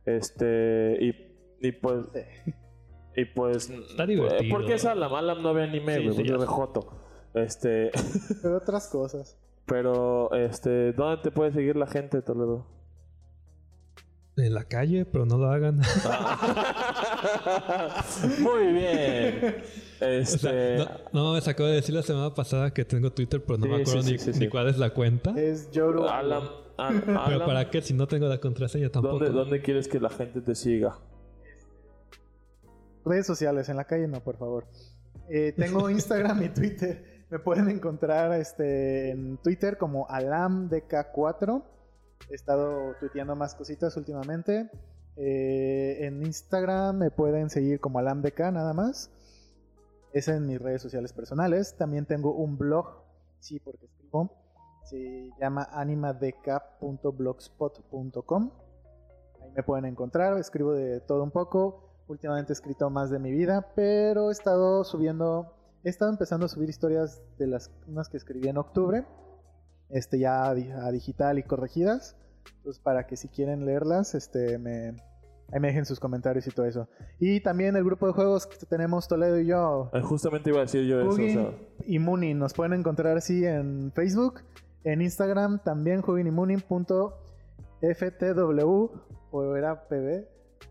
Este. 0.06 0.98
Y, 1.02 1.68
y 1.68 1.72
pues. 1.74 2.06
Y 3.18 3.26
pues. 3.26 3.70
Está 3.70 4.06
divertido. 4.06 4.50
¿Por 4.58 4.66
qué 4.66 4.76
es 4.76 4.86
Alam? 4.86 5.14
Alam 5.14 5.44
no 5.44 5.54
ve 5.54 5.64
anime, 5.64 6.00
güey. 6.00 6.16
sí, 6.16 6.24
de 6.24 6.40
sé. 6.40 6.46
joto. 6.46 6.94
Este. 7.34 7.92
Pero 8.42 8.56
otras 8.58 8.88
cosas. 8.88 9.38
Pero, 9.66 10.32
este. 10.34 10.94
¿Dónde 10.94 11.22
te 11.24 11.32
puede 11.32 11.52
seguir 11.52 11.76
la 11.76 11.88
gente, 11.88 12.22
Toledo? 12.22 12.66
En 14.38 14.54
la 14.54 14.64
calle, 14.64 15.06
pero 15.06 15.26
no 15.26 15.38
lo 15.38 15.52
hagan. 15.52 15.82
Muy 18.40 18.68
bien. 18.74 19.56
O 20.02 20.06
Este. 20.06 20.38
sea, 20.38 20.78
no, 21.12 21.24
no, 21.26 21.34
me 21.34 21.42
sacó 21.42 21.66
de 21.66 21.74
decir 21.76 21.94
la 21.94 22.02
semana 22.02 22.34
pasada 22.34 22.74
que 22.74 22.86
tengo 22.86 23.12
Twitter, 23.12 23.44
pero 23.46 23.58
no 23.60 23.66
Sí, 23.66 23.70
me 23.72 23.82
acuerdo 23.82 24.04
sí, 24.04 24.12
ni, 24.14 24.18
sí, 24.18 24.34
sí, 24.34 24.40
ni 24.40 24.46
sí. 24.46 24.50
cuál 24.50 24.70
es 24.70 24.78
la 24.78 24.92
cuenta. 24.94 25.32
Es 25.38 25.70
Yoru. 25.72 26.08
Alam. 26.08 26.44
Al- 26.78 27.02
Pero 27.04 27.20
Alam, 27.20 27.46
para 27.46 27.70
qué 27.70 27.82
si 27.82 27.94
no 27.94 28.08
tengo 28.08 28.28
la 28.28 28.40
contraseña 28.40 28.90
tampoco. 28.90 29.20
¿dónde, 29.20 29.32
¿Dónde 29.32 29.62
quieres 29.62 29.88
que 29.88 30.00
la 30.00 30.10
gente 30.10 30.42
te 30.42 30.56
siga? 30.56 30.98
Redes 33.06 33.28
sociales, 33.28 33.68
en 33.70 33.78
la 33.78 33.86
calle 33.86 34.08
no, 34.08 34.24
por 34.24 34.38
favor. 34.38 34.66
Eh, 35.30 35.54
tengo 35.58 35.90
Instagram 35.90 36.42
y 36.44 36.50
Twitter. 36.50 37.26
Me 37.30 37.40
pueden 37.40 37.70
encontrar 37.70 38.34
este, 38.40 39.12
en 39.12 39.38
Twitter 39.38 39.78
como 39.78 40.08
alamdk4. 40.08 41.64
He 42.30 42.36
estado 42.36 42.94
tuiteando 43.00 43.36
más 43.36 43.56
cositas 43.56 43.98
últimamente. 43.98 44.70
Eh, 45.18 46.06
en 46.06 46.24
Instagram 46.24 46.98
me 46.98 47.12
pueden 47.12 47.50
seguir 47.50 47.80
como 47.80 48.00
alamdk 48.00 48.40
nada 48.52 48.74
más. 48.74 49.12
Es 50.14 50.28
en 50.28 50.48
mis 50.48 50.62
redes 50.62 50.82
sociales 50.82 51.14
personales. 51.14 51.78
También 51.78 52.06
tengo 52.06 52.34
un 52.34 52.58
blog, 52.58 53.04
sí, 53.40 53.60
porque 53.60 53.86
escribo. 53.86 54.32
Se 54.84 55.30
llama 55.40 55.70
animadk.blogspot.com. 55.72 58.52
Ahí 59.42 59.52
me 59.56 59.64
pueden 59.64 59.86
encontrar, 59.86 60.38
escribo 60.38 60.74
de 60.74 61.00
todo 61.00 61.24
un 61.24 61.32
poco. 61.32 61.88
Últimamente 62.08 62.52
he 62.52 62.56
escrito 62.56 62.90
más 62.90 63.10
de 63.10 63.20
mi 63.20 63.32
vida, 63.32 63.72
pero 63.74 64.28
he 64.30 64.34
estado 64.34 64.84
subiendo, 64.84 65.54
he 65.84 65.90
estado 65.90 66.12
empezando 66.12 66.46
a 66.46 66.50
subir 66.50 66.70
historias 66.70 67.22
de 67.38 67.48
las 67.48 67.72
unas 67.88 68.10
que 68.10 68.18
escribí 68.18 68.50
en 68.50 68.58
octubre, 68.58 69.06
este 69.94 70.20
ya 70.20 70.46
a, 70.50 70.54
di- 70.56 70.72
a 70.72 70.90
digital 70.92 71.38
y 71.40 71.44
corregidas. 71.44 72.16
Entonces 72.58 72.82
para 72.82 73.06
que 73.08 73.16
si 73.18 73.28
quieren 73.28 73.66
leerlas, 73.66 74.16
este 74.16 74.58
me 74.58 74.96
ahí 75.54 75.60
me 75.60 75.68
dejen 75.68 75.86
sus 75.86 76.00
comentarios 76.00 76.48
y 76.48 76.52
todo 76.52 76.66
eso. 76.66 76.88
Y 77.20 77.42
también 77.42 77.76
el 77.76 77.84
grupo 77.84 78.08
de 78.08 78.14
juegos 78.14 78.48
que 78.48 78.66
tenemos 78.66 79.08
Toledo 79.08 79.38
y 79.40 79.48
yo, 79.48 79.90
Eh, 79.94 80.02
Justamente 80.02 80.50
iba 80.50 80.60
a 80.60 80.62
decir 80.62 80.86
yo 80.86 81.02
eso. 81.02 81.10
o 81.10 81.14
sea, 81.16 81.52
y 81.86 82.00
Moonin. 82.00 82.40
Nos 82.40 82.54
pueden 82.54 82.74
encontrar 82.74 83.18
así 83.18 83.46
en 83.46 83.92
Facebook, 83.94 84.42
en 84.86 85.02
Instagram 85.02 85.60
también 85.64 86.00
Hugin 86.06 86.28
y 86.28 86.32
Moonin.ftw 86.32 87.12
o 89.32 89.56
era 89.56 89.88
PB. 89.88 90.26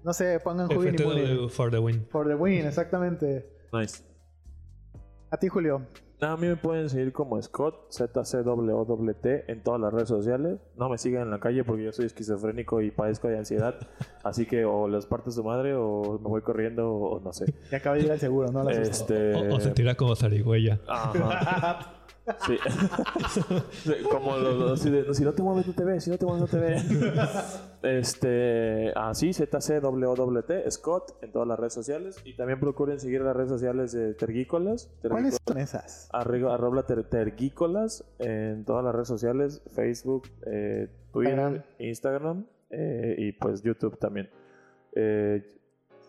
No 0.05 0.13
sé, 0.15 0.41
pongan 0.41 0.67
Hugin 0.75 0.95
y 0.99 1.03
Moonin. 1.05 1.51
For 1.51 1.71
the 1.71 1.79
win. 1.79 2.07
For 2.11 2.27
the 2.27 2.35
win, 2.35 2.67
exactamente. 2.67 3.47
nice. 3.73 4.03
A 5.31 5.37
ti, 5.37 5.49
Julio. 5.49 5.83
A 6.23 6.37
mí 6.37 6.49
me 6.49 6.57
pueden 6.57 6.91
seguir 6.91 7.13
como 7.13 7.41
Scott, 7.41 7.91
ZCWT 7.91 9.27
en 9.49 9.63
todas 9.63 9.81
las 9.81 9.93
redes 9.93 10.09
sociales. 10.09 10.59
No 10.77 10.89
me 10.89 10.99
sigan 10.99 11.23
en 11.23 11.31
la 11.31 11.41
calle 11.41 11.65
porque 11.65 11.85
yo 11.85 11.93
soy 11.93 12.07
esquizofrénico 12.07 12.83
y 12.83 12.91
padezco 12.91 13.29
de 13.29 13.39
ansiedad. 13.39 13.77
Así 14.23 14.47
que 14.47 14.65
o 14.65 14.87
les 14.89 15.07
parto 15.07 15.31
su 15.31 15.43
madre 15.43 15.75
o 15.75 16.19
me 16.23 16.29
voy 16.29 16.43
corriendo 16.43 16.93
o 16.93 17.21
no 17.21 17.33
sé. 17.33 17.47
Y 17.73 17.75
acaba 17.75 17.97
de 17.97 18.03
ir 18.03 18.13
al 18.13 18.21
seguro, 18.21 18.53
¿no? 18.53 18.65
La. 18.65 18.73
Este... 18.73 19.35
O, 19.35 19.57
o 19.57 19.61
se 19.61 19.71
tira 19.71 19.95
como 19.95 20.15
zarigüeya. 20.15 20.81
Ajá. 20.87 21.95
Sí. 23.29 23.93
Como 24.11 24.37
los, 24.37 24.55
los- 24.57 24.81
así 24.81 24.91
de, 24.91 25.13
si 25.15 25.25
no 25.25 25.33
te 25.33 25.43
mueves 25.43 25.67
no 25.67 25.73
te 25.73 25.85
ves, 25.85 26.05
si 26.05 26.11
no 26.11 26.19
te 26.19 26.27
mueves 26.27 26.41
no 26.43 26.47
te 26.49 26.59
ves. 26.59 26.85
Este, 27.83 28.93
así, 28.95 29.33
ZCWT, 29.33 30.71
Scott, 30.71 31.17
en 31.23 31.33
todas 31.33 31.49
las 31.49 31.59
redes 31.59 31.73
sociales. 31.73 32.21
Y 32.25 32.37
también 32.37 32.61
procuren 32.61 33.01
seguir 33.01 33.23
las 33.23 33.35
redes 33.35 33.49
sociales 33.49 33.93
de 33.93 34.13
Tergícolas. 34.15 34.91
¿Cuáles 35.09 35.39
son 35.47 35.59
esas? 35.59 36.09
Arroba, 36.13 36.55
arroba 36.55 36.87
ter- 36.87 37.09
tergícolas 37.09 38.05
en 38.19 38.65
todas 38.67 38.85
las 38.85 38.95
redes 38.95 39.09
sociales, 39.09 39.63
Facebook, 39.75 40.29
eh, 40.47 40.89
Twitter, 41.13 41.65
Instagram. 41.79 42.47
Eh, 42.69 43.15
y 43.19 43.33
pues 43.33 43.63
YouTube 43.63 43.99
también. 43.99 44.29
Eh, 44.95 45.43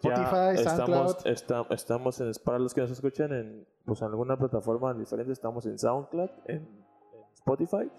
ya 0.04 0.14
Spotify, 0.14 0.62
estamos, 0.62 1.12
SoundCloud. 1.14 1.16
esta- 1.28 1.66
estamos 1.70 2.22
en, 2.22 2.32
para 2.44 2.60
los 2.60 2.74
que 2.74 2.82
nos 2.82 2.92
escuchan 2.92 3.32
en, 3.34 3.68
pues, 3.86 4.02
en 4.02 4.08
alguna 4.10 4.38
plataforma 4.38 4.94
diferente, 4.94 5.32
estamos 5.34 5.66
en 5.66 5.78
SoundCloud, 5.78 6.30
en, 6.46 6.68
Spotify 7.34 7.90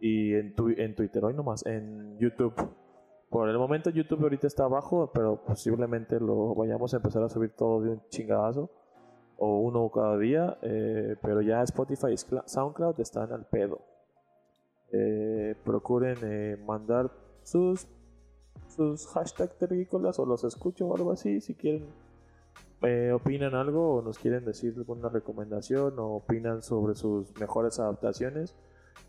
y 0.00 0.34
en, 0.34 0.54
tu- 0.54 0.68
en 0.68 0.94
Twitter, 0.94 1.24
hoy 1.24 1.34
nomás, 1.34 1.64
en 1.66 2.18
YouTube. 2.18 2.54
Por 3.28 3.48
el 3.48 3.58
momento 3.58 3.90
YouTube 3.90 4.22
ahorita 4.22 4.46
está 4.46 4.64
abajo, 4.64 5.10
pero 5.12 5.42
posiblemente 5.44 6.18
lo 6.20 6.54
vayamos 6.54 6.94
a 6.94 6.98
empezar 6.98 7.22
a 7.22 7.28
subir 7.28 7.50
todo 7.50 7.82
de 7.82 7.90
un 7.90 8.02
chingadazo 8.08 8.70
o 9.36 9.60
uno 9.60 9.90
cada 9.90 10.16
día, 10.16 10.56
eh, 10.62 11.16
pero 11.20 11.42
ya 11.42 11.62
Spotify 11.62 12.12
y 12.12 12.16
SoundCloud 12.16 12.98
están 13.00 13.32
al 13.32 13.44
pedo. 13.46 13.80
Eh, 14.92 15.56
procuren 15.64 16.16
eh, 16.22 16.56
mandar 16.64 17.10
sus 17.42 17.86
sus 18.68 19.06
hashtags 19.08 19.56
terrícolas 19.58 20.18
o 20.18 20.26
los 20.26 20.44
escucho 20.44 20.86
o 20.86 20.96
algo 20.96 21.10
así 21.12 21.40
si 21.40 21.54
quieren 21.54 21.86
eh, 22.82 23.12
opinan 23.12 23.54
algo 23.54 23.94
o 23.96 24.02
nos 24.02 24.18
quieren 24.18 24.44
decir 24.44 24.74
alguna 24.76 25.08
recomendación 25.08 25.98
o 25.98 26.16
opinan 26.16 26.62
sobre 26.62 26.94
sus 26.94 27.34
mejores 27.40 27.78
adaptaciones 27.78 28.54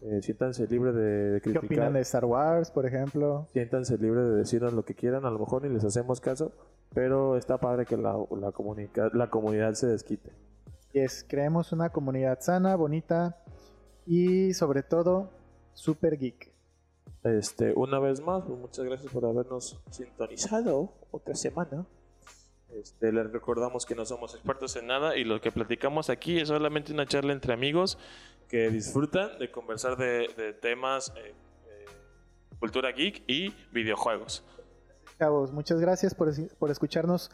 eh, 0.01 0.21
siéntanse 0.21 0.67
libres 0.67 0.93
de, 0.95 1.01
de 1.01 1.41
¿Qué 1.41 1.51
criticar 1.51 1.65
opinan 1.65 1.93
de 1.93 2.01
Star 2.01 2.25
Wars, 2.25 2.71
por 2.71 2.85
ejemplo? 2.85 3.47
siéntanse 3.51 3.97
libres 3.97 4.25
de 4.27 4.35
decirnos 4.35 4.73
lo 4.73 4.83
que 4.83 4.93
quieran, 4.93 5.25
a 5.25 5.31
lo 5.31 5.39
mejor 5.39 5.63
ni 5.63 5.69
les 5.73 5.83
hacemos 5.83 6.21
caso, 6.21 6.51
pero 6.93 7.35
está 7.35 7.57
padre 7.59 7.85
que 7.85 7.97
la, 7.97 8.13
la, 8.39 8.51
comunica- 8.51 9.09
la 9.13 9.29
comunidad 9.29 9.73
se 9.73 9.87
desquite. 9.87 10.31
Es, 10.93 11.25
creemos 11.27 11.71
una 11.71 11.89
comunidad 11.89 12.39
sana, 12.41 12.75
bonita 12.75 13.37
y 14.05 14.53
sobre 14.53 14.83
todo 14.83 15.29
super 15.73 16.17
geek. 16.17 16.53
Este, 17.23 17.73
una 17.75 17.99
vez 17.99 18.21
más, 18.21 18.43
pues, 18.45 18.57
muchas 18.59 18.85
gracias 18.85 19.11
por 19.11 19.25
habernos 19.25 19.81
sintonizado 19.89 20.93
otra 21.11 21.33
semana. 21.35 21.85
Este, 22.73 23.11
les 23.11 23.31
recordamos 23.31 23.85
que 23.85 23.95
no 23.95 24.05
somos 24.05 24.33
expertos 24.33 24.75
en 24.75 24.87
nada 24.87 25.15
y 25.15 25.23
lo 25.23 25.39
que 25.39 25.51
platicamos 25.51 26.09
aquí 26.09 26.39
es 26.39 26.49
solamente 26.49 26.91
una 26.91 27.05
charla 27.05 27.33
entre 27.33 27.53
amigos 27.53 27.97
que 28.49 28.69
disfrutan 28.69 29.39
de 29.39 29.51
conversar 29.51 29.97
de, 29.97 30.29
de 30.37 30.53
temas, 30.53 31.13
eh, 31.17 31.33
eh, 31.67 31.85
cultura 32.59 32.91
geek 32.91 33.23
y 33.27 33.53
videojuegos. 33.71 34.43
Chavos, 35.17 35.51
muchas 35.51 35.79
gracias 35.79 36.13
por, 36.13 36.29
por 36.57 36.69
escucharnos 36.69 37.31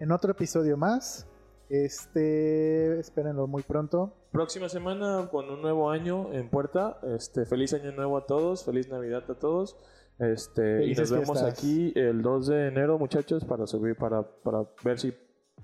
en 0.00 0.12
otro 0.12 0.32
episodio 0.32 0.76
más. 0.76 1.26
Este, 1.68 2.98
espérenlo 2.98 3.46
muy 3.46 3.62
pronto. 3.62 4.14
Próxima 4.32 4.68
semana 4.68 5.28
con 5.30 5.50
un 5.50 5.60
nuevo 5.60 5.90
año 5.90 6.32
en 6.32 6.48
puerta. 6.48 6.98
Este, 7.02 7.44
feliz 7.44 7.74
año 7.74 7.92
nuevo 7.92 8.16
a 8.16 8.26
todos, 8.26 8.64
feliz 8.64 8.88
Navidad 8.88 9.30
a 9.30 9.34
todos. 9.34 9.76
Este, 10.18 10.84
y 10.84 10.94
nos 10.94 11.10
vemos 11.10 11.42
aquí 11.42 11.92
el 11.94 12.22
2 12.22 12.46
de 12.48 12.68
enero, 12.68 12.98
muchachos, 12.98 13.44
para 13.44 13.66
subir 13.66 13.96
para, 13.96 14.22
para 14.22 14.64
ver 14.82 14.98
si 14.98 15.14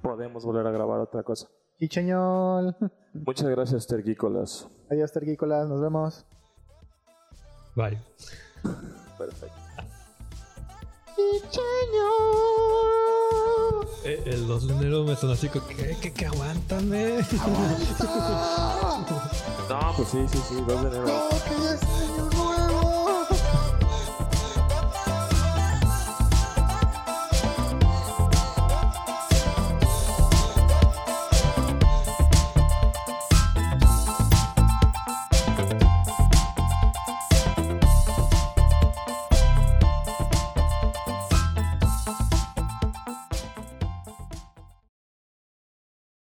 podemos 0.01 0.45
volver 0.45 0.67
a 0.67 0.71
grabar 0.71 1.01
otra 1.01 1.23
cosa. 1.23 1.49
Chicheñol. 1.79 2.77
Muchas 3.15 3.49
gracias, 3.49 3.87
Tergícolas. 3.87 4.69
Adiós, 4.91 5.13
tergícolas. 5.13 5.69
Nos 5.69 5.81
vemos. 5.81 6.25
Bye. 7.75 7.99
Perfecto. 9.19 9.65
Eh, 14.05 14.23
el 14.27 14.47
2 14.47 14.69
de 14.69 14.75
enero 14.75 15.05
me 15.05 15.17
sonó 15.17 15.33
así 15.33 15.49
como 15.49 15.67
que, 15.67 15.97
que, 15.97 16.13
que 16.13 16.27
aguántame. 16.27 17.19
No, 19.69 19.81
pues 19.97 20.09
sí, 20.09 20.19
sí, 20.29 20.39
sí, 20.47 20.55
2 20.67 20.67
de 20.67 20.89
enero. 20.89 21.05
que 21.05 21.63
ya 21.63 21.75
es 21.75 21.83
año 21.83 22.31
nuevo. 22.31 22.54